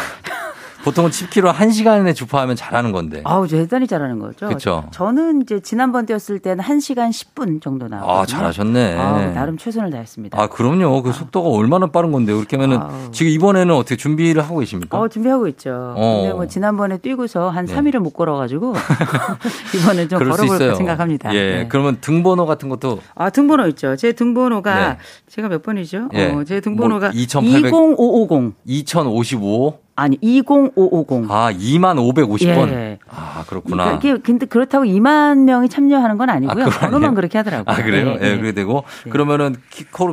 보통은 0.85 1.11
10km 1.11 1.55
1시간에 1.55 2.15
주파하면 2.15 2.57
잘하는 2.57 2.93
건데. 2.93 3.23
아우, 3.25 3.49
대단히 3.49 3.87
잘하는 3.87 4.19
거죠. 4.19 4.47
그렇죠. 4.47 4.85
저는 4.91 5.43
이제 5.43 5.61
지난번 5.61 6.05
뛰었을 6.05 6.39
때는 6.41 6.63
1시간 6.63 7.09
10분 7.09 7.63
정도 7.63 7.89
나왔거든요. 7.89 8.21
아, 8.21 8.27
잘하셨네. 8.27 8.99
아, 8.99 9.33
나름 9.33 9.57
최선을 9.57 9.91
다했습니다. 9.91 10.41
아, 10.41 10.47
그럼요. 10.47 11.03
그 11.03 11.09
아. 11.09 11.13
속도가 11.13 11.49
얼마나 11.49 11.87
빠른 11.87 12.13
건데. 12.13 12.35
그렇게 12.35 12.57
하면은 12.57 12.79
아우. 12.79 13.11
지금 13.13 13.33
이번에는 13.33 13.75
어떻게 13.75 13.97
준비를 13.97 14.43
하고 14.43 14.59
계십니까? 14.59 14.99
어, 14.99 15.09
준비하고 15.09 15.49
있죠. 15.49 15.95
어. 15.97 16.21
근데 16.21 16.35
뭐 16.35 16.47
지난번에 16.47 16.99
뛰고서 16.99 17.49
한 17.49 17.65
네. 17.65 17.75
3일을 17.75 18.01
못 18.01 18.11
걸어 18.11 18.37
가지고 18.37 18.75
이번에 19.75 20.07
좀 20.07 20.19
걸어볼까 20.19 20.75
생각합니다. 20.75 21.35
예. 21.35 21.39
네. 21.39 21.69
그러면 21.69 21.97
등번호 22.03 22.45
같은 22.45 22.69
것도 22.69 23.01
아, 23.15 23.31
등번호 23.31 23.67
있죠. 23.69 23.97
제 23.97 24.13
등번호가 24.13 24.89
네. 24.89 24.99
제가 25.29 25.49
몇 25.49 25.63
번이죠? 25.63 26.11
예. 26.13 26.31
어, 26.31 26.45
제 26.45 26.61
등번호가 26.61 27.07
뭐 27.09 27.15
2800... 27.15 27.73
20550. 27.73 28.55
2055 28.67 29.84
아니 29.97 30.19
20550. 30.21 31.31
아 31.31 31.53
2만 31.53 31.97
550번. 31.97 32.69
예. 32.71 32.99
아 33.09 33.45
그렇구나. 33.47 33.93
이게 33.93 34.17
근데 34.19 34.45
그렇다고 34.47 34.85
2만 34.85 35.39
명이 35.45 35.69
참여하는 35.69 36.19
건 36.19 36.31
아니고요. 36.31 36.65
아, 36.67 36.69
번호만 36.69 37.15
그렇게 37.15 37.39
하더라고요. 37.39 37.65
아 37.73 37.81
그래요? 37.83 38.17
예, 38.21 38.27
예. 38.27 38.31
그렇게 38.37 38.53
되고 38.53 38.83
네. 39.05 39.11
그러면은 39.11 39.55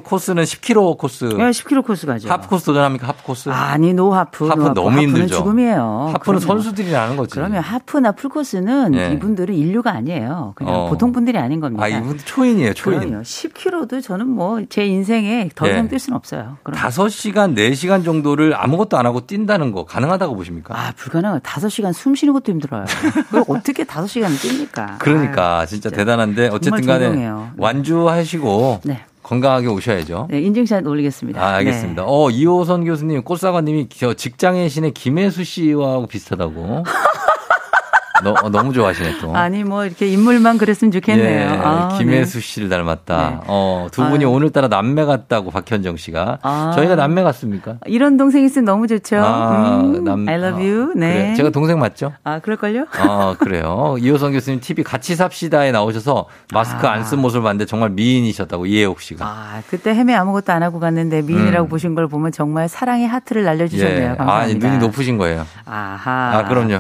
코스는 0.04 0.44
10km 0.44 0.98
코스. 1.00 1.26
예, 1.26 1.30
10km 1.50 1.84
코스 1.86 2.06
가죠. 2.06 2.30
하프 2.30 2.48
코스 2.48 2.66
도전합니까? 2.66 3.08
하프 3.08 3.24
코스? 3.24 3.50
아니 3.50 3.94
no 3.94 4.14
하프. 4.14 4.48
하프 4.48 4.62
no 4.62 4.74
너무 4.74 5.00
힘들죠. 5.02 5.38
죽음이에요. 5.38 6.12
하프는 6.14 6.20
그러면, 6.22 6.40
선수들이 6.42 6.94
하는 6.94 7.18
거지. 7.18 7.34
그러면 7.34 7.64
하프나 7.64 8.12
풀 8.12 8.30
코스는 8.30 8.94
예. 8.94 9.12
이분들은 9.14 9.56
인류가 9.56 9.92
아니에요. 9.94 10.54
그냥 10.56 10.76
어. 10.76 10.90
보통 10.90 11.12
분들이 11.12 11.38
아닌 11.40 11.60
겁니다. 11.60 11.84
아 11.84 11.88
이분 11.88 12.18
초인이에요, 12.20 12.74
초인. 12.76 13.00
그럼요. 13.00 13.22
10km도 13.24 14.04
저는 14.04 14.28
뭐 14.28 14.62
제 14.70 14.86
인생에 14.86 15.50
더 15.56 15.68
이상 15.68 15.88
뛸 15.90 15.98
수는 15.98 16.16
없어요. 16.16 16.58
그럼. 16.64 16.80
5시간, 16.80 17.56
4시간 17.56 18.06
정도를 18.06 18.54
아무것도 18.56 18.98
안 18.98 19.06
하고 19.06 19.26
뛴다는 19.26 19.71
거 19.72 19.86
가능하다고 19.86 20.36
보십니까? 20.36 20.78
아, 20.78 20.92
불가능해요. 20.96 21.40
5시간 21.40 21.94
숨 21.94 22.16
쉬는 22.16 22.34
것도 22.34 22.52
힘들어요. 22.52 22.86
그걸 22.86 23.44
어떻게 23.48 23.84
5시간을 23.84 24.36
뜁니까? 24.36 24.98
그러니까 25.00 25.60
아유, 25.60 25.68
진짜, 25.68 25.90
진짜, 25.90 25.96
대단한데 25.98 26.50
어쨌든 26.50 26.86
간에 26.86 27.10
네. 27.10 27.30
완주하시고 27.58 28.82
네. 28.84 29.06
건강하게 29.24 29.68
오셔야죠. 29.68 30.28
네, 30.30 30.42
인증샷 30.42 30.86
올리겠습니다. 30.86 31.42
아, 31.42 31.56
알겠습니다. 31.56 32.02
네. 32.02 32.08
어, 32.10 32.30
이호선 32.30 32.86
교수님, 32.86 33.24
꽃사과님이 33.24 33.88
저 33.90 34.14
직장의 34.14 34.70
신의 34.70 34.94
김혜수 34.94 35.44
씨와 35.44 36.06
비슷하다고. 36.08 36.84
너, 38.24 38.32
어, 38.42 38.50
너무 38.50 38.74
좋아하시네 38.74 39.20
또. 39.20 39.36
아니 39.36 39.64
뭐 39.64 39.86
이렇게 39.86 40.08
인물만 40.08 40.58
그랬으면 40.58 40.92
좋겠네요. 40.92 41.50
예, 41.52 41.60
아, 41.64 41.96
김혜수 41.98 42.40
네. 42.40 42.46
씨를 42.46 42.70
닮았다. 42.70 43.30
네. 43.30 43.38
어, 43.48 43.88
두 43.92 44.04
분이 44.04 44.26
아유. 44.26 44.32
오늘따라 44.32 44.68
남매 44.68 45.06
같다고 45.06 45.52
박현정 45.52 45.98
씨가. 45.98 46.40
아. 46.42 46.72
저희가 46.76 46.96
남매 46.96 47.24
같습니까? 47.24 47.78
이런 47.86 48.18
동생 48.18 48.44
있으면 48.44 48.66
너무 48.66 48.88
좋죠. 48.88 49.18
아, 49.18 49.82
음, 49.82 50.04
남, 50.04 50.28
I 50.28 50.36
love 50.36 50.64
you. 50.66 50.92
아, 50.92 50.94
네. 50.96 51.14
그래. 51.14 51.36
제가 51.36 51.50
동생 51.50 51.80
맞죠? 51.80 52.14
아, 52.24 52.40
그럴걸요? 52.40 52.86
아, 52.98 53.36
그래요. 53.40 53.96
이호성 54.00 54.32
교수님 54.34 54.60
TV 54.60 54.84
같이 54.84 55.16
삽시다에 55.16 55.72
나오셔서 55.72 56.26
마스크 56.54 56.88
아. 56.88 56.92
안쓴 56.92 57.20
모습을 57.20 57.44
봤는데 57.44 57.66
정말 57.66 57.90
미인이셨다고 57.90 58.66
이혜옥 58.66 59.02
씨가. 59.02 59.26
아, 59.26 59.62
그때 59.70 59.92
헤매 59.92 60.14
아무것도 60.14 60.52
안 60.54 60.64
하고 60.64 60.80
갔는데 60.80 61.22
미인이라고 61.24 61.68
음. 61.68 61.70
보신 61.70 61.96
걸 61.96 62.08
보면 62.08 62.32
정말 62.32 62.68
사랑의 62.68 63.08
하트를 63.08 63.44
날려주셨네요. 63.44 64.12
예. 64.12 64.16
감사합니다. 64.16 64.68
아, 64.68 64.70
눈이 64.72 64.80
높으신 64.86 65.18
거예요. 65.18 65.46
아하. 65.66 66.38
아, 66.38 66.48
그럼요. 66.48 66.80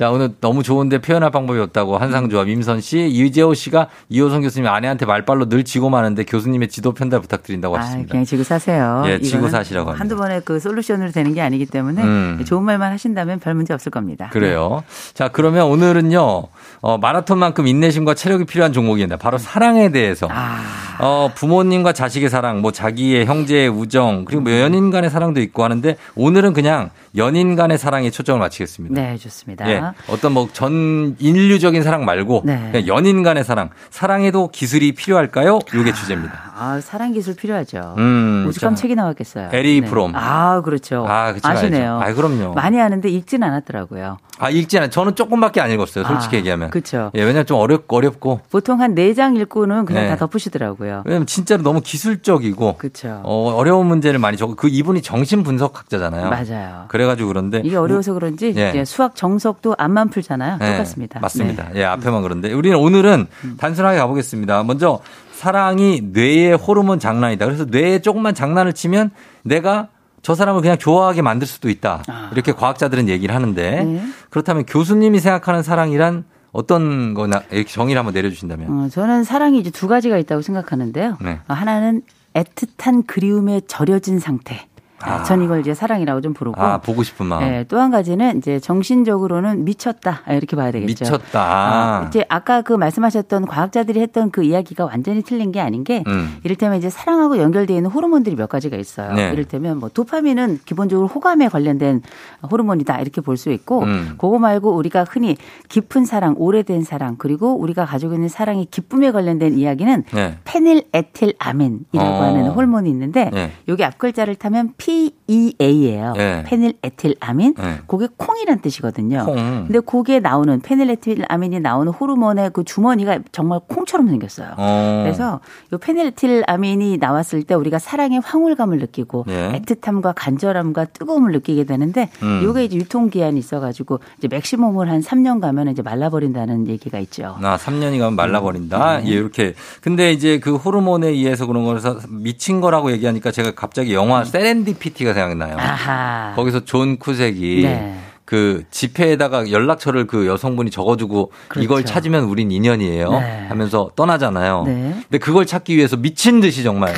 자, 0.00 0.10
오늘 0.10 0.30
너무 0.40 0.62
좋은데 0.62 1.02
표현할 1.02 1.30
방법이 1.30 1.60
없다고 1.60 1.98
한상조합 1.98 2.48
임선 2.48 2.80
씨, 2.80 3.06
이재호 3.08 3.52
씨가 3.52 3.88
이호성 4.08 4.40
교수님 4.40 4.66
아내한테 4.66 5.04
말빨로 5.04 5.50
늘 5.50 5.62
지고 5.62 5.90
마는데 5.90 6.24
교수님의 6.24 6.68
지도 6.68 6.92
편달 6.92 7.20
부탁드린다고 7.20 7.76
아, 7.76 7.80
하셨습니다. 7.80 8.10
그냥 8.10 8.24
지고 8.24 8.42
사세요. 8.42 9.02
예, 9.08 9.20
지고 9.20 9.50
사시라고 9.50 9.90
합니다. 9.90 10.00
한두 10.00 10.16
번에 10.16 10.40
그 10.42 10.58
솔루션으로 10.58 11.10
되는 11.10 11.34
게 11.34 11.42
아니기 11.42 11.66
때문에 11.66 12.02
음. 12.02 12.42
좋은 12.46 12.62
말만 12.62 12.92
하신다면 12.92 13.40
별 13.40 13.52
문제 13.52 13.74
없을 13.74 13.92
겁니다. 13.92 14.30
그래요. 14.32 14.84
네. 14.86 15.12
자, 15.12 15.28
그러면 15.28 15.66
오늘은요, 15.66 16.44
어, 16.80 16.96
마라톤만큼 16.96 17.66
인내심과 17.66 18.14
체력이 18.14 18.46
필요한 18.46 18.72
종목입니다. 18.72 19.18
바로 19.18 19.36
사랑에 19.36 19.90
대해서. 19.90 20.28
아. 20.30 20.62
어, 20.98 21.30
부모님과 21.34 21.92
자식의 21.92 22.30
사랑, 22.30 22.62
뭐 22.62 22.72
자기의 22.72 23.26
형제의 23.26 23.68
우정, 23.68 24.24
그리고 24.24 24.44
뭐 24.44 24.52
연인 24.52 24.90
간의 24.90 25.10
사랑도 25.10 25.42
있고 25.42 25.62
하는데 25.62 25.96
오늘은 26.14 26.54
그냥 26.54 26.88
연인 27.16 27.56
간의 27.56 27.76
사랑에 27.78 28.10
초점을 28.10 28.38
맞추겠습니다. 28.40 28.94
네, 29.00 29.16
좋습니다. 29.16 29.68
예, 29.68 29.82
어떤 30.08 30.32
뭐 30.32 30.48
전 30.52 31.16
인류적인 31.18 31.82
사랑 31.82 32.04
말고 32.04 32.42
네. 32.44 32.84
연인 32.86 33.22
간의 33.22 33.44
사랑, 33.44 33.70
사랑에도 33.90 34.48
기술이 34.48 34.92
필요할까요? 34.92 35.58
이게 35.74 35.92
주제입니다. 35.92 36.52
아, 36.56 36.80
사랑 36.82 37.12
기술 37.12 37.34
필요하죠. 37.36 37.94
음, 37.98 38.44
오죽하면 38.48 38.76
책이 38.76 38.94
나왔겠어요. 38.94 39.48
에리 39.52 39.80
네. 39.80 39.88
프롬. 39.88 40.12
아, 40.14 40.60
그렇죠. 40.62 41.06
아, 41.08 41.32
그쵸, 41.32 41.48
아시네요. 41.48 42.00
아, 42.02 42.12
그럼요. 42.12 42.52
많이 42.54 42.76
하는데 42.78 43.08
읽진 43.08 43.42
않았더라고요. 43.42 44.18
아, 44.38 44.50
읽지 44.50 44.76
않아요. 44.78 44.90
저는 44.90 45.14
조금밖에 45.14 45.60
안 45.60 45.70
읽었어요. 45.70 46.04
솔직히 46.04 46.36
아, 46.36 46.38
얘기하면. 46.40 46.70
그렇죠. 46.70 47.10
예, 47.14 47.20
왜냐면 47.22 47.46
좀 47.46 47.58
어렵, 47.58 47.84
어렵고. 47.88 48.40
보통 48.50 48.80
한 48.80 48.94
4장 48.94 49.38
읽고는 49.40 49.86
그냥 49.86 50.04
네. 50.04 50.08
다 50.10 50.16
덮으시더라고요. 50.16 51.02
왜냐면 51.06 51.26
진짜로 51.26 51.62
너무 51.62 51.80
기술적이고. 51.80 52.76
그렇죠. 52.76 53.20
어, 53.24 53.52
어려운 53.54 53.86
문제를 53.86 54.18
많이 54.18 54.36
적고 54.36 54.56
그 54.56 54.68
이분이 54.68 55.00
정신 55.02 55.42
분석학자잖아요. 55.42 56.28
맞아요. 56.28 56.84
그래 56.88 56.99
가지고 57.06 57.28
그런데. 57.28 57.62
이게 57.64 57.76
어려워서 57.76 58.12
그런지 58.14 58.52
예. 58.56 58.84
수학 58.84 59.16
정석도 59.16 59.76
앞만 59.78 60.08
풀잖아요. 60.08 60.58
네. 60.58 60.72
똑같습니다. 60.72 61.20
맞습니다. 61.20 61.70
네. 61.72 61.80
예, 61.80 61.84
앞에만 61.84 62.22
그런데. 62.22 62.52
우리는 62.52 62.76
오늘은 62.76 63.26
음. 63.44 63.56
단순하게 63.58 63.98
가보겠습니다. 63.98 64.62
먼저 64.64 65.00
사랑이 65.32 66.02
뇌의 66.12 66.56
호르몬 66.56 66.98
장난이다. 66.98 67.46
그래서 67.46 67.64
뇌에 67.64 68.00
조금만 68.02 68.34
장난을 68.34 68.72
치면 68.72 69.10
내가 69.42 69.88
저 70.22 70.34
사람을 70.34 70.60
그냥 70.60 70.76
좋아하게 70.78 71.22
만들 71.22 71.46
수도 71.46 71.70
있다. 71.70 72.02
아. 72.06 72.28
이렇게 72.32 72.52
과학자들은 72.52 73.08
얘기를 73.08 73.34
하는데 73.34 73.84
네. 73.84 74.02
그렇다면 74.28 74.64
교수님이 74.66 75.18
생각하는 75.18 75.62
사랑이란 75.62 76.24
어떤 76.52 77.14
거나 77.14 77.42
이렇게 77.50 77.70
정의를 77.72 77.98
한번 77.98 78.12
내려주신다면? 78.12 78.70
어, 78.70 78.88
저는 78.88 79.24
사랑이 79.24 79.58
이제 79.58 79.70
두 79.70 79.88
가지가 79.88 80.18
있다고 80.18 80.42
생각하는데요. 80.42 81.18
네. 81.20 81.38
하나는 81.48 82.02
애틋한 82.34 83.06
그리움에 83.06 83.60
절여진 83.66 84.18
상태. 84.18 84.66
아. 85.02 85.22
전 85.24 85.42
이걸 85.42 85.60
이제 85.60 85.74
사랑이라고 85.74 86.20
좀 86.20 86.32
부르고. 86.32 86.60
아, 86.62 86.78
보고 86.78 87.02
싶은 87.02 87.26
마음. 87.26 87.40
네, 87.40 87.64
또한 87.68 87.90
가지는 87.90 88.38
이제 88.38 88.60
정신적으로는 88.60 89.64
미쳤다. 89.64 90.22
이렇게 90.28 90.54
봐야 90.56 90.70
되겠죠. 90.70 91.04
미쳤다. 91.04 91.40
아, 91.40 92.04
이제 92.08 92.24
아까 92.28 92.62
그 92.62 92.72
말씀하셨던 92.72 93.46
과학자들이 93.46 94.00
했던 94.00 94.30
그 94.30 94.42
이야기가 94.44 94.84
완전히 94.84 95.22
틀린 95.22 95.50
게 95.52 95.60
아닌 95.60 95.82
게 95.84 96.04
음. 96.06 96.36
이를테면 96.44 96.78
이제 96.78 96.88
사랑하고 96.88 97.38
연결되어 97.38 97.76
있는 97.76 97.90
호르몬들이 97.90 98.36
몇 98.36 98.48
가지가 98.48 98.76
있어요. 98.76 99.12
네. 99.14 99.30
이를테면 99.32 99.78
뭐 99.78 99.88
도파민은 99.88 100.60
기본적으로 100.64 101.08
호감에 101.08 101.48
관련된 101.48 102.02
호르몬이다. 102.50 103.00
이렇게 103.00 103.20
볼 103.20 103.40
수 103.40 103.50
있고 103.52 103.84
음. 103.84 104.16
그거 104.18 104.38
말고 104.38 104.74
우리가 104.76 105.04
흔히 105.08 105.34
깊은 105.70 106.04
사랑, 106.04 106.34
오래된 106.36 106.82
사랑 106.84 107.16
그리고 107.16 107.54
우리가 107.54 107.86
가지고 107.86 108.12
있는 108.12 108.28
사랑의 108.28 108.66
기쁨에 108.70 109.12
관련된 109.12 109.56
이야기는 109.56 110.04
네. 110.12 110.36
페닐 110.44 110.82
에틸아민이라고 110.92 112.06
어. 112.10 112.22
하는 112.22 112.48
호르몬이 112.50 112.90
있는데 112.90 113.30
네. 113.32 113.52
여기 113.68 113.82
앞글자를 113.82 114.34
타면 114.34 114.74
P 114.76 114.89
PEA예요. 114.90 116.14
네. 116.16 116.42
페닐에틸아민. 116.44 117.54
네. 117.54 117.78
그게 117.86 118.08
콩이란 118.16 118.60
뜻이거든요. 118.60 119.24
콩. 119.24 119.36
근데 119.66 119.80
그게 119.80 120.18
나오는 120.18 120.60
페닐에틸아민이 120.60 121.60
나오는 121.60 121.92
호르몬의 121.92 122.50
그 122.52 122.64
주머니가 122.64 123.20
정말 123.30 123.60
콩처럼 123.68 124.08
생겼어요. 124.08 124.54
어. 124.56 125.00
그래서 125.04 125.40
이 125.72 125.76
페닐에틸아민이 125.76 126.98
나왔을 126.98 127.42
때 127.44 127.54
우리가 127.54 127.78
사랑의 127.78 128.20
황홀감을 128.20 128.78
느끼고 128.78 129.24
네. 129.28 129.60
애틋함과 129.60 130.14
간절함과 130.16 130.86
뜨거움을 130.86 131.32
느끼게 131.32 131.64
되는데 131.64 132.10
음. 132.22 132.48
이게 132.48 132.64
이제 132.64 132.76
유통 132.76 133.10
기한이 133.10 133.38
있어 133.38 133.60
가지고 133.60 134.00
이제 134.18 134.28
맥시멈을 134.28 134.90
한 134.90 135.00
3년 135.00 135.40
가면 135.40 135.68
이제 135.68 135.82
말라버린다는 135.82 136.66
얘기가 136.68 136.98
있죠. 137.00 137.36
아, 137.40 137.56
3년이 137.56 137.98
가면 137.98 138.16
말라버린다. 138.16 138.98
음. 138.98 139.06
예, 139.06 139.10
이렇게. 139.10 139.54
근데 139.80 140.12
이제 140.12 140.40
그 140.40 140.56
호르몬에 140.56 141.08
의해서 141.08 141.46
그런 141.46 141.64
거라서 141.64 142.00
미친 142.08 142.60
거라고 142.60 142.90
얘기하니까 142.92 143.30
제가 143.30 143.52
갑자기 143.52 143.94
영화 143.94 144.20
음. 144.20 144.24
세렌디 144.24 144.74
피티가 144.80 145.14
생각나요. 145.14 145.56
아하. 145.56 146.32
거기서 146.34 146.64
존 146.64 146.98
쿠색이 146.98 147.62
네. 147.62 147.96
그 148.24 148.64
지폐에다가 148.70 149.50
연락처를 149.50 150.06
그 150.06 150.26
여성분이 150.26 150.70
적어주고 150.70 151.32
그렇죠. 151.48 151.64
이걸 151.64 151.84
찾으면 151.84 152.24
우린 152.24 152.50
인연이에요 152.50 153.10
네. 153.10 153.46
하면서 153.48 153.90
떠나잖아요. 153.96 154.64
네. 154.66 154.94
근데 155.02 155.18
그걸 155.18 155.46
찾기 155.46 155.76
위해서 155.76 155.96
미친 155.96 156.40
듯이 156.40 156.62
정말 156.62 156.94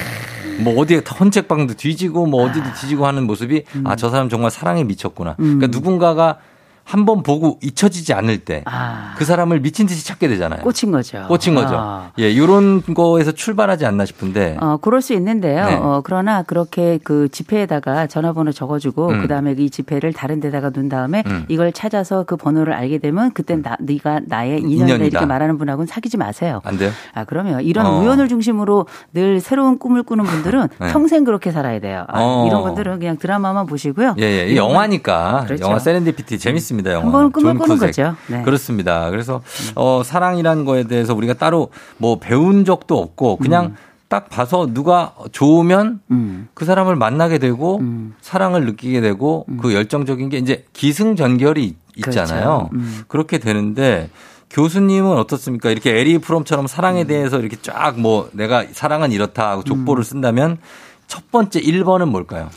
뭐 0.61 0.79
어디에 0.79 1.03
헌책방도 1.21 1.75
뒤지고 1.75 2.27
뭐 2.27 2.45
어디도 2.45 2.67
아. 2.67 2.73
뒤지고 2.75 3.07
하는 3.07 3.27
모습이 3.27 3.65
음. 3.75 3.85
아 3.87 3.93
저 3.93 4.11
사람 4.11 4.29
정말 4.29 4.51
사랑에 4.51 4.85
미쳤구나. 4.85 5.37
음. 5.41 5.59
그러니까 5.59 5.67
누군가가 5.69 6.39
한 6.85 7.03
번 7.07 7.23
보고 7.23 7.59
잊혀지지 7.63 8.13
않을 8.15 8.39
때 8.45 8.55
그 8.55 8.63
아. 8.67 9.15
그 9.17 9.25
사람을 9.25 9.61
미친 9.61 9.87
듯이 9.87 10.07
찾게 10.07 10.29
되잖아요. 10.29 10.61
꽂힌 10.63 10.93
거죠. 10.93 11.25
꽂힌 11.29 11.55
거죠. 11.55 11.75
아. 11.77 12.13
예, 12.19 12.31
이런 12.31 12.83
거에서 12.83 13.33
출발하지 13.33 13.87
않나 13.87 14.05
싶은데. 14.05 14.57
어, 14.61 14.77
그럴 14.81 15.01
수 15.03 15.13
있는데요. 15.15 15.65
네. 15.67 15.75
어, 15.75 16.01
그러나 16.05 16.43
그렇게 16.43 16.99
그 17.03 17.29
지폐에다가 17.31 18.07
전화번호 18.07 18.53
적어주고 18.53 19.09
음. 19.09 19.21
그다음에 19.23 19.55
이 19.59 19.71
지폐를 19.71 20.13
다른 20.13 20.39
데다가 20.41 20.71
둔 20.71 20.89
다음에 20.89 21.23
음. 21.27 21.45
이걸 21.49 21.73
찾아서 21.73 22.25
그 22.25 22.37
번호를 22.37 22.73
알게 22.73 22.99
되면 22.99 23.33
그땐 23.33 23.63
나, 23.63 23.77
네가 23.81 24.21
나의 24.27 24.61
인연이다 24.61 25.05
이렇게 25.05 25.27
말하는 25.27 25.59
분하고는 25.59 25.87
사귀지 25.87 26.17
마세요. 26.17 26.61
안 26.65 26.79
돼요? 26.79 26.91
아, 27.15 27.25
그러면 27.25 27.63
이런 27.63 27.87
어. 27.87 28.01
우연을 28.01 28.29
중심으로 28.29 28.87
늘 29.15 29.41
새로운 29.41 29.79
꿈을 29.79 30.03
꾸는 30.03 30.25
분들은 30.25 30.69
네. 30.79 30.93
평생 30.93 31.25
그렇게 31.25 31.51
살아야 31.53 31.81
돼요. 31.81 32.05
아, 32.09 32.21
어. 32.21 32.47
이런 32.47 32.63
분들은 32.63 32.99
그냥 32.99 33.17
드라마만 33.17 33.67
보시고요. 33.67 34.15
예, 34.19 34.49
예. 34.51 34.57
영화니까. 34.57 35.45
그렇죠. 35.47 35.65
영화 35.65 35.79
세렌디피티 35.79 36.39
재밌습니다. 36.39 36.72
있습니다. 36.73 36.93
영화. 36.93 37.05
한번 37.05 37.33
꿈을 37.33 37.55
꾸는 37.55 37.79
거죠. 37.79 38.17
네. 38.27 38.43
그렇습니다. 38.43 39.11
그래서 39.11 39.43
어, 39.75 40.03
사랑이라는 40.05 40.65
거에 40.65 40.85
대해서 40.85 41.15
우리가 41.15 41.35
따로 41.35 41.69
뭐 41.99 42.19
배운 42.19 42.65
적도 42.65 42.99
없고 42.99 43.37
그냥 43.37 43.67
음. 43.67 43.77
딱 44.09 44.29
봐서 44.29 44.67
누가 44.69 45.15
좋으면 45.31 46.01
음. 46.11 46.49
그 46.55 46.65
사람을 46.65 46.97
만나게 46.97 47.39
되고 47.39 47.79
음. 47.79 48.15
사랑을 48.21 48.67
느끼게 48.67 49.01
되고 49.01 49.47
음. 49.49 49.59
그 49.59 49.73
열정적인 49.75 50.29
게 50.29 50.39
이제 50.39 50.65
기승전결이 50.73 51.77
있잖아요. 51.97 52.69
그렇죠. 52.69 52.71
음. 52.75 53.03
그렇게 53.09 53.39
되는데 53.39 54.11
교수님은 54.51 55.17
어떻습니까? 55.17 55.71
이렇게 55.71 55.99
에리 55.99 56.19
프롬처럼 56.19 56.67
사랑에 56.67 57.03
음. 57.03 57.07
대해서 57.07 57.39
이렇게 57.39 57.57
쫙 57.63 57.99
뭐 57.99 58.29
내가 58.33 58.65
사랑은 58.71 59.13
이렇다 59.13 59.51
하고 59.51 59.65
족보를 59.65 60.05
쓴다면 60.05 60.59
첫 61.07 61.31
번째 61.31 61.61
1번은 61.61 62.09
뭘까요? 62.09 62.51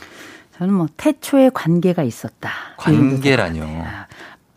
저는 0.58 0.72
뭐 0.72 0.86
태초에 0.96 1.50
관계가 1.52 2.02
있었다. 2.02 2.50
관계라뇨. 2.78 3.66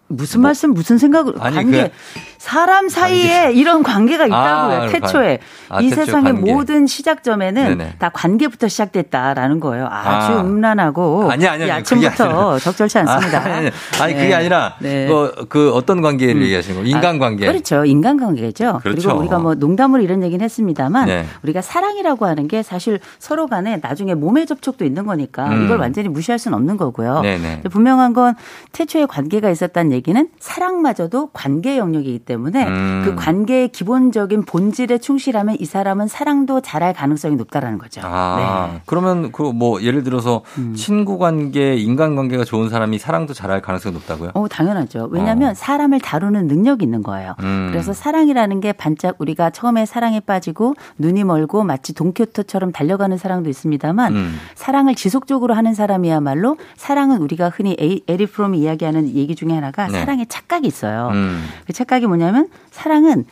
무슨 0.09 0.41
뭐, 0.41 0.49
말씀 0.49 0.73
무슨 0.73 0.97
생각을 0.97 1.33
아니, 1.39 1.55
관계. 1.55 1.89
그, 1.89 1.93
사람 2.39 2.87
사이에 2.87 3.43
관계. 3.43 3.59
이런 3.59 3.83
관계가 3.83 4.25
있다고요. 4.25 4.77
아, 4.77 4.87
태초에 4.87 5.39
아, 5.67 5.81
이 5.81 5.89
세상의 5.89 6.33
관계. 6.35 6.53
모든 6.53 6.87
시작점에는 6.87 7.77
네네. 7.77 7.95
다 7.99 8.09
관계부터 8.13 8.69
시작됐다라는 8.69 9.59
거예요. 9.59 9.87
아주 9.91 10.39
아. 10.39 10.41
음란하고 10.41 11.29
아니, 11.29 11.45
아니, 11.45 11.63
아니, 11.63 11.71
아침부터 11.71 12.57
적절치 12.59 12.97
않습니다. 12.99 13.43
아니, 13.43 13.53
아니, 13.53 13.71
아니 14.01 14.13
네. 14.13 14.21
그게 14.21 14.33
아니라 14.33 14.75
네. 14.79 15.07
그, 15.07 15.45
그 15.49 15.73
어떤 15.73 16.01
관계를 16.01 16.37
음. 16.37 16.41
얘기하시는 16.43 16.81
거예요? 16.81 16.95
인간관계. 16.95 17.45
아, 17.45 17.51
그렇죠. 17.51 17.83
인간관계죠. 17.83 18.79
그렇죠. 18.83 19.01
그리고 19.01 19.19
우리가 19.19 19.39
뭐 19.39 19.55
농담으로 19.55 20.01
이런 20.01 20.23
얘기는 20.23 20.41
했습니다만 20.41 21.07
네. 21.07 21.25
우리가 21.43 21.61
사랑이라고 21.61 22.25
하는 22.25 22.47
게 22.47 22.63
사실 22.63 23.01
서로 23.19 23.47
간에 23.47 23.81
나중에 23.81 24.13
몸의 24.13 24.45
접촉도 24.45 24.85
있는 24.85 25.05
거니까 25.05 25.49
음. 25.49 25.65
이걸 25.65 25.77
완전히 25.77 26.07
무시할 26.07 26.39
수는 26.39 26.57
없는 26.57 26.77
거고요. 26.77 27.21
분명한 27.69 28.13
건 28.13 28.35
태초에 28.71 29.07
관계가 29.07 29.49
있었다는 29.49 29.91
얘기는 29.91 30.29
사랑마저도 30.39 31.31
관계 31.33 31.77
영역이기 31.77 32.28
때문에 32.29 32.67
음. 32.67 33.01
그 33.03 33.15
관계의 33.15 33.69
기본적인 33.69 34.45
본질에 34.45 34.99
충실하면 34.99 35.57
이 35.59 35.65
사람은 35.65 36.07
사랑도 36.07 36.61
잘할 36.61 36.93
가능성이 36.93 37.35
높다라는 37.35 37.77
거죠. 37.77 38.01
아, 38.03 38.69
네. 38.71 38.81
그러면 38.85 39.31
그 39.33 39.49
뭐 39.51 39.81
예를 39.81 40.03
들어서 40.03 40.41
음. 40.57 40.73
친구 40.75 41.17
관계, 41.17 41.75
인간 41.75 42.15
관계가 42.15 42.43
좋은 42.43 42.69
사람이 42.69 42.97
사랑도 42.97 43.33
잘할 43.33 43.61
가능성이 43.61 43.93
높다고요? 43.95 44.31
어, 44.33 44.47
당연하죠. 44.47 45.09
왜냐하면 45.11 45.51
어. 45.51 45.53
사람을 45.53 45.99
다루는 45.99 46.47
능력이 46.47 46.85
있는 46.85 47.03
거예요. 47.03 47.35
음. 47.41 47.69
그래서 47.71 47.93
사랑이라는 47.93 48.59
게 48.61 48.73
반짝 48.73 49.15
우리가 49.19 49.49
처음에 49.49 49.85
사랑에 49.85 50.19
빠지고 50.19 50.75
눈이 50.97 51.23
멀고 51.23 51.63
마치 51.63 51.93
동키호테처럼 51.93 52.71
달려가는 52.71 53.17
사랑도 53.17 53.49
있습니다만 53.49 54.15
음. 54.15 54.35
사랑을 54.55 54.95
지속적으로 54.95 55.53
하는 55.53 55.73
사람이야말로 55.73 56.57
사랑은 56.77 57.21
우리가 57.21 57.49
흔히 57.49 57.75
에리 57.79 58.25
프롬이 58.25 58.59
이야기하는 58.59 59.09
얘기 59.15 59.35
중에 59.35 59.53
하나가 59.53 59.87
네. 59.87 59.99
사랑의 59.99 60.27
착각이 60.27 60.67
있어요. 60.67 61.09
음. 61.13 61.43
그 61.65 61.73
착각이 61.73 62.07
뭐냐 62.07 62.18
면 62.19 62.49
사랑은 62.71 63.25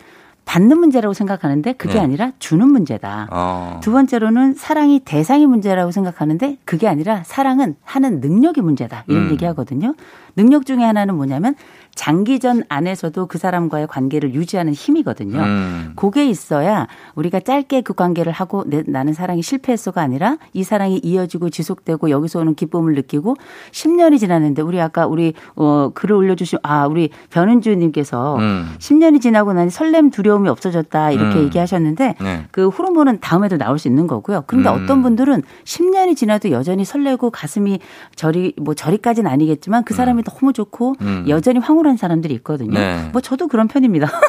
받는 0.48 0.80
문제라고 0.80 1.14
생각하는데 1.14 1.74
그게 1.74 1.96
네. 1.96 2.00
아니라 2.00 2.32
주는 2.40 2.68
문제다. 2.70 3.28
어. 3.32 3.80
두 3.84 3.92
번째로는 3.92 4.54
사랑이 4.54 5.02
대상이 5.02 5.46
문제라고 5.46 5.92
생각하는데 5.92 6.58
그게 6.64 6.88
아니라 6.88 7.22
사랑은 7.26 7.76
하는 7.84 8.22
능력이 8.22 8.62
문제다. 8.62 9.04
이런 9.08 9.26
음. 9.26 9.32
얘기 9.32 9.44
하거든요. 9.46 9.94
능력 10.38 10.66
중에 10.66 10.84
하나는 10.84 11.16
뭐냐면 11.16 11.56
장기전 11.98 12.64
안에서도 12.70 13.26
그 13.26 13.40
사람과의 13.40 13.88
관계를 13.88 14.36
유지하는 14.36 14.72
힘이거든요. 14.72 15.40
음. 15.40 15.94
그게 15.96 16.30
있어야 16.30 16.88
우리가 17.16 17.40
짧게 17.40 17.82
그 17.82 17.94
관계를 17.94 18.32
하고 18.32 18.64
내, 18.68 18.84
나는 18.86 19.14
사랑이 19.14 19.42
실패했어가 19.42 20.00
아니라 20.00 20.38
이 20.54 20.64
사랑이 20.64 21.02
이어지고 21.04 21.50
지속되고 21.50 22.12
여기서 22.12 22.40
오는 22.40 22.54
기쁨을 22.54 22.94
느끼고 22.94 23.36
10년이 23.72 24.20
지났는데 24.20 24.62
우리 24.62 24.80
아까 24.80 25.08
우리 25.08 25.34
어 25.56 25.90
글을 25.94 26.16
올려주신 26.16 26.60
아 26.62 26.86
우리 26.86 27.10
변은주 27.32 27.74
님께서 27.76 28.38
음. 28.38 28.76
10년이 28.78 29.20
지나고 29.20 29.54
나니 29.54 29.72
설렘 29.72 30.12
두려움이 30.12 30.48
없어졌다 30.50 31.12
이렇게 31.12 31.40
음. 31.40 31.44
얘기하셨는데 31.46 32.16
네. 32.22 32.46
그 32.52 32.70
호르몬은 32.70 33.22
다음에도 33.22 33.58
나올 33.58 33.80
수 33.80 33.88
있는 33.88 34.06
거고요. 34.06 34.44
그런데 34.46 34.70
음. 34.70 34.84
어떤 34.84 35.02
분들은 35.02 35.42
10년이 35.64 36.16
지나도 36.16 36.52
여전히 36.52 36.86
설레고 36.86 37.32
가슴이 37.32 37.80
저리 38.16 38.54
뭐 38.62 38.76
저리까지는 38.76 39.30
아니겠지만 39.32 39.84
그 39.84 39.96
사람이 39.96 40.22
너무 40.24 40.54
좋고 40.54 40.94
음. 41.02 41.26
여전히 41.28 41.58
황홀 41.60 41.87
한 41.88 41.98
사람들이 41.98 42.34
있거든요. 42.36 42.78
네. 42.78 43.10
뭐 43.12 43.22
저도 43.22 43.48
그런 43.48 43.68
편입니다. 43.68 44.10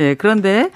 예, 0.00 0.04
네, 0.04 0.14
그런데 0.14 0.70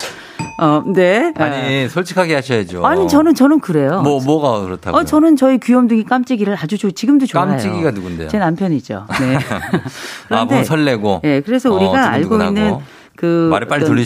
어, 0.61 0.83
네. 0.87 1.33
아니, 1.37 1.89
솔직하게 1.89 2.35
하셔야죠. 2.35 2.85
아니, 2.85 3.09
저는, 3.09 3.35
저는 3.35 3.61
그래요. 3.61 4.03
뭐, 4.03 4.21
뭐가 4.23 4.61
그렇다고? 4.61 4.99
어, 4.99 5.05
저는 5.05 5.37
저희 5.37 5.59
귀염둥이 5.59 6.05
깜찍이를 6.05 6.57
아주 6.61 6.77
저, 6.77 6.91
지금도 6.91 7.27
좋아해요. 7.27 7.53
깜찍이가 7.53 7.91
누군데요? 7.93 8.29
제 8.29 8.39
남편이죠. 8.39 9.07
네. 9.21 9.39
아, 10.29 10.45
뭐 10.45 10.63
설레고. 10.63 11.23
예, 11.25 11.29
네, 11.29 11.41
그래서 11.41 11.73
우리가 11.73 11.93
어, 11.93 11.97
알고 11.97 12.43
있는 12.43 12.79
그. 13.21 13.51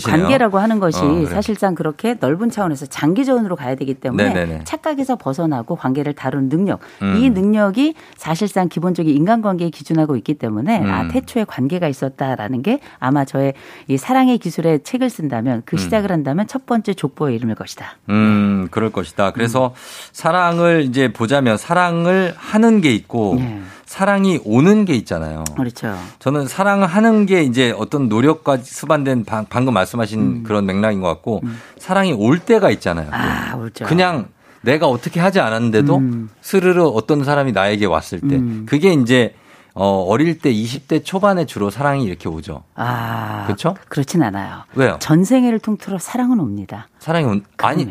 관계라고 0.02 0.58
하는 0.58 0.80
것이 0.80 0.98
어, 0.98 1.06
그래. 1.06 1.26
사실상 1.26 1.76
그렇게 1.76 2.16
넓은 2.18 2.50
차원에서 2.50 2.86
장기전으로 2.86 3.54
가야 3.54 3.76
되기 3.76 3.94
때문에 3.94 4.32
네네네. 4.32 4.64
착각에서 4.64 5.14
벗어나고 5.14 5.76
관계를 5.76 6.14
다루는 6.14 6.48
능력 6.48 6.80
음. 7.00 7.16
이 7.16 7.30
능력이 7.30 7.94
사실상 8.16 8.68
기본적인 8.68 9.14
인간관계에 9.14 9.70
기준하고 9.70 10.16
있기 10.16 10.34
때문에 10.34 10.80
음. 10.80 10.90
아 10.90 11.06
태초에 11.06 11.44
관계가 11.44 11.86
있었다라는 11.86 12.62
게 12.62 12.80
아마 12.98 13.24
저의 13.24 13.54
이 13.86 13.96
사랑의 13.96 14.38
기술에 14.38 14.78
책을 14.78 15.08
쓴다면 15.10 15.62
그 15.64 15.76
음. 15.76 15.78
시작을 15.78 16.10
한다면 16.10 16.48
첫 16.48 16.66
번째 16.66 16.92
족보의 16.94 17.36
이름일 17.36 17.54
것이다. 17.54 17.96
음 18.10 18.66
그럴 18.72 18.90
것이다. 18.90 19.30
그래서 19.30 19.68
음. 19.68 19.72
사랑을 20.10 20.82
이제 20.82 21.12
보자면 21.12 21.56
사랑을 21.56 22.34
하는 22.36 22.80
게 22.80 22.92
있고 22.92 23.36
네. 23.38 23.62
사랑이 23.98 24.40
오는 24.44 24.84
게 24.84 24.94
있잖아요. 24.94 25.44
그렇죠. 25.56 25.96
저는 26.18 26.48
사랑을 26.48 26.88
하는 26.88 27.26
게 27.26 27.44
이제 27.44 27.72
어떤 27.78 28.08
노력과 28.08 28.56
수반된 28.56 29.24
방 29.24 29.46
금 29.64 29.72
말씀하신 29.72 30.20
음. 30.20 30.42
그런 30.42 30.66
맥락인 30.66 31.00
것 31.00 31.06
같고 31.06 31.42
음. 31.44 31.60
사랑이 31.78 32.12
올 32.12 32.40
때가 32.40 32.70
있잖아요. 32.70 33.08
아, 33.12 33.54
오죠. 33.56 33.84
그냥 33.84 34.26
내가 34.62 34.88
어떻게 34.88 35.20
하지 35.20 35.38
않았는데도 35.38 35.96
음. 35.98 36.28
스르르 36.40 36.82
어떤 36.88 37.22
사람이 37.22 37.52
나에게 37.52 37.86
왔을 37.86 38.20
때 38.20 38.34
음. 38.34 38.66
그게 38.68 38.92
이제 38.92 39.36
어, 39.74 40.02
어릴 40.08 40.40
때 40.40 40.52
20대 40.52 41.04
초반에 41.04 41.46
주로 41.46 41.70
사랑이 41.70 42.04
이렇게 42.04 42.28
오죠. 42.28 42.64
아. 42.74 43.44
그렇죠? 43.46 43.76
그렇진 43.88 44.24
않아요. 44.24 44.64
왜요? 44.74 44.96
전생애를 44.98 45.60
통틀어 45.60 45.98
사랑은 45.98 46.40
옵니다. 46.40 46.88
사랑이 46.98 47.26
온, 47.26 47.44
아니. 47.58 47.86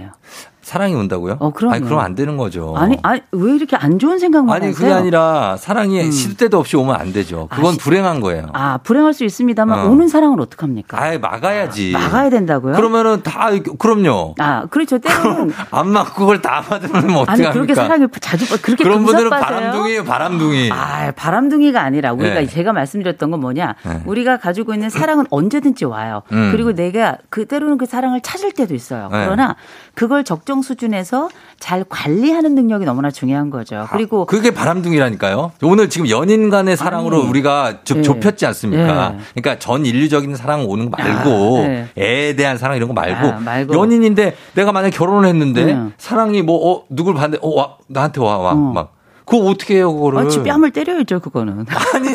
사랑이 0.63 0.95
온다고요? 0.95 1.37
어, 1.39 1.51
그럼. 1.51 1.73
아니, 1.73 1.83
그럼 1.83 1.99
안 1.99 2.15
되는 2.15 2.37
거죠. 2.37 2.73
아니, 2.77 2.97
아니, 3.03 3.21
왜 3.31 3.55
이렇게 3.55 3.75
안 3.75 3.99
좋은 3.99 4.17
생각만 4.17 4.55
아니, 4.55 4.67
하세요? 4.67 4.79
그게 4.79 4.91
아니라 4.93 5.57
사랑이 5.57 6.01
음. 6.01 6.11
시도 6.11 6.35
때도 6.35 6.57
없이 6.57 6.77
오면 6.77 6.95
안 6.95 7.11
되죠. 7.13 7.47
그건 7.51 7.67
아, 7.67 7.71
시, 7.73 7.77
불행한 7.79 8.21
거예요. 8.21 8.47
아, 8.53 8.79
불행할 8.79 9.13
수 9.13 9.25
있습니다만 9.25 9.79
어. 9.79 9.89
오는 9.89 10.07
사랑을 10.07 10.39
어떡합니까? 10.39 10.99
아예 10.99 11.17
막아야지. 11.17 11.91
막아야 11.91 12.29
된다고요? 12.29 12.75
그러면은 12.75 13.21
다, 13.23 13.49
그럼요. 13.77 14.35
아, 14.39 14.65
그렇죠. 14.69 14.97
때로는. 14.97 15.51
안 15.71 15.89
막고 15.89 16.13
그걸 16.21 16.41
다 16.41 16.61
받으면 16.61 17.07
뭐 17.07 17.21
어떡합니까? 17.23 17.49
아니, 17.49 17.53
그렇게 17.53 17.75
사랑을 17.75 18.09
자주, 18.21 18.45
그렇게 18.61 18.83
그런 18.83 19.03
분들은 19.03 19.29
바람둥이에요, 19.29 20.03
바람둥이. 20.05 20.71
아, 20.71 21.11
바람둥이가 21.11 21.81
아니라 21.81 22.13
우리가 22.13 22.35
네. 22.35 22.47
제가 22.47 22.71
말씀드렸던 22.73 23.31
건 23.31 23.41
뭐냐. 23.41 23.75
네. 23.83 24.01
우리가 24.05 24.37
가지고 24.37 24.73
있는 24.73 24.89
사랑은 24.89 25.25
언제든지 25.29 25.85
와요. 25.85 26.23
음. 26.31 26.51
그리고 26.51 26.73
내가 26.73 27.17
그 27.29 27.45
때로는 27.45 27.77
그 27.77 27.85
사랑을 27.85 28.21
찾을 28.21 28.53
때도 28.53 28.73
있어요. 28.73 29.09
네. 29.11 29.25
그러나 29.25 29.55
그걸 29.93 30.23
적정 30.23 30.52
수준에서 30.61 31.29
잘 31.59 31.83
관리하는 31.87 32.55
능력이 32.55 32.85
너무나 32.85 33.09
중요한 33.11 33.49
거죠. 33.49 33.77
아, 33.77 33.87
그리고 33.91 34.23
아, 34.23 34.25
그게 34.25 34.51
바람둥이라니까요. 34.51 35.51
오늘 35.63 35.89
지금 35.89 36.09
연인 36.09 36.49
간의 36.49 36.77
사랑으로 36.77 37.21
아니, 37.21 37.29
우리가 37.29 37.79
좀 37.83 37.97
네. 37.97 38.03
좁혔지 38.03 38.45
않습니까? 38.45 39.09
네. 39.09 39.17
그러니까 39.33 39.59
전 39.59 39.85
인류적인 39.85 40.35
사랑 40.35 40.65
오는 40.65 40.89
거 40.89 40.97
말고 40.97 41.57
아, 41.63 41.67
네. 41.67 41.87
애에 41.97 42.35
대한 42.35 42.57
사랑 42.57 42.77
이런 42.77 42.87
거 42.87 42.93
말고, 42.93 43.27
아, 43.27 43.39
말고, 43.39 43.73
연인인데 43.73 44.35
내가 44.53 44.71
만약 44.71 44.89
결혼을 44.91 45.27
했는데 45.29 45.77
사랑이 45.97 46.41
뭐 46.41 46.71
어, 46.71 46.83
누굴 46.89 47.13
봤는데 47.13 47.39
어, 47.41 47.49
와, 47.55 47.75
나한테 47.87 48.21
와, 48.21 48.37
와, 48.37 48.51
어. 48.51 48.55
막 48.55 48.93
그거 49.25 49.45
어떻게 49.45 49.75
해요, 49.75 49.93
그거를? 49.93 50.19
아, 50.19 50.43
뺨을 50.43 50.71
때려야죠, 50.71 51.19
그거는. 51.19 51.65
아니, 51.93 52.09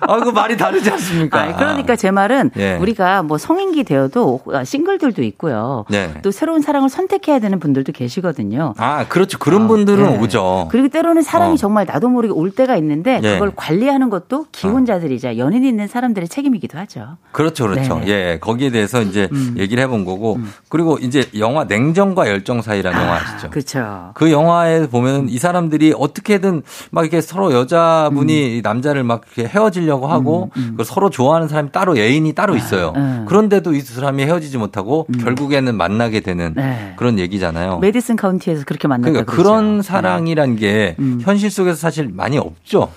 아, 0.00 0.18
그 0.20 0.30
말이 0.30 0.56
다르지 0.56 0.90
않습니까? 0.90 1.40
아, 1.40 1.56
그러니까 1.56 1.96
제 1.96 2.10
말은 2.10 2.50
예. 2.56 2.76
우리가 2.76 3.22
뭐 3.22 3.38
성인기 3.38 3.84
되어도 3.84 4.40
싱글들도 4.64 5.22
있고요. 5.22 5.84
예. 5.92 6.14
또 6.22 6.30
새로운 6.30 6.60
사랑을 6.60 6.88
선택해야 6.88 7.38
되는 7.38 7.60
분들도 7.60 7.92
계시거든요. 7.92 8.74
아, 8.78 9.06
그렇죠. 9.08 9.38
그런 9.38 9.64
어, 9.64 9.68
분들은 9.68 10.14
예. 10.14 10.18
오죠. 10.18 10.68
그리고 10.70 10.88
때로는 10.88 11.22
사랑이 11.22 11.54
어. 11.54 11.56
정말 11.56 11.86
나도 11.86 12.08
모르게 12.08 12.32
올 12.32 12.50
때가 12.50 12.76
있는데 12.76 13.20
예. 13.22 13.32
그걸 13.34 13.52
관리하는 13.54 14.10
것도 14.10 14.46
기혼자들이자 14.52 15.30
어. 15.30 15.36
연인이 15.36 15.68
있는 15.68 15.86
사람들의 15.86 16.28
책임이기도 16.28 16.78
하죠. 16.78 17.16
그렇죠, 17.30 17.68
그렇죠. 17.68 18.00
네. 18.00 18.08
예, 18.08 18.38
거기에 18.40 18.70
대해서 18.70 19.02
이제 19.02 19.28
음. 19.32 19.54
얘기를 19.58 19.82
해본 19.82 20.04
거고 20.04 20.36
음. 20.36 20.52
그리고 20.68 20.98
이제 20.98 21.28
영화 21.38 21.64
냉정과 21.64 22.28
열정 22.28 22.60
사이라는 22.60 22.98
아, 22.98 23.02
영화 23.02 23.14
아시죠? 23.16 23.50
그렇죠. 23.50 24.10
그 24.14 24.32
영화에 24.32 24.88
보면 24.88 25.28
이 25.28 25.38
사람들이 25.38 25.91
어떻게든 25.96 26.62
막 26.90 27.02
이렇게 27.02 27.20
서로 27.20 27.52
여자분이 27.52 28.58
음. 28.58 28.60
남자를 28.62 29.04
막 29.04 29.22
이렇게 29.36 29.48
헤어지려고 29.52 30.06
하고 30.06 30.50
음, 30.56 30.76
음. 30.78 30.84
서로 30.84 31.10
좋아하는 31.10 31.48
사람이 31.48 31.72
따로 31.72 31.96
애인이 31.96 32.32
따로 32.34 32.56
있어요. 32.56 32.92
아, 32.96 33.24
그런데도 33.28 33.74
이두 33.74 33.94
사람이 33.94 34.22
헤어지지 34.22 34.58
못하고 34.58 35.06
음. 35.08 35.18
결국에는 35.18 35.74
만나게 35.76 36.20
되는 36.20 36.54
네. 36.54 36.94
그런 36.96 37.18
얘기잖아요. 37.18 37.78
메디슨 37.78 38.16
카운티에서 38.16 38.64
그렇게 38.64 38.88
만났다 38.88 39.10
그러니까 39.10 39.32
그러죠. 39.32 39.48
그런 39.48 39.82
사랑이란 39.82 40.56
게 40.56 40.96
음. 40.98 41.20
현실 41.22 41.50
속에서 41.50 41.76
사실 41.76 42.08
많이 42.12 42.38
없죠. 42.38 42.90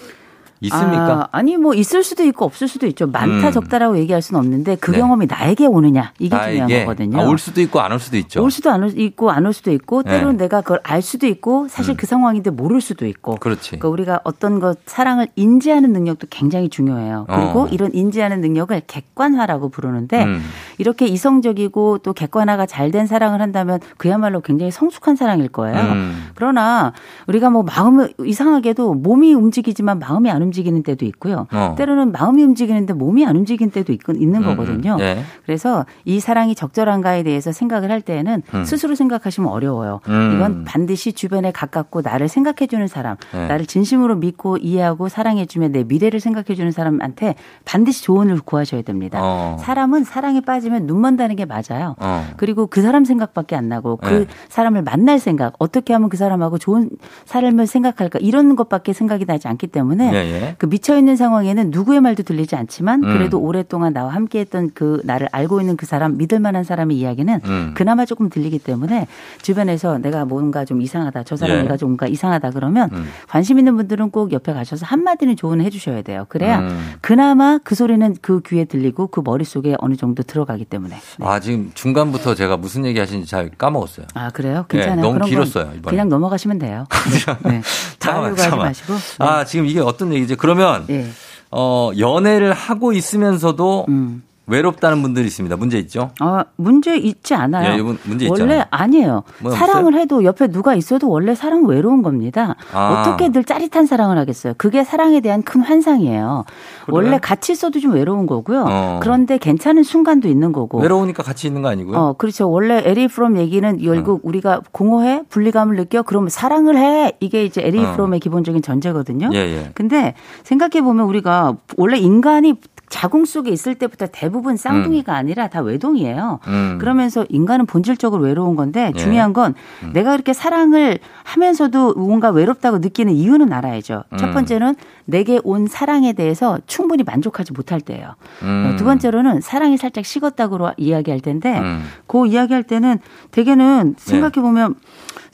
있습니까? 0.65 1.27
아, 1.31 1.41
니뭐 1.41 1.73
있을 1.73 2.03
수도 2.03 2.23
있고 2.23 2.45
없을 2.45 2.67
수도 2.67 2.87
있죠. 2.87 3.07
많다 3.07 3.47
음. 3.47 3.51
적다라고 3.51 3.97
얘기할 3.99 4.21
수는 4.21 4.39
없는데 4.39 4.77
그 4.77 4.91
네. 4.91 4.99
경험이 4.99 5.25
나에게 5.27 5.65
오느냐 5.67 6.13
이게 6.19 6.35
나에게. 6.35 6.59
중요한 6.59 6.85
거거든요. 6.85 7.19
아, 7.19 7.25
올 7.27 7.37
수도 7.37 7.61
있고 7.61 7.79
안 7.81 7.91
올 7.91 7.99
수도 7.99 8.17
있죠. 8.17 8.41
올 8.43 8.49
수도 8.51 8.69
안올 8.71 8.97
있고 8.99 9.31
안 9.31 9.45
올 9.45 9.53
수도 9.53 9.71
있고 9.71 10.01
네. 10.03 10.11
때로는 10.11 10.37
내가 10.37 10.61
그걸 10.61 10.79
알 10.83 11.01
수도 11.01 11.27
있고 11.27 11.67
사실 11.67 11.93
음. 11.93 11.97
그 11.97 12.05
상황인데 12.07 12.49
모를 12.49 12.81
수도 12.81 13.05
있고. 13.05 13.35
그렇지. 13.35 13.71
그러니까 13.71 13.89
우리가 13.89 14.19
어떤 14.23 14.59
것 14.59 14.79
사랑을 14.85 15.27
인지하는 15.35 15.91
능력도 15.93 16.27
굉장히 16.29 16.69
중요해요. 16.69 17.25
그리고 17.29 17.61
어. 17.63 17.67
이런 17.71 17.91
인지하는 17.93 18.41
능력을 18.41 18.81
객관화라고 18.87 19.69
부르는데 19.69 20.23
음. 20.23 20.41
이렇게 20.77 21.05
이성적이고 21.07 21.99
또 21.99 22.13
객관화가 22.13 22.65
잘 22.65 22.85
된 22.95 23.07
사랑을 23.07 23.41
한다면 23.41 23.79
그야말로 23.97 24.39
굉장히 24.41 24.71
성숙한 24.71 25.15
사랑일 25.17 25.49
거예요. 25.49 25.75
음. 25.91 26.29
그러나 26.35 26.93
우리가 27.27 27.49
뭐 27.49 27.63
마음을 27.63 28.13
이상하게도 28.23 28.93
몸이 28.93 29.33
움직이지만 29.33 29.99
마음이 29.99 30.29
안 30.29 30.41
움직이는 30.43 30.54
때도 30.83 31.05
있고요. 31.05 31.47
어. 31.51 31.75
때로는 31.77 32.11
마음이 32.11 32.43
움직이는데 32.43 32.93
몸이 32.93 33.25
안 33.25 33.35
움직이는 33.35 33.71
때도 33.71 33.93
있는 33.93 34.43
음, 34.43 34.45
거거든요. 34.45 34.95
네. 34.97 35.23
그래서 35.45 35.85
이 36.05 36.19
사랑이 36.19 36.55
적절한가에 36.55 37.23
대해서 37.23 37.51
생각을 37.51 37.91
할 37.91 38.01
때에는 38.01 38.43
음. 38.53 38.65
스스로 38.65 38.95
생각하시면 38.95 39.49
어려워요. 39.49 40.01
음. 40.07 40.33
이건 40.35 40.63
반드시 40.65 41.13
주변에 41.13 41.51
가깝고 41.51 42.01
나를 42.01 42.27
생각해주는 42.27 42.87
사람, 42.87 43.17
네. 43.33 43.47
나를 43.47 43.65
진심으로 43.65 44.15
믿고 44.15 44.57
이해하고 44.57 45.09
사랑해주면 45.09 45.71
내 45.71 45.83
미래를 45.83 46.19
생각해주는 46.19 46.71
사람한테 46.71 47.35
반드시 47.65 48.03
조언을 48.03 48.39
구하셔야 48.39 48.81
됩니다. 48.81 49.19
어. 49.21 49.57
사람은 49.59 50.03
사랑에 50.03 50.41
빠지면 50.41 50.87
눈 50.87 51.01
먼다는 51.01 51.35
게 51.35 51.45
맞아요. 51.45 51.95
어. 51.99 52.25
그리고 52.37 52.67
그 52.67 52.81
사람 52.81 53.05
생각밖에 53.05 53.55
안 53.55 53.69
나고 53.69 53.97
그 53.97 54.09
네. 54.09 54.25
사람을 54.49 54.83
만날 54.83 55.19
생각, 55.19 55.53
어떻게 55.59 55.93
하면 55.93 56.09
그 56.09 56.17
사람하고 56.17 56.57
좋은 56.57 56.89
삶을 57.25 57.67
생각할까 57.67 58.19
이런 58.21 58.55
것밖에 58.55 58.93
생각이 58.93 59.25
나지 59.25 59.47
않기 59.47 59.67
때문에 59.67 60.34
예, 60.35 60.41
예. 60.41 60.55
그 60.57 60.67
미쳐 60.67 60.97
있는 60.97 61.15
상황에는 61.15 61.71
누구의 61.71 62.01
말도 62.01 62.23
들리지 62.23 62.55
않지만 62.55 63.03
음. 63.03 63.13
그래도 63.13 63.39
음. 63.39 63.45
오랫동안 63.45 63.93
나와 63.93 64.13
함께했던 64.13 64.71
그 64.73 65.01
나를 65.03 65.27
알고 65.31 65.61
있는 65.61 65.75
그 65.75 65.85
사람 65.85 66.17
믿을 66.17 66.39
만한 66.39 66.63
사람의 66.63 66.97
이야기는 66.97 67.41
음. 67.45 67.73
그나마 67.75 68.05
조금 68.05 68.29
들리기 68.29 68.59
때문에 68.59 69.07
주변에서 69.41 69.97
내가 69.97 70.25
뭔가 70.25 70.65
좀 70.65 70.81
이상하다 70.81 71.23
저 71.23 71.35
사람 71.35 71.65
예. 71.69 71.77
좀 71.77 71.95
뭔가 71.95 72.07
이상하다 72.07 72.51
그러면 72.51 72.89
음. 72.91 73.07
관심 73.27 73.57
있는 73.57 73.77
분들은 73.77 74.11
꼭 74.11 74.33
옆에 74.33 74.53
가셔서 74.53 74.85
한 74.85 75.03
마디는 75.03 75.37
조언을 75.37 75.63
해주셔야 75.65 76.01
돼요. 76.01 76.25
그래야 76.27 76.59
음. 76.59 76.93
그나마 76.99 77.57
그 77.63 77.73
소리는 77.73 78.15
그 78.21 78.41
귀에 78.45 78.65
들리고 78.65 79.07
그 79.07 79.21
머릿속에 79.23 79.75
어느 79.79 79.95
정도 79.95 80.23
들어가기 80.23 80.65
때문에. 80.65 80.95
네. 80.95 81.25
아 81.25 81.39
지금 81.39 81.71
중간부터 81.73 82.35
제가 82.35 82.57
무슨 82.57 82.85
얘기 82.85 82.99
하시는지 82.99 83.29
잘 83.29 83.49
까먹었어요. 83.49 84.07
아 84.13 84.29
그래요? 84.29 84.65
괜찮아요. 84.67 84.95
네, 84.97 85.01
너무 85.01 85.25
길었어요. 85.25 85.71
이번에. 85.77 85.95
그냥 85.95 86.09
넘어가시면 86.09 86.59
돼요. 86.59 86.85
네. 87.45 87.61
다음 87.99 88.25
하지 88.25 88.49
마시고. 88.49 88.93
네. 88.93 88.99
아 89.19 89.45
지금 89.45 89.65
이게 89.65 89.79
어떤 89.79 90.13
얘기 90.13 90.24
지? 90.27 90.35
그러면 90.35 90.85
네. 90.87 91.09
어 91.51 91.91
연애를 91.97 92.53
하고 92.53 92.93
있으면서도 92.93 93.85
음. 93.89 94.23
외롭다는 94.47 95.01
분들이 95.01 95.25
있습니다. 95.25 95.55
문제 95.57 95.79
있죠? 95.79 96.11
어, 96.21 96.41
문제 96.55 96.95
있지 96.95 97.33
않아요. 97.33 97.73
예, 97.77 97.81
문제 97.81 98.27
원래 98.27 98.43
있잖아요. 98.43 98.63
아니에요. 98.69 99.23
뭐 99.39 99.51
사랑을 99.51 99.87
없어요? 99.93 100.01
해도 100.01 100.23
옆에 100.23 100.47
누가 100.47 100.75
있어도 100.75 101.09
원래 101.09 101.33
사랑은 101.33 101.67
외로운 101.67 102.03
겁니다. 102.03 102.55
아. 102.73 103.01
어떻게 103.01 103.31
늘 103.31 103.43
짜릿한 103.43 103.85
사랑을 103.85 104.17
하겠어요? 104.17 104.53
그게 104.57 104.83
사랑에 104.83 105.19
대한 105.19 105.41
큰 105.41 105.61
환상이에요. 105.61 106.45
그래? 106.85 106.95
원래 106.95 107.17
같이 107.19 107.51
있어도 107.53 107.79
좀 107.79 107.93
외로운 107.93 108.27
거고요. 108.27 108.65
어. 108.67 108.99
그런데 109.01 109.37
괜찮은 109.37 109.83
순간도 109.83 110.27
있는 110.27 110.51
거고. 110.51 110.79
외로우니까 110.79 111.23
같이 111.23 111.47
있는 111.47 111.61
거 111.61 111.69
아니고요? 111.69 111.97
어, 111.97 112.13
그렇죠. 112.13 112.49
원래 112.49 112.83
에리히 112.85 113.07
프롬 113.07 113.37
얘기는 113.37 113.77
결국 113.79 114.17
어. 114.17 114.19
우리가 114.23 114.61
공허해? 114.71 115.23
분리감을 115.29 115.75
느껴? 115.75 116.03
그러면 116.03 116.29
사랑을 116.29 116.77
해? 116.77 117.13
이게 117.19 117.43
이제 117.45 117.61
에리히 117.63 117.83
어. 117.83 117.93
프롬의 117.93 118.19
기본적인 118.19 118.61
전제거든요. 118.61 119.29
예, 119.33 119.37
예. 119.37 119.71
근데 119.73 120.13
생각해 120.43 120.81
보면 120.83 121.05
우리가 121.07 121.55
원래 121.77 121.97
인간이 121.97 122.53
자궁 122.95 123.25
속에 123.25 123.51
있을 123.51 123.75
때부터 123.75 124.07
대부분 124.09 124.55
쌍둥이가 124.55 125.11
음. 125.11 125.17
아니라 125.17 125.49
다 125.49 125.59
외동이에요. 125.59 126.39
음. 126.47 126.77
그러면서 126.79 127.25
인간은 127.27 127.65
본질적으로 127.65 128.23
외로운 128.23 128.55
건데 128.55 128.93
예. 128.95 128.97
중요한 128.97 129.33
건 129.33 129.53
음. 129.83 129.91
내가 129.91 130.11
그렇게 130.11 130.31
사랑을 130.31 130.99
하면서도 131.25 131.95
뭔가 131.95 132.29
외롭다고 132.29 132.77
느끼는 132.77 133.11
이유는 133.11 133.51
알아야죠. 133.51 134.05
첫 134.17 134.27
음. 134.29 134.33
번째는 134.33 134.75
내게 135.03 135.41
온 135.43 135.67
사랑에 135.67 136.13
대해서 136.13 136.57
충분히 136.67 137.03
만족하지 137.03 137.51
못할 137.51 137.81
때예요. 137.81 138.15
음. 138.43 138.75
두 138.77 138.85
번째로는 138.85 139.41
사랑이 139.41 139.75
살짝 139.75 140.05
식었다고 140.05 140.69
이야기할 140.77 141.19
텐데 141.19 141.59
음. 141.59 141.83
그 142.07 142.25
이야기할 142.25 142.63
때는 142.63 142.99
대개는 143.31 143.95
생각해 143.97 144.35
보면 144.35 144.75
네. 144.75 144.79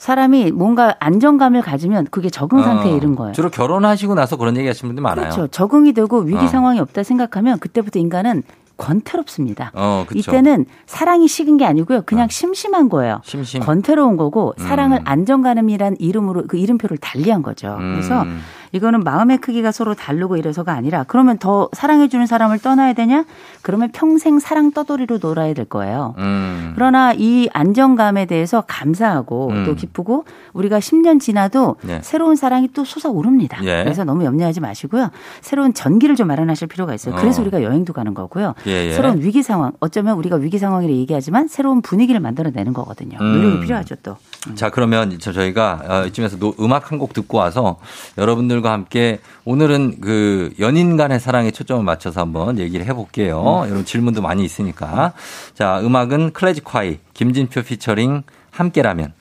사람이 0.02 0.50
뭔가 0.50 0.96
안정감을 0.98 1.62
가지면 1.62 2.08
그게 2.10 2.28
적응 2.28 2.58
어. 2.58 2.62
상태에 2.64 2.90
어, 2.90 2.96
이른 2.96 3.14
거예요. 3.14 3.32
주로 3.34 3.50
결혼하시고 3.50 4.16
나서 4.16 4.36
그런 4.36 4.56
얘기 4.56 4.66
하시는 4.66 4.88
분들 4.88 5.00
많아요. 5.00 5.30
그렇죠. 5.30 5.46
적응이 5.46 5.92
되고 5.92 6.18
위기 6.18 6.44
어. 6.44 6.48
상황이 6.48 6.80
없다 6.80 7.04
생각하면 7.04 7.60
그때부터 7.60 8.00
인간은 8.00 8.42
권태롭습니다. 8.78 9.70
어, 9.74 10.04
이때는 10.12 10.66
사랑이 10.86 11.28
식은 11.28 11.56
게 11.56 11.64
아니고요. 11.66 12.02
그냥 12.04 12.24
어. 12.24 12.28
심심한 12.28 12.88
거예요. 12.88 13.20
심심. 13.22 13.60
권태로운 13.62 14.16
거고 14.16 14.54
사랑을 14.56 14.98
음. 14.98 15.04
안정감이란 15.04 15.98
이름으로 16.00 16.48
그 16.48 16.56
이름표를 16.56 16.98
달리한 16.98 17.42
거죠. 17.42 17.76
음. 17.78 17.92
그래서 17.92 18.24
이거는 18.72 19.00
마음의 19.04 19.38
크기가 19.38 19.70
서로 19.70 19.94
다르고 19.94 20.36
이래서가 20.38 20.72
아니라 20.72 21.04
그러면 21.06 21.36
더 21.38 21.68
사랑해주는 21.72 22.26
사람을 22.26 22.58
떠나야 22.58 22.94
되냐? 22.94 23.24
그러면 23.60 23.90
평생 23.92 24.38
사랑 24.38 24.72
떠돌이로 24.72 25.18
놀아야 25.20 25.52
될 25.52 25.66
거예요. 25.66 26.14
음. 26.18 26.72
그러나 26.74 27.12
이 27.12 27.48
안정감에 27.52 28.24
대해서 28.24 28.62
감사하고 28.66 29.50
음. 29.50 29.64
또 29.66 29.74
기쁘고 29.74 30.24
우리가 30.54 30.78
10년 30.78 31.20
지나도 31.20 31.76
네. 31.82 32.00
새로운 32.02 32.34
사랑이 32.34 32.68
또 32.72 32.84
솟아오릅니다. 32.84 33.62
예. 33.64 33.82
그래서 33.84 34.04
너무 34.04 34.24
염려하지 34.24 34.60
마시고요. 34.60 35.10
새로운 35.42 35.74
전기를 35.74 36.16
좀 36.16 36.28
마련하실 36.28 36.68
필요가 36.68 36.94
있어요. 36.94 37.14
그래서 37.16 37.40
어. 37.40 37.44
우리가 37.44 37.62
여행도 37.62 37.92
가는 37.92 38.14
거고요. 38.14 38.54
예, 38.66 38.86
예. 38.88 38.92
새로운 38.94 39.20
위기 39.20 39.42
상황, 39.42 39.72
어쩌면 39.80 40.16
우리가 40.16 40.36
위기 40.36 40.58
상황이라 40.58 40.92
얘기하지만 40.94 41.46
새로운 41.48 41.82
분위기를 41.82 42.20
만들어내는 42.20 42.72
거거든요. 42.72 43.18
음. 43.20 43.34
노력이 43.34 43.60
필요하죠 43.60 43.96
또. 44.02 44.16
음. 44.48 44.56
자 44.56 44.70
그러면 44.70 45.18
저희가 45.18 45.82
어, 45.86 46.06
이쯤에서 46.06 46.38
음악 46.60 46.90
한 46.90 47.02
곡 47.02 47.14
듣고 47.14 47.38
와서 47.38 47.78
여러분들 48.16 48.61
과 48.62 48.72
함께 48.72 49.18
오늘은 49.44 50.00
그 50.00 50.52
연인 50.60 50.96
간의 50.96 51.18
사랑에 51.20 51.50
초점을 51.50 51.82
맞춰서 51.82 52.20
한번 52.20 52.58
얘기를 52.58 52.86
해볼게요. 52.86 53.62
음. 53.64 53.68
이런 53.68 53.84
질문도 53.84 54.22
많이 54.22 54.44
있으니까. 54.44 55.12
자 55.54 55.80
음악은 55.80 56.32
클래식콰이 56.32 57.00
김진표 57.12 57.62
피처링 57.62 58.22
함께라면. 58.52 59.12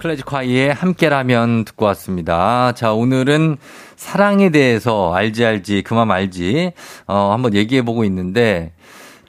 클래식화이의 0.00 0.72
함께라면 0.72 1.66
듣고 1.66 1.84
왔습니다. 1.86 2.72
자, 2.72 2.92
오늘은 2.92 3.58
사랑에 3.96 4.48
대해서 4.50 5.12
알지 5.14 5.44
알지 5.44 5.82
그만 5.82 6.10
알지 6.10 6.72
어 7.06 7.32
한번 7.32 7.54
얘기해 7.54 7.82
보고 7.82 8.04
있는데 8.04 8.72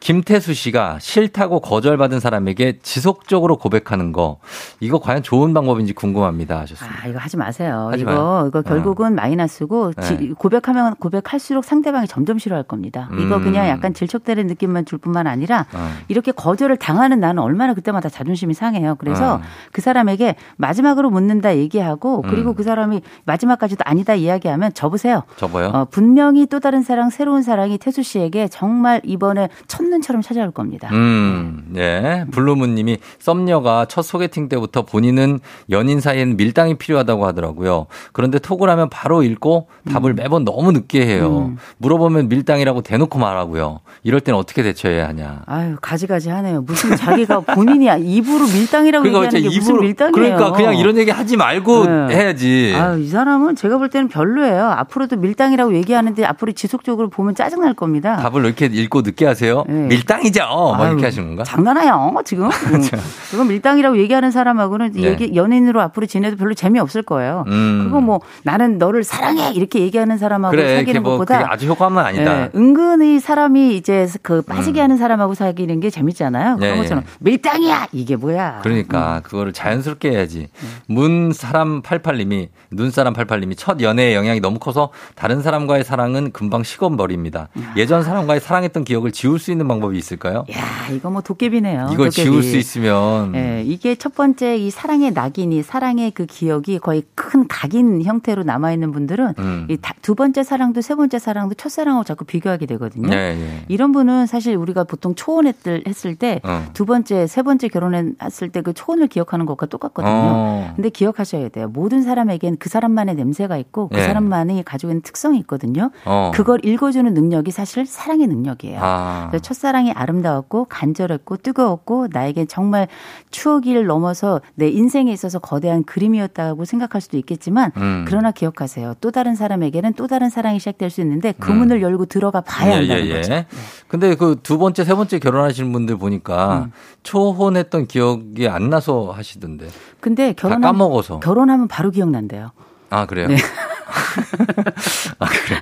김태수 0.02 0.56
씨가 0.56 0.98
싫다고 1.00 1.60
거절받은 1.60 2.20
사람에게 2.20 2.80
지속적으로 2.82 3.58
고백하는 3.58 4.12
거 4.12 4.40
이거 4.80 5.00
과연 5.00 5.22
좋은 5.22 5.54
방법인지 5.54 5.94
궁금합니다 5.94 6.60
하셨습니다. 6.62 7.04
아 7.04 7.08
이거 7.08 7.20
하지 7.20 7.38
마세요. 7.38 7.90
하지 7.92 8.02
이거 8.02 8.12
마요. 8.12 8.46
이거 8.48 8.64
결국은 8.64 9.08
어. 9.08 9.10
마이너스고 9.12 9.94
네. 9.94 10.32
고백하면 10.40 10.96
고백할수록 10.96 11.64
상대방이 11.64 12.08
점점 12.08 12.40
싫어할 12.40 12.64
겁니다. 12.64 13.10
음. 13.12 13.20
이거 13.20 13.40
그냥 13.40 13.68
약간 13.68 13.94
질척대는 13.94 14.48
느낌만 14.48 14.86
줄 14.86 14.98
뿐만 14.98 15.28
아니라 15.28 15.68
어. 15.72 15.92
이렇게 16.08 16.32
거절을 16.32 16.78
당하는 16.78 17.20
나는 17.20 17.44
얼마나 17.44 17.76
그때마다 17.76 18.10
자존심이 18.10 18.56
상해요. 18.56 18.96
그래서 18.98 19.36
어. 19.36 19.42
그 19.72 19.82
사람에게 19.82 20.36
마지막으로 20.58 21.12
묻는다 21.12 21.58
얘기하고 21.58 22.24
그리고 22.24 22.50
음. 22.50 22.56
그 22.56 22.64
사람이 22.64 23.02
마지막까지도 23.26 23.84
아니다 23.86 24.16
이야기하면 24.16 24.74
접으세요. 24.74 25.26
접어요. 25.38 25.68
어, 25.68 25.86
분명히 25.86 26.48
또 26.48 26.60
다른 26.60 26.82
사랑 26.82 27.12
새로운 27.12 27.44
사랑이 27.44 27.78
태수 27.78 28.02
씨에게 28.02 28.48
정말 28.48 29.00
이번에 29.04 29.48
첫 29.68 29.91
첫눈처럼 29.92 30.22
찾아올 30.22 30.52
겁니다. 30.52 30.90
음, 30.92 31.66
네. 31.70 32.26
블루문 32.32 32.76
님이 32.76 32.98
썸녀가 33.20 33.86
첫 33.86 34.02
소개팅 34.02 34.48
때부터 34.48 34.84
본인은 34.84 35.40
연인 35.70 36.00
사이에는 36.00 36.38
밀당이 36.38 36.76
필요하다고 36.76 37.26
하더라고요. 37.28 37.88
그런데 38.14 38.40
톡을 38.40 38.70
하면 38.70 38.90
바로 38.90 39.24
읽고 39.24 39.68
답을 39.92 40.12
음. 40.12 40.16
매번 40.16 40.46
너무 40.46 40.72
늦게 40.72 41.06
해요. 41.06 41.50
음. 41.50 41.58
물어보면 41.78 42.30
밀당이라고 42.30 42.82
대놓고 42.82 43.20
말하고요. 43.20 43.82
이럴 44.04 44.22
때는 44.22 44.40
어떻게 44.40 44.64
대처해야 44.64 45.08
하냐. 45.10 45.42
아유, 45.46 45.76
가지가지 45.82 46.30
하네요. 46.30 46.62
무슨 46.62 46.96
자기가 46.96 47.42
본인이 47.42 47.88
입으로 48.00 48.46
밀당이라고 48.46 49.04
그러니까 49.04 49.26
얘기하는 49.26 49.50
게 49.50 49.58
무슨 49.60 49.80
밀당이에요. 49.80 50.12
그러니까 50.14 50.52
그냥 50.54 50.78
이런 50.78 50.98
얘기 50.98 51.12
하지 51.12 51.36
말고 51.36 51.86
네. 51.86 52.16
해야지. 52.16 52.74
아유, 52.76 53.00
이 53.00 53.08
사람은 53.08 53.56
제가 53.56 53.78
볼 53.78 53.90
때는 53.90 54.08
별로예요. 54.08 54.66
앞으로도 54.66 55.18
밀당이라고 55.18 55.76
얘기하는데 55.76 56.24
앞으로 56.26 56.54
지속적으로 56.54 57.10
보면 57.10 57.36
짜증 57.36 57.62
날 57.62 57.74
겁니다. 57.74 58.18
답을 58.18 58.46
이렇게 58.46 58.66
읽고 58.68 59.02
늦게 59.02 59.26
하세요? 59.26 59.64
네. 59.68 59.81
밀당이죠. 59.88 60.42
뭐 60.78 60.88
이렇게 60.88 61.06
하시는 61.06 61.28
건가? 61.28 61.44
장난해요, 61.44 62.16
지금. 62.26 62.50
그렇죠. 62.70 62.98
그건 63.30 63.48
밀당이라고 63.48 63.98
얘기하는 63.98 64.32
사람하고는 64.32 64.92
네. 64.94 65.04
얘기, 65.04 65.36
연인으로 65.36 65.82
앞으로 65.82 66.06
지내도 66.06 66.38
별로 66.38 66.54
재미없을 66.54 67.04
거예요. 67.04 67.46
음. 67.48 67.84
그거 67.86 68.02
뭐 68.02 68.22
나는 68.44 68.78
너를 68.78 69.04
사랑해 69.04 69.52
이렇게 69.54 69.80
얘기하는 69.80 70.18
사람하고 70.18 70.52
그래, 70.52 70.78
사귀는 70.78 71.04
뭐 71.04 71.14
것보다 71.14 71.52
아주 71.52 71.68
효과만 71.68 72.06
아니다. 72.06 72.34
네, 72.34 72.50
은근히 72.56 73.20
사람이 73.20 73.76
이제 73.76 74.08
그 74.22 74.42
빠지게 74.42 74.80
음. 74.80 74.84
하는 74.84 74.98
사람하고 74.98 75.34
사귀는 75.34 75.80
게 75.80 75.90
재밌잖아요. 75.90 76.58
그런 76.58 76.72
네, 76.72 76.78
것처럼 76.78 77.04
밀당이야 77.20 77.88
이게 77.92 78.16
뭐야. 78.16 78.60
그러니까 78.64 79.18
음. 79.18 79.22
그거를 79.24 79.54
자연스럽게 79.54 80.12
해야지. 80.12 80.48
문 80.88 81.32
사람 81.34 81.82
88님이 81.82 82.50
눈 82.72 82.92
사람 82.92 83.14
88님이 83.14 83.56
첫 83.58 83.82
연애의 83.82 84.16
영향이 84.16 84.40
너무 84.40 84.60
커서 84.60 84.90
다른 85.16 85.42
사람과의 85.42 85.84
사랑은 85.84 86.32
금방 86.32 86.64
식어버립니다. 86.64 87.50
아. 87.56 87.74
예전 87.78 88.04
사람과의 88.04 88.40
사랑했던 88.40 88.84
기억을 88.84 89.12
지울 89.12 89.40
수 89.40 89.52
있는 89.52 89.68
방법이 89.72 89.98
있을까요? 89.98 90.46
야, 90.52 90.94
이거 90.94 91.10
뭐 91.10 91.22
도깨비네요. 91.22 91.90
이걸 91.92 92.08
도깨비. 92.08 92.12
지울 92.12 92.44
수 92.44 92.56
있으면. 92.56 93.34
네, 93.34 93.64
이게 93.66 93.96
첫 93.96 94.16
번째 94.16 94.56
이 94.58 94.70
사랑의 94.70 95.12
낙인이 95.12 95.62
사랑의 95.64 96.12
그 96.12 96.26
기억이 96.26 96.80
거의 96.80 97.04
큰 97.16 97.48
각인 97.48 98.02
형태로 98.04 98.44
남아 98.44 98.72
있는 98.72 98.92
분들은 98.92 99.34
음. 99.40 99.68
이두 99.70 100.16
번째 100.16 100.44
사랑도 100.44 100.80
세 100.82 100.96
번째 100.96 101.20
사랑도 101.20 101.56
첫 101.56 101.70
사랑하고 101.70 102.06
자꾸 102.06 102.24
비교하게 102.26 102.66
되거든요. 102.68 103.10
네, 103.10 103.36
네. 103.36 103.66
이런 103.68 103.92
분은 103.92 104.28
사실 104.28 104.56
우리가 104.56 104.86
보통 104.86 105.14
초혼했을 105.16 105.84
했을 105.88 106.16
때두 106.16 106.84
어. 106.84 106.86
번째, 106.86 107.28
세 107.28 107.42
번째 107.42 107.68
결혼했을 107.68 108.50
때 108.50 108.62
그 108.62 108.74
초혼을 108.74 109.08
기억하는 109.08 109.46
것과 109.46 109.66
똑같거든요. 109.66 110.12
어. 110.14 110.74
근데 110.76 110.90
기억하셔야 110.90 111.50
돼요. 111.50 111.68
모든 111.68 112.04
사람에겐 112.04 112.58
그 112.60 112.70
사람만의 112.70 113.16
냄새가 113.16 113.58
있고 113.58 113.90
그 113.90 113.96
네. 113.96 114.04
사람만이 114.04 114.64
가지고 114.64 114.92
있는 114.92 115.02
특성이 115.02 115.40
있거든요. 115.40 115.92
어. 116.06 116.32
그걸 116.34 116.64
읽어주는 116.64 117.12
능력이 117.14 117.52
사실 117.52 117.86
사랑의 117.86 118.28
능력이에요. 118.28 118.80
아. 118.82 119.32
첫 119.42 119.54
사랑이 119.62 119.92
아름다웠고 119.94 120.66
간절했고 120.66 121.38
뜨거웠고 121.38 122.08
나에겐 122.12 122.48
정말 122.50 122.90
추억을 123.30 123.86
넘어서 123.86 124.42
내 124.56 124.68
인생에 124.68 125.12
있어서 125.14 125.40
거대한 125.40 125.86
그림이었다고 125.86 126.66
생각할 126.66 127.00
수도 127.00 127.18
있겠지만 127.18 127.72
음. 127.78 128.06
그러나 128.06 128.32
기억하세요. 128.32 128.96
또 129.00 129.12
다른 129.12 129.36
사람에게는 129.36 129.94
또 129.94 130.08
다른 130.08 130.30
사랑이 130.30 130.60
시작될 130.60 130.90
수 130.90 131.00
있는데 131.02 131.34
그 131.40 131.52
음. 131.52 131.60
문을 131.60 131.82
열고 131.82 132.08
들어가 132.08 132.42
봐야 132.42 132.72
예, 132.72 132.76
한다는 132.80 133.06
예, 133.06 133.10
예. 133.10 133.14
거죠. 133.14 133.30
네. 133.30 133.46
근데 133.88 134.16
그 134.16 134.42
두 134.44 134.58
번째 134.58 134.84
세 134.84 134.94
번째 134.96 135.20
결혼하시는 135.20 135.72
분들 135.72 135.98
보니까 135.98 136.64
음. 136.66 136.72
초혼했던 137.04 137.88
기억이 137.88 138.48
안 138.48 138.70
나서 138.70 139.12
하시던데. 139.12 139.68
근데 140.00 140.34
결혼 140.34 140.62
까먹어서 140.62 141.20
결혼하면 141.20 141.68
바로 141.68 141.92
기억난대요. 141.92 142.52
아 142.90 143.06
그래요? 143.06 143.28
네. 143.28 143.36
아 145.20 145.26
그래. 145.26 145.62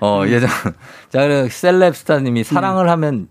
어 0.00 0.22
예전 0.26 0.48
자 1.10 1.48
셀럽스타님이 1.48 2.44
사랑을 2.44 2.86
음. 2.86 2.90
하면 2.90 3.28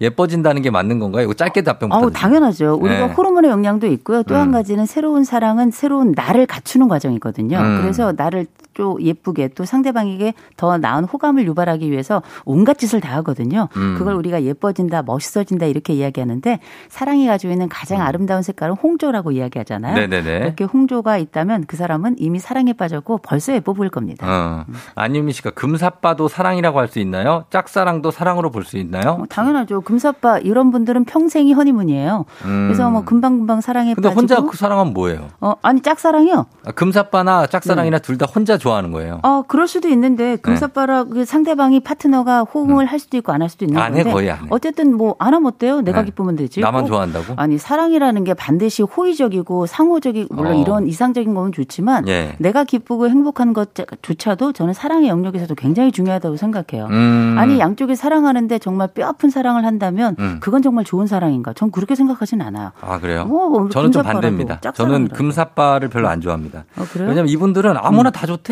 예뻐진다는 0.00 0.62
게 0.62 0.70
맞는 0.70 0.98
건가요? 0.98 1.24
이거 1.24 1.34
짧게 1.34 1.62
답변 1.62 1.88
부탁드립니다. 1.88 2.18
어, 2.18 2.20
당연하죠. 2.20 2.78
우리가 2.80 3.06
네. 3.06 3.12
호르몬의 3.12 3.50
영향도 3.50 3.86
있고요. 3.88 4.22
또한 4.22 4.48
음. 4.48 4.52
가지는 4.52 4.86
새로운 4.86 5.24
사랑은 5.24 5.70
새로운 5.70 6.12
나를 6.14 6.46
갖추는 6.46 6.88
과정이거든요. 6.88 7.58
음. 7.58 7.80
그래서 7.80 8.12
나를 8.16 8.46
또 8.74 8.98
예쁘게 9.00 9.48
또 9.54 9.64
상대방에게 9.64 10.34
더 10.56 10.78
나은 10.78 11.04
호감을 11.04 11.46
유발하기 11.46 11.90
위해서 11.90 12.22
온갖 12.44 12.78
짓을 12.78 13.00
다 13.00 13.14
하거든요. 13.16 13.68
음. 13.76 13.96
그걸 13.98 14.14
우리가 14.14 14.42
예뻐진다, 14.44 15.02
멋있어진다 15.02 15.66
이렇게 15.66 15.92
이야기하는데 15.94 16.60
사랑이 16.88 17.26
가지고 17.26 17.52
있는 17.52 17.68
가장 17.68 18.00
음. 18.00 18.02
아름다운 18.06 18.42
색깔은 18.42 18.74
홍조라고 18.76 19.32
이야기하잖아요. 19.32 19.94
네네네. 19.94 20.36
이렇게 20.38 20.64
홍조가 20.64 21.18
있다면 21.18 21.64
그 21.66 21.76
사람은 21.76 22.16
이미 22.18 22.38
사랑에 22.38 22.72
빠졌고 22.72 23.18
벌써 23.18 23.52
예뻐 23.54 23.72
보일 23.72 23.90
겁니다. 23.90 24.26
어. 24.28 24.64
안유미 24.94 25.32
씨가 25.32 25.50
금사빠도 25.50 26.28
사랑이라고 26.28 26.78
할 26.78 26.88
수 26.88 26.98
있나요? 26.98 27.44
짝사랑도 27.50 28.10
사랑으로 28.10 28.50
볼 28.50 28.64
수 28.64 28.76
있나요? 28.76 29.18
어, 29.20 29.26
당연하죠. 29.28 29.80
금사빠 29.80 30.38
이런 30.38 30.70
분들은 30.70 31.04
평생이 31.04 31.52
허니문이에요. 31.52 32.24
음. 32.44 32.66
그래서 32.68 32.90
뭐 32.90 33.02
금방금방 33.04 33.60
사랑에 33.60 33.94
근데 33.94 34.08
빠지고. 34.10 34.20
혼자 34.20 34.40
그 34.42 34.56
사랑은 34.56 34.92
뭐예요? 34.92 35.28
어, 35.40 35.54
아니 35.62 35.80
짝사랑이요. 35.80 36.46
아, 36.66 36.70
금사빠나 36.72 37.46
짝사랑이나 37.46 37.98
네. 37.98 38.02
둘다 38.02 38.26
혼자 38.26 38.58
좋아하는 38.62 38.92
거예요. 38.92 39.18
어, 39.22 39.42
그럴 39.46 39.66
수도 39.68 39.88
있는데 39.88 40.36
금사빠라 40.36 41.04
네. 41.04 41.10
그 41.10 41.24
상대방이 41.24 41.80
파트너가 41.80 42.42
호응을 42.42 42.84
음. 42.84 42.88
할 42.88 42.98
수도 42.98 43.16
있고 43.18 43.32
안 43.32 43.42
할 43.42 43.48
수도 43.48 43.64
있는 43.64 43.78
건데. 43.80 44.04
거의 44.12 44.30
안 44.30 44.38
해. 44.44 44.46
어쨌든 44.50 44.96
뭐 44.96 45.16
안 45.18 45.34
하면 45.34 45.46
어때요? 45.52 45.80
내가 45.82 46.00
네. 46.00 46.06
기쁘면 46.06 46.36
되지. 46.36 46.60
나만 46.60 46.86
좋아한다고? 46.86 47.34
아니 47.36 47.58
사랑이라는 47.58 48.24
게 48.24 48.34
반드시 48.34 48.82
호의적이고 48.82 49.66
상호적이고 49.66 50.34
물론 50.34 50.52
어. 50.54 50.60
이런 50.60 50.86
이상적인 50.88 51.34
거면 51.34 51.52
좋지만 51.52 52.06
예. 52.08 52.34
내가 52.38 52.64
기쁘고 52.64 53.08
행복한 53.08 53.52
것조차도 53.52 54.52
저는 54.52 54.74
사랑의 54.74 55.08
영역에서도 55.08 55.54
굉장히 55.56 55.90
중요하다고 55.92 56.36
생각해요. 56.36 56.86
음. 56.90 57.36
아니 57.38 57.58
양쪽이 57.58 57.96
사랑하는데 57.96 58.58
정말 58.60 58.88
뼈 58.94 59.06
아픈 59.06 59.30
사랑을 59.30 59.64
한다면 59.64 60.16
음. 60.18 60.38
그건 60.40 60.62
정말 60.62 60.84
좋은 60.84 61.06
사랑인가? 61.06 61.52
전 61.52 61.70
그렇게 61.70 61.94
생각하진 61.94 62.40
않아요. 62.42 62.70
아 62.80 62.98
그래요? 63.00 63.24
뭐, 63.24 63.68
저는 63.68 63.90
좀 63.92 64.02
반대입니다. 64.02 64.60
저는 64.72 65.08
금사빠를 65.08 65.88
별로 65.88 66.08
안 66.08 66.20
좋아합니다. 66.20 66.64
어, 66.76 66.84
왜냐면 66.98 67.28
이분들은 67.28 67.76
아무나 67.76 68.10
음. 68.10 68.12
다 68.12 68.26
좋대. 68.26 68.51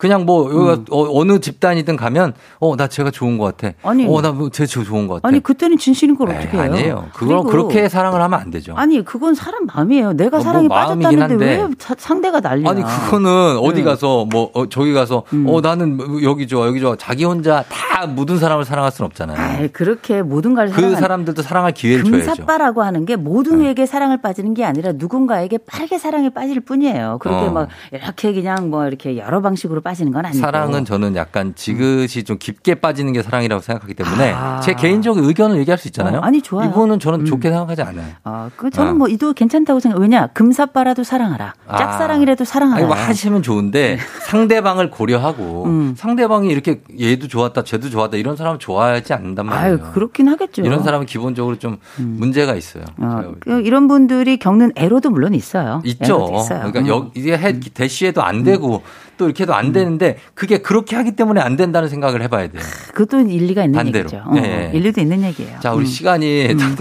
그냥 0.00 0.24
뭐 0.24 0.48
음. 0.50 0.84
어, 0.90 1.24
느 1.24 1.38
집단이든 1.40 1.96
가면 1.96 2.32
어 2.58 2.74
나 2.74 2.86
제가 2.88 3.10
좋은 3.10 3.36
것 3.36 3.56
같아. 3.56 3.74
아니 3.82 4.06
어나제 4.08 4.64
좋은 4.64 5.06
것 5.06 5.14
같아. 5.16 5.28
아니 5.28 5.40
그때는 5.40 5.76
진실인 5.76 6.16
걸 6.16 6.30
어떻게 6.30 6.56
해요? 6.56 6.62
아니에요. 6.62 7.06
그걸 7.12 7.42
그렇게 7.44 7.88
사랑을 7.90 8.22
하면 8.22 8.40
안 8.40 8.50
되죠. 8.50 8.74
아니 8.76 9.04
그건 9.04 9.34
사람 9.34 9.66
마음이에요. 9.66 10.14
내가 10.14 10.38
어, 10.38 10.40
사랑에 10.40 10.66
뭐 10.66 10.76
빠졌다는데. 10.76 11.44
왜 11.44 11.68
상대가 11.98 12.40
난리야? 12.40 12.70
아니 12.70 12.82
그거는 12.82 13.58
어디 13.58 13.80
네. 13.80 13.82
가서 13.84 14.24
뭐 14.32 14.50
어, 14.54 14.66
저기 14.68 14.94
가서 14.94 15.24
음. 15.34 15.46
어 15.48 15.60
나는 15.60 15.96
뭐 15.98 16.22
여기 16.22 16.46
좋아 16.48 16.66
여기 16.66 16.80
좋아 16.80 16.96
자기 16.96 17.24
혼자 17.24 17.62
다 17.68 18.06
모든 18.06 18.38
사람을 18.38 18.64
사랑할 18.64 18.90
수는 18.92 19.06
없잖아요. 19.06 19.36
아이, 19.38 19.68
그렇게 19.68 20.22
모든 20.22 20.54
걸 20.54 20.70
그 20.70 20.94
사람들도 20.96 21.42
사랑할 21.42 21.72
기회를 21.72 22.04
줘야죠. 22.04 22.26
금사빠라고 22.26 22.82
하는 22.82 23.04
게 23.04 23.16
모두에게 23.16 23.82
네. 23.82 23.86
사랑을 23.86 24.22
빠지는 24.22 24.54
게 24.54 24.64
아니라 24.64 24.92
누군가에게 24.92 25.58
빠르게 25.58 25.98
사랑에 25.98 26.30
빠질 26.30 26.60
뿐이에요. 26.60 27.18
그렇게 27.20 27.46
어. 27.48 27.50
막 27.50 27.68
이렇게 27.92 28.32
그냥 28.32 28.70
뭐 28.70 28.86
이렇게 28.86 29.18
여러 29.18 29.42
방식으로 29.42 29.80
빠 29.82 29.89
지는 29.94 30.12
건 30.12 30.24
아니고. 30.26 30.40
사랑 30.40 30.60
사랑은 30.60 30.84
저는 30.84 31.16
약간 31.16 31.54
지그시 31.54 32.24
좀 32.24 32.38
깊게 32.38 32.76
빠지는 32.76 33.12
게 33.12 33.22
사랑이라고 33.22 33.62
생각하기 33.62 33.94
때문에 33.94 34.32
아. 34.32 34.60
제 34.60 34.74
개인적 34.74 35.18
의견을 35.18 35.58
얘기할 35.58 35.78
수 35.78 35.88
있잖아요. 35.88 36.18
어, 36.18 36.20
아니 36.20 36.42
좋아요. 36.42 36.68
이분은 36.68 37.00
저는 37.00 37.20
음. 37.20 37.24
좋게 37.24 37.50
생각하지 37.50 37.82
않아요. 37.82 38.12
아, 38.24 38.50
그 38.56 38.70
저는 38.70 38.92
어. 38.92 38.94
뭐 38.94 39.08
이도 39.08 39.32
괜찮다고 39.32 39.80
생각. 39.80 39.98
왜냐 40.00 40.28
금사빠라도 40.28 41.02
사랑하라. 41.04 41.54
아. 41.66 41.76
짝사랑이라도 41.76 42.44
사랑하라. 42.44 42.86
뭐 42.86 42.94
하시면 42.94 43.42
좋은데 43.42 43.96
네. 43.96 43.98
상대방을 44.28 44.90
고려하고 44.90 45.64
음. 45.64 45.94
상대방이 45.96 46.48
이렇게 46.48 46.82
얘도 47.00 47.28
좋았다, 47.28 47.64
쟤도 47.64 47.90
좋았다 47.90 48.16
이런 48.16 48.36
사람은 48.36 48.58
좋아하지 48.58 49.12
않는단 49.12 49.46
말이에요. 49.46 49.74
아유, 49.74 49.92
그렇긴 49.92 50.28
하겠죠. 50.28 50.62
이런 50.62 50.82
사람은 50.82 51.06
기본적으로 51.06 51.58
좀 51.58 51.78
음. 51.98 52.16
문제가 52.18 52.54
있어요. 52.54 52.84
어, 52.98 53.32
그 53.40 53.60
이런 53.62 53.88
분들이 53.88 54.38
겪는 54.38 54.72
애로도 54.76 55.10
물론 55.10 55.34
있어요. 55.34 55.80
있죠. 55.84 56.30
있어요. 56.34 56.70
그러니까 56.70 56.86
여, 56.86 56.98
음. 56.98 57.10
이게 57.14 57.36
해, 57.36 57.58
대시에도 57.60 58.22
안 58.22 58.42
되고 58.44 58.82
또 59.20 59.26
이렇게 59.26 59.42
해도 59.42 59.54
안 59.54 59.66
음. 59.66 59.72
되는데 59.72 60.16
그게 60.32 60.58
그렇게 60.62 60.96
하기 60.96 61.12
때문에 61.12 61.42
안 61.42 61.54
된다는 61.54 61.90
생각을 61.90 62.22
해봐야 62.22 62.48
돼요. 62.48 62.62
그것도 62.94 63.20
일리가 63.28 63.64
있는 63.64 63.76
반대로. 63.76 64.04
얘기죠. 64.04 64.22
어, 64.26 64.32
네. 64.32 64.70
일리도 64.72 64.98
있는 65.02 65.22
얘기예요. 65.24 65.58
자, 65.60 65.74
우리 65.74 65.82
음. 65.84 65.86
시간이 65.86 66.46
음. 66.52 66.76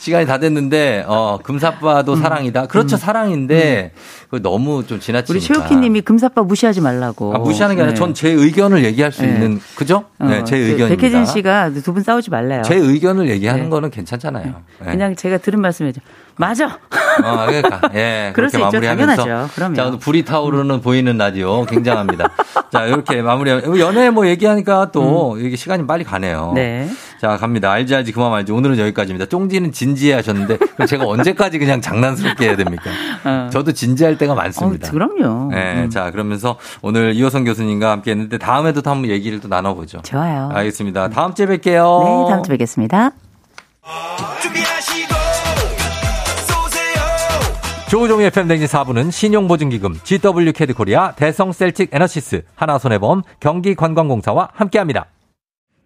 시간이 0.00 0.26
다 0.26 0.38
됐는데 0.38 1.04
어 1.06 1.38
금사빠도 1.42 2.14
음. 2.14 2.20
사랑이다. 2.22 2.66
그렇죠 2.66 2.96
음. 2.96 2.98
사랑인데 2.98 3.92
그 4.30 4.42
너무 4.42 4.84
좀 4.86 4.98
지나치니까. 4.98 5.32
우리 5.32 5.40
최욱희님이 5.40 6.00
금사빠 6.00 6.42
무시하지 6.42 6.80
말라고. 6.80 7.32
아, 7.34 7.38
무시하는 7.38 7.76
게 7.76 7.82
아니라 7.82 7.94
네. 7.94 7.98
전제 7.98 8.28
의견을 8.30 8.84
얘기할 8.84 9.12
수 9.12 9.22
네. 9.22 9.28
있는 9.28 9.60
그죠? 9.76 10.04
어, 10.18 10.26
네, 10.26 10.42
제그 10.44 10.62
의견입니다. 10.72 10.96
백혜진 11.00 11.26
씨가 11.26 11.70
두 11.70 11.92
분 11.92 12.02
싸우지 12.02 12.30
말래요. 12.30 12.62
제 12.62 12.74
의견을 12.74 13.28
얘기하는 13.30 13.64
네. 13.64 13.70
거는 13.70 13.90
괜찮잖아요. 13.90 14.44
네. 14.46 14.52
네. 14.84 14.90
그냥 14.90 15.14
제가 15.14 15.38
들은 15.38 15.60
말씀이죠. 15.60 16.00
맞아. 16.38 16.78
어, 17.22 17.46
그러니까 17.46 17.80
예 17.94 18.32
그렇게 18.34 18.58
마무리하면서 18.58 19.16
당연하죠. 19.24 19.54
그럼요. 19.54 19.74
자 19.74 19.90
불이 19.98 20.24
타오르는 20.24 20.80
보이는 20.80 21.16
라디오 21.18 21.64
굉장합니다. 21.64 22.30
자 22.72 22.86
이렇게 22.86 23.20
마무리. 23.22 23.50
연애 23.80 24.10
뭐 24.10 24.26
얘기하니까 24.26 24.90
또 24.92 25.34
음. 25.34 25.44
이게 25.44 25.56
시간이 25.56 25.86
빨리 25.86 26.04
가네요. 26.04 26.52
네. 26.54 26.88
자, 27.20 27.36
갑니다. 27.36 27.72
알지, 27.72 27.96
알지, 27.96 28.12
그만 28.12 28.30
말지. 28.30 28.52
오늘은 28.52 28.78
여기까지입니다. 28.78 29.26
쫑지는 29.26 29.72
진지해 29.72 30.14
하셨는데, 30.14 30.56
제가 30.86 31.04
언제까지 31.04 31.58
그냥 31.58 31.80
장난스럽게 31.80 32.46
해야 32.46 32.56
됩니까? 32.56 32.90
어. 33.24 33.50
저도 33.52 33.72
진지할 33.72 34.16
때가 34.18 34.34
많습니다. 34.34 34.86
어, 34.86 34.90
그럼요. 34.92 35.50
네, 35.50 35.82
음. 35.82 35.90
자, 35.90 36.12
그러면서 36.12 36.58
오늘 36.80 37.14
이호성 37.14 37.42
교수님과 37.42 37.90
함께 37.90 38.12
했는데, 38.12 38.38
다음에도 38.38 38.82
또 38.82 38.90
한번 38.90 39.10
얘기를 39.10 39.40
또 39.40 39.48
나눠 39.48 39.74
보죠. 39.74 40.00
좋아요. 40.02 40.50
알겠습니다. 40.52 41.08
다음 41.08 41.34
주에 41.34 41.46
뵐게요. 41.46 42.04
네, 42.04 42.30
다음 42.30 42.42
주에 42.44 42.52
뵙겠습니다. 42.52 43.10
조우종의 47.88 48.26
FM댕진 48.26 48.66
4부는 48.66 49.10
신용보증기금, 49.10 49.94
GW 50.04 50.52
캐드코리아, 50.52 51.12
대성 51.12 51.52
셀틱 51.52 51.88
에너시스, 51.90 52.42
하나손해보험, 52.54 53.22
경기관광공사와 53.40 54.50
함께합니다. 54.52 55.06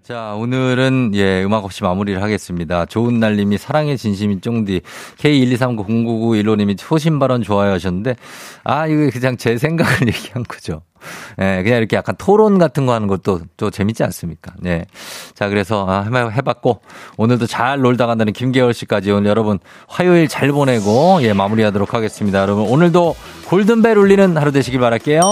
자, 0.03 0.35
오늘은 0.35 1.13
예, 1.15 1.45
음악 1.45 1.65
없이 1.65 1.85
마무리를 1.85 2.21
하겠습니다. 2.21 2.87
좋은 2.87 3.21
날 3.21 3.37
님이 3.37 3.57
사랑의 3.57 3.97
진심인 3.97 4.41
쫑디 4.41 4.81
K123909915 5.19 6.57
님이 6.57 6.75
초심 6.75 7.21
발언 7.21 7.41
좋아요 7.41 7.71
하셨는데 7.75 8.17
아, 8.65 8.89
이거 8.89 9.09
그냥 9.13 9.37
제 9.37 9.57
생각을 9.57 9.93
얘기한 10.09 10.43
거죠. 10.43 10.83
예, 11.41 11.63
그냥 11.63 11.79
이렇게 11.79 11.97
약간 11.97 12.17
토론 12.19 12.59
같은 12.59 12.85
거 12.85 12.95
하는 12.95 13.07
것도 13.07 13.43
또 13.57 13.71
재밌지 13.71 14.03
않습니까? 14.03 14.53
네. 14.59 14.87
자, 15.35 15.49
그래서 15.49 15.87
아, 15.89 16.03
해봤고 16.03 16.81
오늘도 17.17 17.47
잘 17.47 17.81
놀다 17.81 18.07
간다는 18.07 18.33
김계월 18.33 18.75
씨까지 18.75 19.13
오늘 19.13 19.31
여러분 19.31 19.61
화요일 19.87 20.27
잘 20.27 20.51
보내고 20.51 21.21
예, 21.23 21.33
마무리하도록 21.33 21.95
하겠습니다. 21.95 22.41
여러분 22.41 22.67
오늘도 22.69 23.15
골든벨 23.47 23.97
울리는 23.97 24.37
하루 24.37 24.51
되시길 24.51 24.81
바랄게요. 24.81 25.23